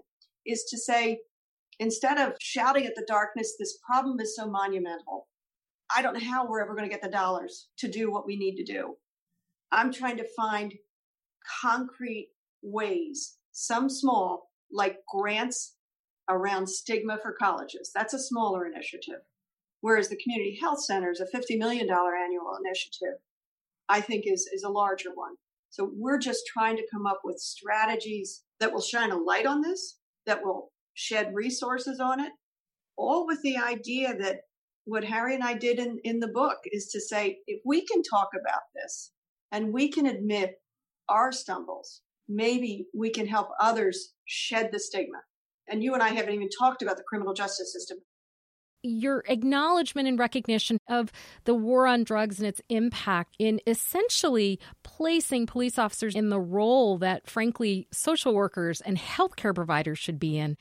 is 0.47 0.65
to 0.71 0.79
say, 0.79 1.21
instead 1.79 2.19
of 2.19 2.35
shouting 2.41 2.87
at 2.87 2.95
the 2.95 3.05
darkness, 3.07 3.57
this 3.59 3.79
problem 3.87 4.21
is 4.21 4.37
so 4.37 4.47
monumental. 4.51 5.29
I 5.95 6.03
don't 6.03 6.15
know 6.15 6.31
how 6.31 6.47
we're 6.47 6.63
ever 6.63 6.75
going 6.75 6.89
to 6.89 6.95
get 6.95 7.03
the 7.03 7.09
dollars 7.09 7.69
to 7.79 7.91
do 7.91 8.11
what 8.11 8.27
we 8.27 8.37
need 8.37 8.57
to 8.57 8.73
do. 8.73 8.97
I'm 9.73 9.93
trying 9.93 10.19
to 10.19 10.27
find 10.37 10.75
concrete 11.63 12.29
ways, 12.63 13.37
some 13.53 13.89
small, 13.89 14.51
like 14.73 14.99
grants 15.09 15.77
around 16.29 16.69
stigma 16.69 17.19
for 17.23 17.35
colleges. 17.41 17.91
That's 17.95 18.15
a 18.15 18.19
smaller 18.19 18.67
initiative. 18.67 19.21
Whereas 19.81 20.09
the 20.09 20.20
community 20.22 20.59
health 20.61 20.83
center 20.85 21.11
is 21.11 21.20
a 21.20 21.37
$50 21.37 21.59
million 21.59 21.89
annual 21.89 22.59
initiative, 22.62 23.18
I 23.89 24.01
think 24.01 24.24
is, 24.26 24.49
is 24.53 24.62
a 24.62 24.68
larger 24.68 25.11
one. 25.14 25.35
So 25.70 25.91
we're 25.97 26.18
just 26.18 26.43
trying 26.53 26.76
to 26.76 26.87
come 26.93 27.07
up 27.07 27.20
with 27.24 27.39
strategies 27.39 28.43
that 28.59 28.72
will 28.72 28.83
shine 28.83 29.11
a 29.11 29.16
light 29.16 29.47
on 29.47 29.62
this, 29.62 29.99
that 30.26 30.45
will 30.45 30.70
shed 30.95 31.33
resources 31.35 32.01
on 32.01 32.20
it, 32.20 32.33
all 32.97 33.26
with 33.26 33.41
the 33.43 33.57
idea 33.57 34.14
that 34.16 34.41
what 34.85 35.05
Harry 35.05 35.35
and 35.35 35.45
I 35.45 35.55
did 35.55 35.78
in, 35.78 35.99
in 36.05 36.20
the 36.20 36.28
book 36.28 36.59
is 36.66 36.89
to 36.89 37.01
say, 37.01 37.39
if 37.47 37.61
we 37.64 37.87
can 37.87 38.03
talk 38.03 38.31
about 38.35 38.62
this 38.74 39.12
and 39.53 39.72
we 39.72 39.89
can 39.91 40.07
admit 40.07 40.57
our 41.09 41.33
stumbles, 41.33 42.03
maybe 42.28 42.87
we 42.95 43.11
can 43.11 43.26
help 43.26 43.49
others 43.61 44.12
shed 44.24 44.70
the 44.72 44.78
stigma. 44.78 45.18
And 45.68 45.83
you 45.83 45.95
and 45.95 46.03
I 46.03 46.09
haven't 46.09 46.35
even 46.35 46.49
talked 46.49 46.83
about 46.83 46.97
the 46.97 47.05
criminal 47.09 47.35
justice 47.35 47.72
system. 47.72 47.99
Your 48.83 49.24
acknowledgement 49.28 50.09
and 50.09 50.18
recognition 50.18 50.78
of 50.89 51.12
the 51.45 51.55
war 51.55 51.87
on 51.87 52.03
drugs 52.03 52.39
and 52.39 52.49
its 52.49 52.62
impact 52.68 53.37
in 53.39 53.61
essentially 53.66 54.59
placing 54.83 55.47
police 55.47 55.78
officers 55.78 56.14
in 56.14 56.31
the 56.31 56.41
role 56.41 56.97
that, 56.99 57.28
frankly, 57.28 57.89
social 57.93 58.35
workers 58.35 58.81
and 58.81 58.97
healthcare 58.97 59.55
providers 59.55 59.99
should 59.99 60.18
be 60.18 60.39
in. 60.39 60.57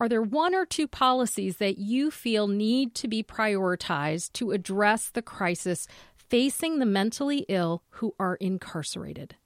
Are 0.00 0.08
there 0.08 0.22
one 0.22 0.54
or 0.54 0.64
two 0.64 0.88
policies 0.88 1.58
that 1.58 1.78
you 1.78 2.10
feel 2.10 2.48
need 2.48 2.94
to 2.96 3.06
be 3.06 3.22
prioritized 3.22 4.32
to 4.34 4.50
address 4.50 5.10
the 5.10 5.22
crisis 5.22 5.86
facing 6.16 6.78
the 6.78 6.86
mentally 6.86 7.44
ill 7.48 7.82
who 7.90 8.14
are 8.18 8.36
incarcerated? 8.36 9.36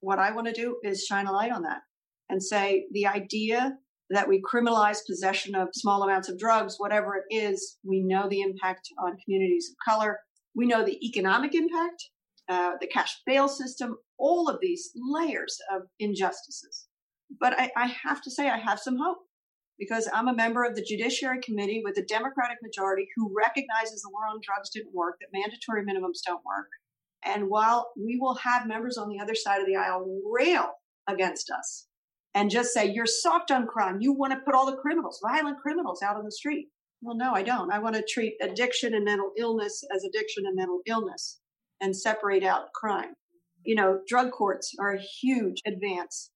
What 0.00 0.18
I 0.18 0.32
want 0.32 0.46
to 0.46 0.52
do 0.52 0.78
is 0.82 1.04
shine 1.04 1.26
a 1.26 1.32
light 1.32 1.52
on 1.52 1.62
that 1.62 1.82
and 2.28 2.42
say 2.42 2.86
the 2.90 3.06
idea 3.06 3.78
that 4.10 4.28
we 4.28 4.42
criminalize 4.42 4.98
possession 5.06 5.54
of 5.54 5.68
small 5.74 6.02
amounts 6.02 6.28
of 6.28 6.38
drugs, 6.38 6.76
whatever 6.78 7.16
it 7.16 7.34
is, 7.34 7.78
we 7.84 8.02
know 8.02 8.28
the 8.28 8.40
impact 8.40 8.88
on 8.98 9.16
communities 9.24 9.70
of 9.70 9.92
color. 9.92 10.20
We 10.54 10.66
know 10.66 10.84
the 10.84 10.98
economic 11.06 11.54
impact, 11.54 12.10
uh, 12.48 12.72
the 12.80 12.86
cash 12.86 13.16
bail 13.26 13.48
system, 13.48 13.96
all 14.18 14.48
of 14.48 14.58
these 14.60 14.90
layers 14.94 15.58
of 15.74 15.82
injustices. 15.98 16.86
But 17.40 17.58
I, 17.58 17.70
I 17.76 17.86
have 18.04 18.22
to 18.22 18.30
say, 18.30 18.48
I 18.48 18.58
have 18.58 18.78
some 18.78 18.98
hope 18.98 19.18
because 19.78 20.08
I'm 20.12 20.28
a 20.28 20.34
member 20.34 20.64
of 20.64 20.74
the 20.76 20.86
Judiciary 20.86 21.40
Committee 21.42 21.82
with 21.84 21.98
a 21.98 22.02
Democratic 22.02 22.58
majority 22.62 23.08
who 23.16 23.34
recognizes 23.36 24.02
the 24.02 24.10
war 24.10 24.26
on 24.30 24.40
drugs 24.42 24.70
didn't 24.70 24.94
work, 24.94 25.16
that 25.20 25.36
mandatory 25.38 25.82
minimums 25.82 26.20
don't 26.24 26.44
work. 26.46 26.68
And 27.24 27.50
while 27.50 27.90
we 27.96 28.18
will 28.20 28.36
have 28.36 28.68
members 28.68 28.96
on 28.96 29.08
the 29.08 29.20
other 29.20 29.34
side 29.34 29.60
of 29.60 29.66
the 29.66 29.76
aisle 29.76 30.06
rail 30.32 30.70
against 31.08 31.50
us 31.50 31.88
and 32.36 32.50
just 32.50 32.72
say, 32.72 32.88
you're 32.88 33.06
soft 33.06 33.50
on 33.50 33.66
crime, 33.66 33.98
you 34.00 34.12
want 34.12 34.32
to 34.32 34.38
put 34.44 34.54
all 34.54 34.70
the 34.70 34.76
criminals, 34.76 35.20
violent 35.20 35.58
criminals 35.58 36.02
out 36.02 36.16
on 36.16 36.24
the 36.24 36.30
street. 36.30 36.68
Well, 37.02 37.16
no, 37.16 37.32
I 37.32 37.42
don't. 37.42 37.72
I 37.72 37.80
want 37.80 37.96
to 37.96 38.04
treat 38.08 38.34
addiction 38.40 38.94
and 38.94 39.04
mental 39.04 39.32
illness 39.36 39.82
as 39.94 40.04
addiction 40.04 40.44
and 40.46 40.54
mental 40.54 40.80
illness 40.86 41.40
and 41.80 41.96
separate 41.96 42.44
out 42.44 42.72
crime. 42.74 43.14
You 43.64 43.74
know, 43.74 44.00
drug 44.06 44.30
courts 44.30 44.72
are 44.78 44.92
a 44.94 45.02
huge 45.20 45.60
advance 45.66 46.30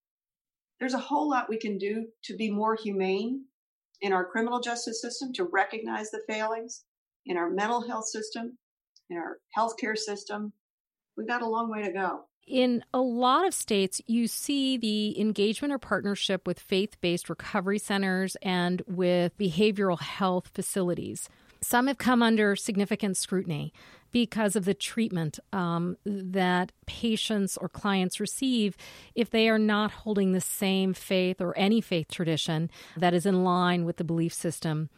there's 0.80 0.94
a 0.94 0.98
whole 0.98 1.28
lot 1.28 1.48
we 1.48 1.58
can 1.58 1.76
do 1.76 2.06
to 2.24 2.34
be 2.34 2.50
more 2.50 2.74
humane 2.74 3.44
in 4.00 4.14
our 4.14 4.24
criminal 4.24 4.60
justice 4.60 5.02
system, 5.02 5.30
to 5.34 5.44
recognize 5.44 6.10
the 6.10 6.22
failings 6.26 6.84
in 7.26 7.36
our 7.36 7.50
mental 7.50 7.86
health 7.86 8.06
system, 8.08 8.56
in 9.10 9.18
our 9.18 9.36
healthcare 9.56 9.96
system. 9.96 10.54
We've 11.16 11.28
got 11.28 11.42
a 11.42 11.48
long 11.48 11.70
way 11.70 11.82
to 11.82 11.92
go. 11.92 12.22
In 12.46 12.84
a 12.92 13.00
lot 13.00 13.46
of 13.46 13.54
states, 13.54 14.00
you 14.06 14.26
see 14.26 14.76
the 14.76 15.20
engagement 15.20 15.72
or 15.72 15.78
partnership 15.78 16.46
with 16.46 16.58
faith 16.58 17.00
based 17.00 17.28
recovery 17.28 17.78
centers 17.78 18.36
and 18.42 18.82
with 18.86 19.36
behavioral 19.38 20.00
health 20.00 20.50
facilities. 20.52 21.28
Some 21.60 21.86
have 21.88 21.98
come 21.98 22.22
under 22.22 22.56
significant 22.56 23.16
scrutiny 23.16 23.72
because 24.12 24.56
of 24.56 24.64
the 24.64 24.74
treatment 24.74 25.38
um, 25.52 25.96
that 26.04 26.72
patients 26.86 27.56
or 27.56 27.68
clients 27.68 28.18
receive 28.18 28.76
if 29.14 29.30
they 29.30 29.48
are 29.48 29.58
not 29.58 29.90
holding 29.90 30.32
the 30.32 30.40
same 30.40 30.94
faith 30.94 31.40
or 31.40 31.56
any 31.56 31.80
faith 31.80 32.08
tradition 32.10 32.70
that 32.96 33.14
is 33.14 33.26
in 33.26 33.44
line 33.44 33.84
with 33.84 33.98
the 33.98 34.04
belief 34.04 34.32
system 34.32 34.88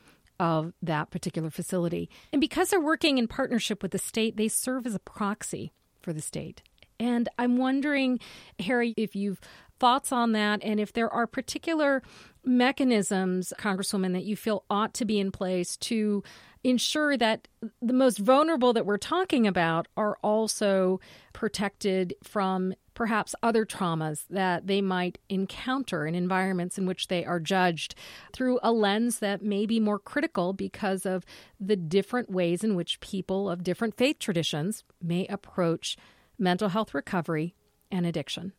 of 0.40 0.72
that 0.82 1.10
particular 1.10 1.50
facility. 1.50 2.08
And 2.32 2.40
because 2.40 2.70
they're 2.70 2.80
working 2.80 3.18
in 3.18 3.28
partnership 3.28 3.82
with 3.82 3.90
the 3.90 3.98
state, 3.98 4.36
they 4.36 4.48
serve 4.48 4.86
as 4.86 4.94
a 4.94 5.00
proxy 5.00 5.72
for 6.00 6.12
the 6.12 6.22
state. 6.22 6.62
And 7.02 7.28
I'm 7.36 7.56
wondering, 7.56 8.20
Harry, 8.60 8.94
if 8.96 9.16
you've 9.16 9.40
thoughts 9.80 10.12
on 10.12 10.30
that 10.30 10.60
and 10.62 10.78
if 10.78 10.92
there 10.92 11.10
are 11.10 11.26
particular 11.26 12.00
mechanisms, 12.44 13.52
Congresswoman, 13.58 14.12
that 14.12 14.22
you 14.22 14.36
feel 14.36 14.64
ought 14.70 14.94
to 14.94 15.04
be 15.04 15.18
in 15.18 15.32
place 15.32 15.76
to 15.78 16.22
ensure 16.62 17.16
that 17.16 17.48
the 17.80 17.92
most 17.92 18.18
vulnerable 18.18 18.72
that 18.72 18.86
we're 18.86 18.96
talking 18.96 19.44
about 19.44 19.88
are 19.96 20.16
also 20.22 21.00
protected 21.32 22.14
from 22.22 22.72
perhaps 22.94 23.34
other 23.42 23.66
traumas 23.66 24.24
that 24.30 24.68
they 24.68 24.80
might 24.80 25.18
encounter 25.28 26.06
in 26.06 26.14
environments 26.14 26.78
in 26.78 26.86
which 26.86 27.08
they 27.08 27.24
are 27.24 27.40
judged 27.40 27.96
through 28.32 28.60
a 28.62 28.70
lens 28.70 29.18
that 29.18 29.42
may 29.42 29.66
be 29.66 29.80
more 29.80 29.98
critical 29.98 30.52
because 30.52 31.04
of 31.04 31.24
the 31.58 31.74
different 31.74 32.30
ways 32.30 32.62
in 32.62 32.76
which 32.76 33.00
people 33.00 33.50
of 33.50 33.64
different 33.64 33.96
faith 33.96 34.20
traditions 34.20 34.84
may 35.02 35.26
approach 35.26 35.96
mental 36.42 36.68
health 36.68 36.92
recovery 36.92 37.54
and 37.90 38.04
addiction. 38.04 38.52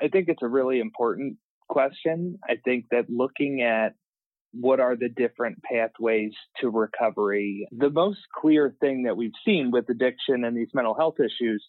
I 0.00 0.08
think 0.08 0.28
it's 0.28 0.42
a 0.42 0.48
really 0.48 0.80
important 0.80 1.36
question. 1.68 2.38
I 2.48 2.56
think 2.64 2.86
that 2.90 3.08
looking 3.08 3.62
at 3.62 3.94
what 4.52 4.80
are 4.80 4.96
the 4.96 5.08
different 5.08 5.62
pathways 5.62 6.32
to 6.60 6.70
recovery? 6.70 7.68
The 7.70 7.90
most 7.90 8.20
clear 8.34 8.74
thing 8.80 9.04
that 9.04 9.16
we've 9.16 9.32
seen 9.44 9.70
with 9.70 9.88
addiction 9.90 10.44
and 10.44 10.56
these 10.56 10.70
mental 10.72 10.94
health 10.94 11.16
issues, 11.20 11.64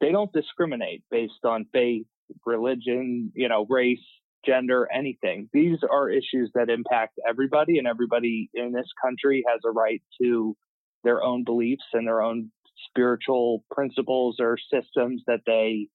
they 0.00 0.10
don't 0.10 0.32
discriminate 0.32 1.04
based 1.10 1.44
on 1.44 1.66
faith, 1.72 2.06
religion, 2.44 3.32
you 3.34 3.48
know, 3.48 3.66
race, 3.68 4.04
gender, 4.44 4.88
anything. 4.92 5.48
These 5.52 5.78
are 5.88 6.10
issues 6.10 6.50
that 6.54 6.68
impact 6.68 7.18
everybody 7.26 7.78
and 7.78 7.86
everybody 7.86 8.50
in 8.52 8.72
this 8.72 8.88
country 9.02 9.44
has 9.48 9.60
a 9.64 9.70
right 9.70 10.02
to 10.20 10.56
their 11.04 11.22
own 11.22 11.44
beliefs 11.44 11.84
and 11.92 12.06
their 12.06 12.22
own 12.22 12.50
spiritual 12.88 13.64
principles 13.70 14.36
or 14.40 14.56
systems 14.72 15.22
that 15.26 15.40
they 15.46 15.88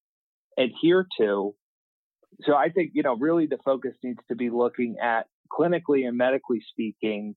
adhere 0.57 1.07
to. 1.19 1.55
So 2.43 2.55
I 2.55 2.69
think, 2.69 2.91
you 2.93 3.03
know, 3.03 3.15
really 3.15 3.47
the 3.47 3.57
focus 3.63 3.93
needs 4.03 4.19
to 4.29 4.35
be 4.35 4.49
looking 4.49 4.97
at 5.01 5.27
clinically 5.51 6.07
and 6.07 6.17
medically 6.17 6.61
speaking, 6.69 7.35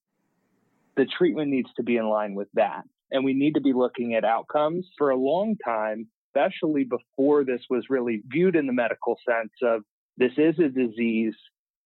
the 0.96 1.06
treatment 1.06 1.50
needs 1.50 1.70
to 1.76 1.82
be 1.82 1.96
in 1.96 2.08
line 2.08 2.34
with 2.34 2.48
that. 2.54 2.82
And 3.10 3.24
we 3.24 3.34
need 3.34 3.54
to 3.54 3.60
be 3.60 3.72
looking 3.72 4.14
at 4.14 4.24
outcomes 4.24 4.86
for 4.98 5.10
a 5.10 5.16
long 5.16 5.56
time, 5.64 6.08
especially 6.28 6.84
before 6.84 7.44
this 7.44 7.62
was 7.68 7.84
really 7.88 8.22
viewed 8.26 8.56
in 8.56 8.66
the 8.66 8.72
medical 8.72 9.16
sense 9.26 9.52
of 9.62 9.82
this 10.16 10.32
is 10.36 10.58
a 10.58 10.68
disease. 10.68 11.34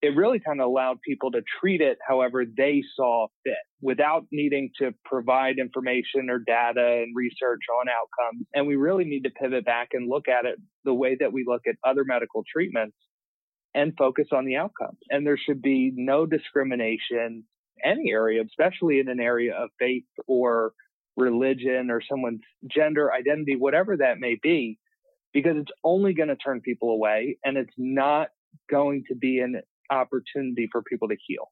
It 0.05 0.15
really 0.15 0.39
kind 0.39 0.61
of 0.61 0.67
allowed 0.67 1.01
people 1.01 1.31
to 1.31 1.41
treat 1.59 1.81
it 1.81 1.97
however 2.07 2.45
they 2.45 2.83
saw 2.95 3.29
fit 3.43 3.55
without 3.81 4.27
needing 4.31 4.71
to 4.79 4.93
provide 5.03 5.59
information 5.59 6.29
or 6.29 6.41
data 6.41 7.03
and 7.03 7.17
research 7.17 7.63
on 7.81 7.87
outcomes. 7.89 8.47
And 8.53 8.67
we 8.67 8.77
really 8.77 9.05
need 9.05 9.25
to 9.25 9.31
pivot 9.31 9.65
back 9.65 9.89
and 9.95 10.07
look 10.07 10.29
at 10.29 10.45
it 10.45 10.59
the 10.85 10.93
way 10.93 11.17
that 11.19 11.33
we 11.33 11.47
look 11.47 11.63
at 11.67 11.77
other 11.83 12.05
medical 12.05 12.43
treatments 12.53 12.99
and 13.73 13.95
focus 13.97 14.29
on 14.31 14.45
the 14.45 14.57
outcomes. 14.57 14.99
And 15.09 15.27
there 15.27 15.39
should 15.39 15.63
be 15.63 15.91
no 15.97 16.27
discrimination 16.27 17.45
any 17.83 18.11
area, 18.13 18.43
especially 18.43 19.01
in 19.01 19.09
an 19.09 19.21
area 19.21 19.55
of 19.55 19.71
faith 19.79 20.05
or 20.27 20.75
religion 21.17 21.91
or 21.91 22.03
someone's 22.07 22.43
gender 22.71 23.11
identity, 23.11 23.57
whatever 23.57 23.97
that 23.97 24.19
may 24.19 24.37
be, 24.43 24.79
because 25.33 25.57
it's 25.57 25.73
only 25.83 26.13
going 26.13 26.29
to 26.29 26.37
turn 26.37 26.61
people 26.61 26.91
away 26.91 27.39
and 27.43 27.57
it's 27.57 27.73
not 27.79 28.29
going 28.71 29.05
to 29.09 29.15
be 29.15 29.39
an 29.39 29.63
opportunity 29.91 30.69
for 30.71 30.83
people 30.83 31.09
to 31.09 31.17
heal. 31.27 31.51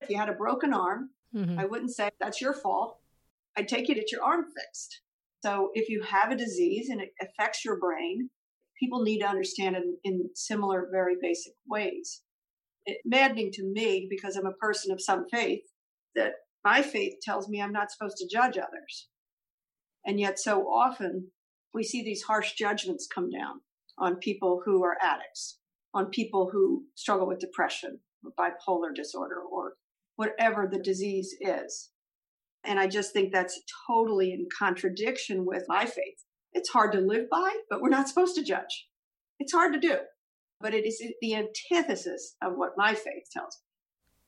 If 0.00 0.10
you 0.10 0.18
had 0.18 0.28
a 0.28 0.34
broken 0.34 0.72
arm, 0.72 1.10
mm-hmm. 1.34 1.58
I 1.58 1.64
wouldn't 1.64 1.94
say 1.94 2.10
that's 2.20 2.40
your 2.40 2.54
fault. 2.54 2.98
I'd 3.56 3.68
take 3.68 3.88
you 3.88 3.94
to 3.94 4.00
get 4.00 4.12
your 4.12 4.22
arm 4.22 4.44
fixed. 4.44 5.00
So 5.44 5.70
if 5.74 5.88
you 5.88 6.02
have 6.02 6.30
a 6.30 6.36
disease 6.36 6.88
and 6.88 7.00
it 7.00 7.10
affects 7.20 7.64
your 7.64 7.78
brain, 7.78 8.30
people 8.78 9.02
need 9.02 9.20
to 9.20 9.28
understand 9.28 9.76
in, 9.76 9.96
in 10.04 10.30
similar, 10.34 10.88
very 10.90 11.16
basic 11.20 11.52
ways. 11.66 12.22
It's 12.86 13.00
maddening 13.04 13.50
to 13.52 13.64
me 13.64 14.06
because 14.10 14.36
I'm 14.36 14.46
a 14.46 14.52
person 14.52 14.92
of 14.92 15.02
some 15.02 15.26
faith 15.30 15.62
that 16.14 16.32
my 16.64 16.82
faith 16.82 17.14
tells 17.22 17.48
me 17.48 17.60
I'm 17.60 17.72
not 17.72 17.90
supposed 17.90 18.16
to 18.18 18.28
judge 18.28 18.56
others. 18.56 19.08
And 20.06 20.18
yet, 20.18 20.38
so 20.38 20.62
often 20.62 21.28
we 21.72 21.82
see 21.82 22.02
these 22.02 22.22
harsh 22.22 22.54
judgments 22.54 23.08
come 23.12 23.30
down 23.30 23.60
on 23.98 24.16
people 24.16 24.62
who 24.64 24.82
are 24.84 24.96
addicts 25.00 25.58
on 25.94 26.06
people 26.06 26.50
who 26.52 26.84
struggle 26.94 27.26
with 27.26 27.38
depression 27.38 28.00
or 28.24 28.32
bipolar 28.38 28.94
disorder 28.94 29.36
or 29.40 29.74
whatever 30.16 30.68
the 30.70 30.78
disease 30.78 31.34
is. 31.40 31.90
And 32.64 32.80
I 32.80 32.86
just 32.86 33.12
think 33.12 33.32
that's 33.32 33.60
totally 33.86 34.32
in 34.32 34.48
contradiction 34.58 35.46
with 35.46 35.64
my 35.68 35.84
faith. 35.84 36.24
It's 36.52 36.70
hard 36.70 36.92
to 36.92 37.00
live 37.00 37.28
by, 37.30 37.54
but 37.68 37.80
we're 37.80 37.88
not 37.88 38.08
supposed 38.08 38.34
to 38.36 38.44
judge. 38.44 38.88
It's 39.38 39.52
hard 39.52 39.72
to 39.74 39.80
do, 39.80 39.98
but 40.60 40.74
it 40.74 40.86
is 40.86 41.02
the 41.20 41.34
antithesis 41.34 42.36
of 42.42 42.54
what 42.56 42.72
my 42.76 42.94
faith 42.94 43.24
tells 43.32 43.58
me. 43.60 43.73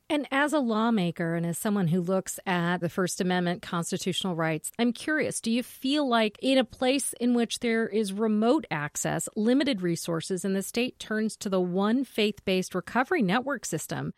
And 0.08 0.28
as 0.30 0.52
a 0.52 0.60
lawmaker 0.60 1.34
and 1.34 1.44
as 1.44 1.58
someone 1.58 1.88
who 1.88 2.00
looks 2.00 2.38
at 2.46 2.78
the 2.78 2.88
First 2.88 3.20
Amendment 3.20 3.60
constitutional 3.60 4.36
rights, 4.36 4.70
I'm 4.78 4.92
curious 4.92 5.40
do 5.40 5.50
you 5.50 5.64
feel 5.64 6.08
like 6.08 6.38
in 6.40 6.58
a 6.58 6.64
place 6.64 7.12
in 7.20 7.34
which 7.34 7.58
there 7.58 7.88
is 7.88 8.12
remote 8.12 8.66
access, 8.70 9.28
limited 9.34 9.82
resources, 9.82 10.44
and 10.44 10.54
the 10.54 10.62
state 10.62 11.00
turns 11.00 11.36
to 11.38 11.48
the 11.48 11.60
one 11.60 12.04
faith 12.04 12.44
based 12.44 12.72
recovery 12.72 13.20
network 13.20 13.64
system, 13.64 14.14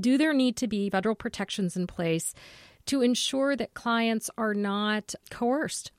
do 0.00 0.16
there 0.16 0.32
need 0.32 0.56
to 0.56 0.66
be 0.66 0.88
federal 0.88 1.14
protections 1.14 1.76
in 1.76 1.86
place 1.86 2.32
to 2.86 3.02
ensure 3.02 3.54
that 3.54 3.74
clients 3.74 4.30
are 4.38 4.54
not 4.54 5.14
coerced? 5.30 5.92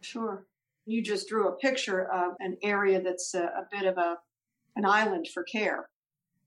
Sure. 0.00 0.46
You 0.86 1.02
just 1.02 1.28
drew 1.28 1.48
a 1.48 1.56
picture 1.56 2.04
of 2.04 2.34
an 2.38 2.56
area 2.62 3.02
that's 3.02 3.34
a, 3.34 3.42
a 3.42 3.66
bit 3.72 3.84
of 3.84 3.98
a 3.98 4.18
an 4.76 4.84
island 4.84 5.28
for 5.32 5.42
care 5.44 5.88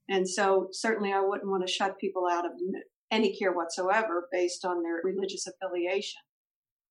and 0.08 0.28
so 0.28 0.68
certainly 0.72 1.12
I 1.12 1.20
wouldn't 1.20 1.50
want 1.50 1.66
to 1.66 1.72
shut 1.72 1.98
people 1.98 2.26
out 2.30 2.46
of 2.46 2.52
any 3.10 3.36
care 3.36 3.52
whatsoever 3.52 4.28
based 4.32 4.64
on 4.64 4.82
their 4.82 5.00
religious 5.04 5.46
affiliation. 5.46 6.20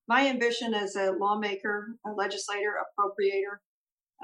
My 0.07 0.27
ambition 0.27 0.73
as 0.73 0.95
a 0.95 1.11
lawmaker, 1.11 1.95
a 2.05 2.11
legislator, 2.11 2.75
appropriator, 2.79 3.57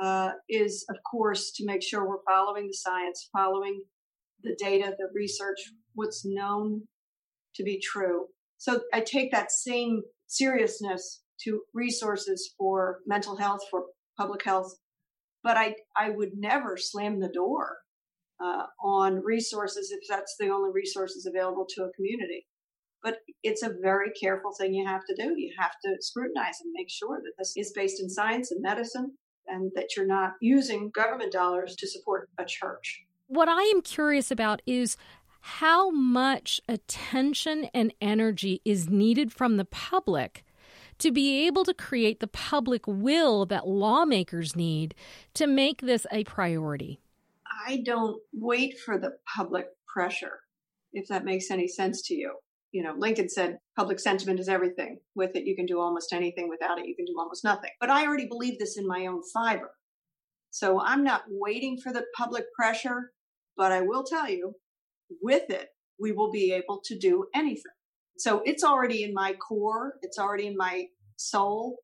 uh, 0.02 0.32
is 0.50 0.86
of 0.90 0.96
course 1.10 1.52
to 1.56 1.66
make 1.66 1.84
sure 1.84 2.08
we're 2.08 2.24
following 2.28 2.68
the 2.68 2.74
science, 2.74 3.30
following 3.36 3.84
the 4.44 4.56
data, 4.60 4.94
the 4.98 5.08
research, 5.14 5.60
what's 5.94 6.24
known 6.26 6.84
to 7.56 7.64
be 7.64 7.80
true. 7.80 8.26
So 8.58 8.82
I 8.94 9.02
take 9.02 9.32
that 9.32 9.52
same 9.52 10.02
seriousness 10.28 11.22
to 11.42 11.62
resources 11.74 12.54
for 12.58 13.00
mental 13.06 13.38
health, 13.38 13.62
for 13.70 13.84
public 14.18 14.44
health, 14.44 14.74
but 15.44 15.58
I, 15.58 15.76
I 15.96 16.10
would 16.10 16.32
never 16.38 16.78
slam 16.78 17.20
the 17.20 17.30
door 17.30 17.78
uh, 18.44 18.66
on 18.84 19.24
resources 19.24 19.92
if 19.92 20.02
that's 20.10 20.36
the 20.40 20.50
only 20.50 20.72
resources 20.74 21.26
available 21.26 21.66
to 21.70 21.84
a 21.84 21.92
community. 21.94 22.46
But 23.02 23.18
it's 23.44 23.64
a 23.64 23.76
very 23.82 24.12
careful 24.12 24.54
thing 24.58 24.74
you 24.74 24.86
have 24.86 25.02
to 25.10 25.16
do. 25.16 25.36
You 25.38 25.54
have 25.60 25.74
to 25.84 25.96
scrutinize 26.00 26.60
and 26.64 26.72
make 26.74 26.90
sure 26.90 27.20
that 27.22 27.34
this 27.38 27.54
is 27.58 27.74
based 27.76 28.02
in 28.02 28.10
science 28.10 28.52
and 28.52 28.62
medicine 28.62 29.14
and 29.48 29.72
that 29.76 29.96
you're 29.96 30.08
not 30.08 30.34
using 30.42 30.90
government 30.94 31.32
dollars 31.32 31.76
to 31.76 31.88
support 31.88 32.30
a 32.38 32.46
church. 32.46 33.04
What 33.28 33.50
I 33.50 33.62
am 33.64 33.82
curious 33.82 34.32
about 34.32 34.62
is 34.66 34.96
how 35.42 35.90
much 35.90 36.62
attention 36.70 37.66
and 37.74 37.94
energy 38.00 38.62
is 38.64 38.90
needed 38.90 39.34
from 39.34 39.58
the 39.58 39.66
public 39.66 40.46
to 41.00 41.12
be 41.12 41.46
able 41.46 41.66
to 41.66 41.74
create 41.74 42.22
the 42.22 42.28
public 42.28 42.88
will 42.88 43.46
that 43.48 43.68
lawmakers 43.68 44.56
need 44.56 44.96
to 45.34 45.46
make 45.46 45.82
this 45.82 46.08
a 46.12 46.24
priority. 46.24 47.02
I 47.68 47.84
don't 47.86 48.22
wait 48.34 48.76
for 48.80 48.98
the 48.98 49.12
public 49.36 49.68
pressure, 49.94 50.40
if 50.92 51.08
that 51.10 51.26
makes 51.26 51.52
any 51.52 51.68
sense 51.68 52.02
to 52.08 52.16
you. 52.16 52.36
You 52.72 52.84
know, 52.84 52.96
Lincoln 52.98 53.30
said 53.30 53.60
public 53.78 54.00
sentiment 54.00 54.40
is 54.40 54.50
everything. 54.50 55.00
With 55.16 55.36
it, 55.36 55.46
you 55.46 55.56
can 55.56 55.66
do 55.66 55.80
almost 55.80 56.12
anything. 56.12 56.50
Without 56.50 56.80
it, 56.80 56.88
you 56.88 56.96
can 56.96 57.06
do 57.06 57.16
almost 57.20 57.44
nothing. 57.44 57.70
But 57.80 57.92
I 57.92 58.06
already 58.06 58.28
believe 58.28 58.58
this 58.58 58.78
in 58.78 58.88
my 58.88 59.06
own 59.06 59.22
fiber. 59.34 59.72
So 60.50 60.82
I'm 60.82 61.04
not 61.04 61.24
waiting 61.30 61.78
for 61.78 61.94
the 61.94 62.04
public 62.18 62.46
pressure, 62.58 63.12
but 63.56 63.72
I 63.72 63.82
will 63.82 64.04
tell 64.04 64.30
you, 64.30 64.56
with 65.22 65.50
it, 65.50 65.70
we 66.00 66.12
will 66.12 66.32
be 66.32 66.52
able 66.54 66.82
to 66.86 66.98
do 66.98 67.26
anything. 67.36 67.72
So 68.18 68.42
it's 68.46 68.64
already 68.64 69.04
in 69.04 69.14
my 69.14 69.34
core, 69.34 69.96
it's 70.02 70.18
already 70.18 70.48
in 70.48 70.56
my 70.58 70.86
soul. 71.18 71.78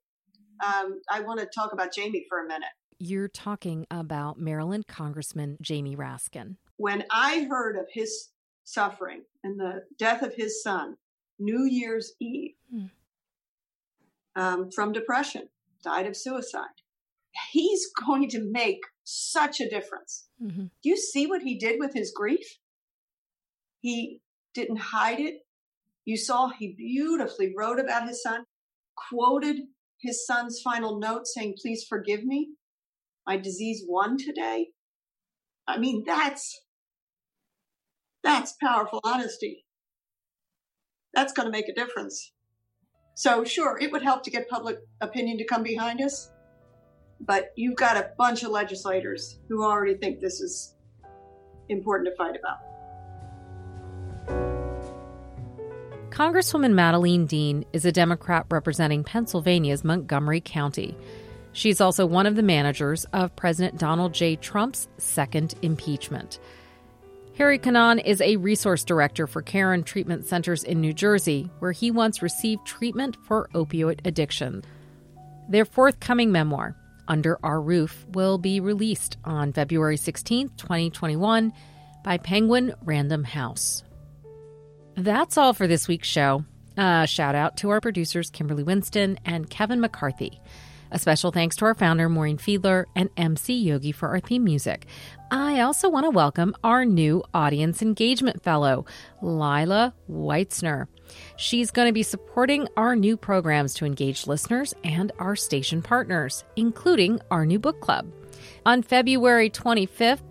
Um, 0.63 1.01
I 1.09 1.21
want 1.21 1.39
to 1.39 1.47
talk 1.53 1.71
about 1.73 1.93
Jamie 1.93 2.25
for 2.29 2.43
a 2.43 2.47
minute 2.47 2.69
you're 2.99 3.29
talking 3.29 3.87
about 3.89 4.37
Maryland 4.37 4.87
Congressman 4.87 5.57
Jamie 5.61 5.95
Raskin. 5.95 6.57
When 6.75 7.05
I 7.11 7.47
heard 7.49 7.77
of 7.77 7.87
his 7.91 8.29
suffering 8.65 9.23
and 9.43 9.59
the 9.59 9.85
death 9.97 10.21
of 10.21 10.35
his 10.35 10.61
son, 10.61 10.97
New 11.39 11.63
Year's 11.63 12.13
Eve, 12.19 12.55
hmm. 12.69 12.85
um, 14.35 14.69
from 14.71 14.91
depression, 14.91 15.49
died 15.83 16.07
of 16.07 16.17
suicide, 16.17 16.67
he's 17.51 17.87
going 18.05 18.29
to 18.29 18.43
make 18.51 18.81
such 19.05 19.61
a 19.61 19.69
difference. 19.69 20.27
Mm-hmm. 20.43 20.65
Do 20.83 20.89
you 20.89 20.97
see 20.97 21.25
what 21.25 21.41
he 21.41 21.57
did 21.57 21.79
with 21.79 21.93
his 21.93 22.11
grief? 22.11 22.59
He 23.79 24.19
didn't 24.53 24.77
hide 24.77 25.21
it. 25.21 25.35
You 26.03 26.17
saw 26.17 26.49
he 26.49 26.75
beautifully 26.77 27.53
wrote 27.57 27.79
about 27.79 28.07
his 28.07 28.21
son, 28.21 28.43
quoted 28.95 29.57
his 30.01 30.25
son's 30.25 30.61
final 30.61 30.99
note 30.99 31.27
saying, 31.27 31.55
Please 31.61 31.85
forgive 31.87 32.23
me 32.23 32.49
my 33.29 33.37
disease 33.37 33.83
won 33.87 34.17
today. 34.17 34.69
I 35.67 35.77
mean, 35.77 36.03
that's 36.03 36.59
that's 38.23 38.55
powerful 38.59 38.99
honesty. 39.03 39.67
That's 41.13 41.31
going 41.31 41.45
to 41.45 41.51
make 41.51 41.69
a 41.69 41.75
difference. 41.75 42.33
So, 43.13 43.43
sure, 43.43 43.77
it 43.79 43.91
would 43.91 44.01
help 44.01 44.23
to 44.23 44.31
get 44.31 44.49
public 44.49 44.77
opinion 44.99 45.37
to 45.37 45.45
come 45.45 45.61
behind 45.61 46.01
us, 46.01 46.31
but 47.19 47.49
you've 47.55 47.75
got 47.75 47.97
a 47.97 48.09
bunch 48.17 48.41
of 48.41 48.49
legislators 48.49 49.39
who 49.47 49.63
already 49.63 49.95
think 49.95 50.19
this 50.19 50.41
is 50.41 50.75
important 51.69 52.09
to 52.09 52.15
fight 52.15 52.35
about. 52.35 52.57
Congresswoman 56.09 56.73
Madeleine 56.73 57.27
Dean 57.27 57.63
is 57.73 57.85
a 57.85 57.91
Democrat 57.91 58.47
representing 58.49 59.03
Pennsylvania's 59.03 59.83
Montgomery 59.83 60.41
County. 60.41 60.97
She's 61.51 61.81
also 61.81 62.05
one 62.05 62.25
of 62.25 62.35
the 62.35 62.43
managers 62.43 63.05
of 63.13 63.35
President 63.35 63.77
Donald 63.77 64.13
J. 64.13 64.35
Trump's 64.35 64.87
second 64.97 65.55
impeachment. 65.61 66.39
Harry 67.39 67.57
Cunnane 67.57 68.03
is 68.03 68.19
a 68.19 68.35
resource 68.35 68.83
director 68.83 69.25
for 69.25 69.41
Caron 69.41 69.83
Treatment 69.83 70.25
Centers 70.25 70.63
in 70.63 70.81
New 70.81 70.91
Jersey, 70.91 71.49
where 71.59 71.71
he 71.71 71.89
once 71.89 72.21
received 72.21 72.65
treatment 72.65 73.15
for 73.25 73.49
opioid 73.53 74.05
addiction. 74.05 74.61
Their 75.47 75.63
forthcoming 75.63 76.33
memoir, 76.33 76.75
Under 77.07 77.39
Our 77.41 77.61
Roof, 77.61 78.05
will 78.11 78.37
be 78.37 78.59
released 78.59 79.17
on 79.23 79.53
February 79.53 79.95
16, 79.95 80.49
2021, 80.57 81.53
by 82.03 82.17
Penguin 82.17 82.73
Random 82.83 83.23
House. 83.23 83.83
That's 84.95 85.37
all 85.37 85.53
for 85.53 85.65
this 85.65 85.87
week's 85.87 86.09
show. 86.09 86.43
Uh, 86.77 87.05
shout 87.05 87.35
out 87.35 87.57
to 87.57 87.69
our 87.69 87.79
producers, 87.79 88.29
Kimberly 88.29 88.63
Winston 88.63 89.17
and 89.25 89.49
Kevin 89.49 89.79
McCarthy. 89.79 90.41
A 90.91 90.97
special 90.97 91.31
thanks 91.31 91.55
to 91.57 91.65
our 91.65 91.75
founder, 91.75 92.09
Maureen 92.09 92.37
Fiedler, 92.37 92.85
and 92.95 93.09
MC 93.15 93.53
Yogi 93.53 93.91
for 93.91 94.09
our 94.09 94.19
theme 94.19 94.43
music. 94.43 94.87
I 95.29 95.59
also 95.61 95.87
want 95.87 96.05
to 96.05 96.09
welcome 96.09 96.55
our 96.63 96.83
new 96.83 97.23
Audience 97.31 97.83
Engagement 97.83 98.41
Fellow, 98.41 98.85
Lila 99.21 99.93
Weitzner. 100.09 100.87
She's 101.37 101.69
going 101.69 101.87
to 101.87 101.93
be 101.93 102.01
supporting 102.01 102.67
our 102.75 102.95
new 102.95 103.17
programs 103.17 103.75
to 103.75 103.85
engage 103.85 104.25
listeners 104.25 104.73
and 104.83 105.11
our 105.19 105.35
station 105.35 105.83
partners, 105.83 106.43
including 106.55 107.19
our 107.29 107.45
new 107.45 107.59
book 107.59 107.79
club. 107.81 108.11
On 108.65 108.81
February 108.81 109.51
25th, 109.51 110.21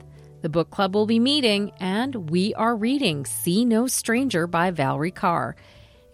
the 0.43 0.49
book 0.49 0.71
club 0.71 0.95
will 0.95 1.07
be 1.07 1.21
meeting, 1.21 1.71
and 1.79 2.31
we 2.31 2.53
are 2.55 2.75
reading 2.75 3.27
See 3.27 3.65
No 3.65 3.87
Stranger 3.87 4.49
by 4.49 4.73
Valarie 4.73 5.15
Kaur. 5.15 5.55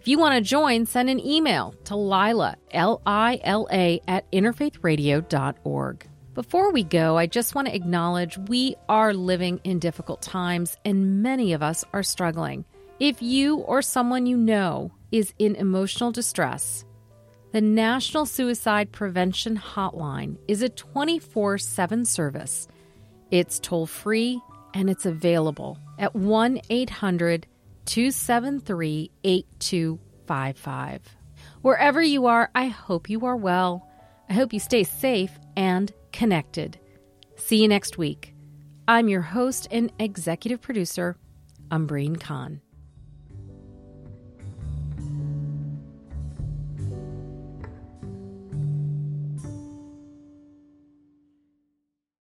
If 0.05 0.09
you 0.09 0.19
want 0.19 0.35
to 0.35 0.41
join, 0.41 0.85
send 0.85 1.09
an 1.09 1.19
email 1.19 1.73
to 1.85 1.95
Lila, 1.95 2.57
L 2.69 3.01
I 3.07 3.39
L 3.43 3.67
A, 3.71 3.99
at 4.07 4.31
interfaithradio.org. 4.31 6.07
Before 6.35 6.71
we 6.71 6.83
go, 6.83 7.17
I 7.17 7.25
just 7.25 7.55
want 7.55 7.69
to 7.69 7.75
acknowledge 7.75 8.37
we 8.37 8.75
are 8.87 9.15
living 9.15 9.59
in 9.63 9.79
difficult 9.79 10.21
times 10.21 10.77
and 10.85 11.23
many 11.23 11.53
of 11.53 11.63
us 11.63 11.83
are 11.91 12.03
struggling. 12.03 12.65
If 12.99 13.23
you 13.23 13.57
or 13.61 13.81
someone 13.81 14.27
you 14.27 14.37
know 14.37 14.91
is 15.11 15.33
in 15.39 15.55
emotional 15.55 16.11
distress, 16.11 16.85
the 17.51 17.61
National 17.61 18.27
Suicide 18.27 18.91
Prevention 18.91 19.57
Hotline 19.57 20.37
is 20.47 20.61
a 20.61 20.69
24 20.69 21.57
7 21.57 22.05
service. 22.05 22.67
It's 23.31 23.57
toll 23.59 23.87
free 23.87 24.39
and 24.75 24.87
it's 24.87 25.07
available 25.07 25.79
at 25.97 26.15
1 26.15 26.61
800 26.69 27.47
273 27.85 29.11
8255. 29.23 31.01
Wherever 31.61 32.01
you 32.01 32.25
are, 32.27 32.49
I 32.53 32.67
hope 32.67 33.09
you 33.09 33.25
are 33.25 33.35
well. 33.35 33.87
I 34.29 34.33
hope 34.33 34.53
you 34.53 34.59
stay 34.59 34.83
safe 34.83 35.31
and 35.55 35.91
connected. 36.11 36.79
See 37.35 37.61
you 37.61 37.67
next 37.67 37.97
week. 37.97 38.33
I'm 38.87 39.07
your 39.07 39.21
host 39.21 39.67
and 39.71 39.91
executive 39.99 40.61
producer, 40.61 41.17
Amber 41.71 42.15
Khan. 42.15 42.61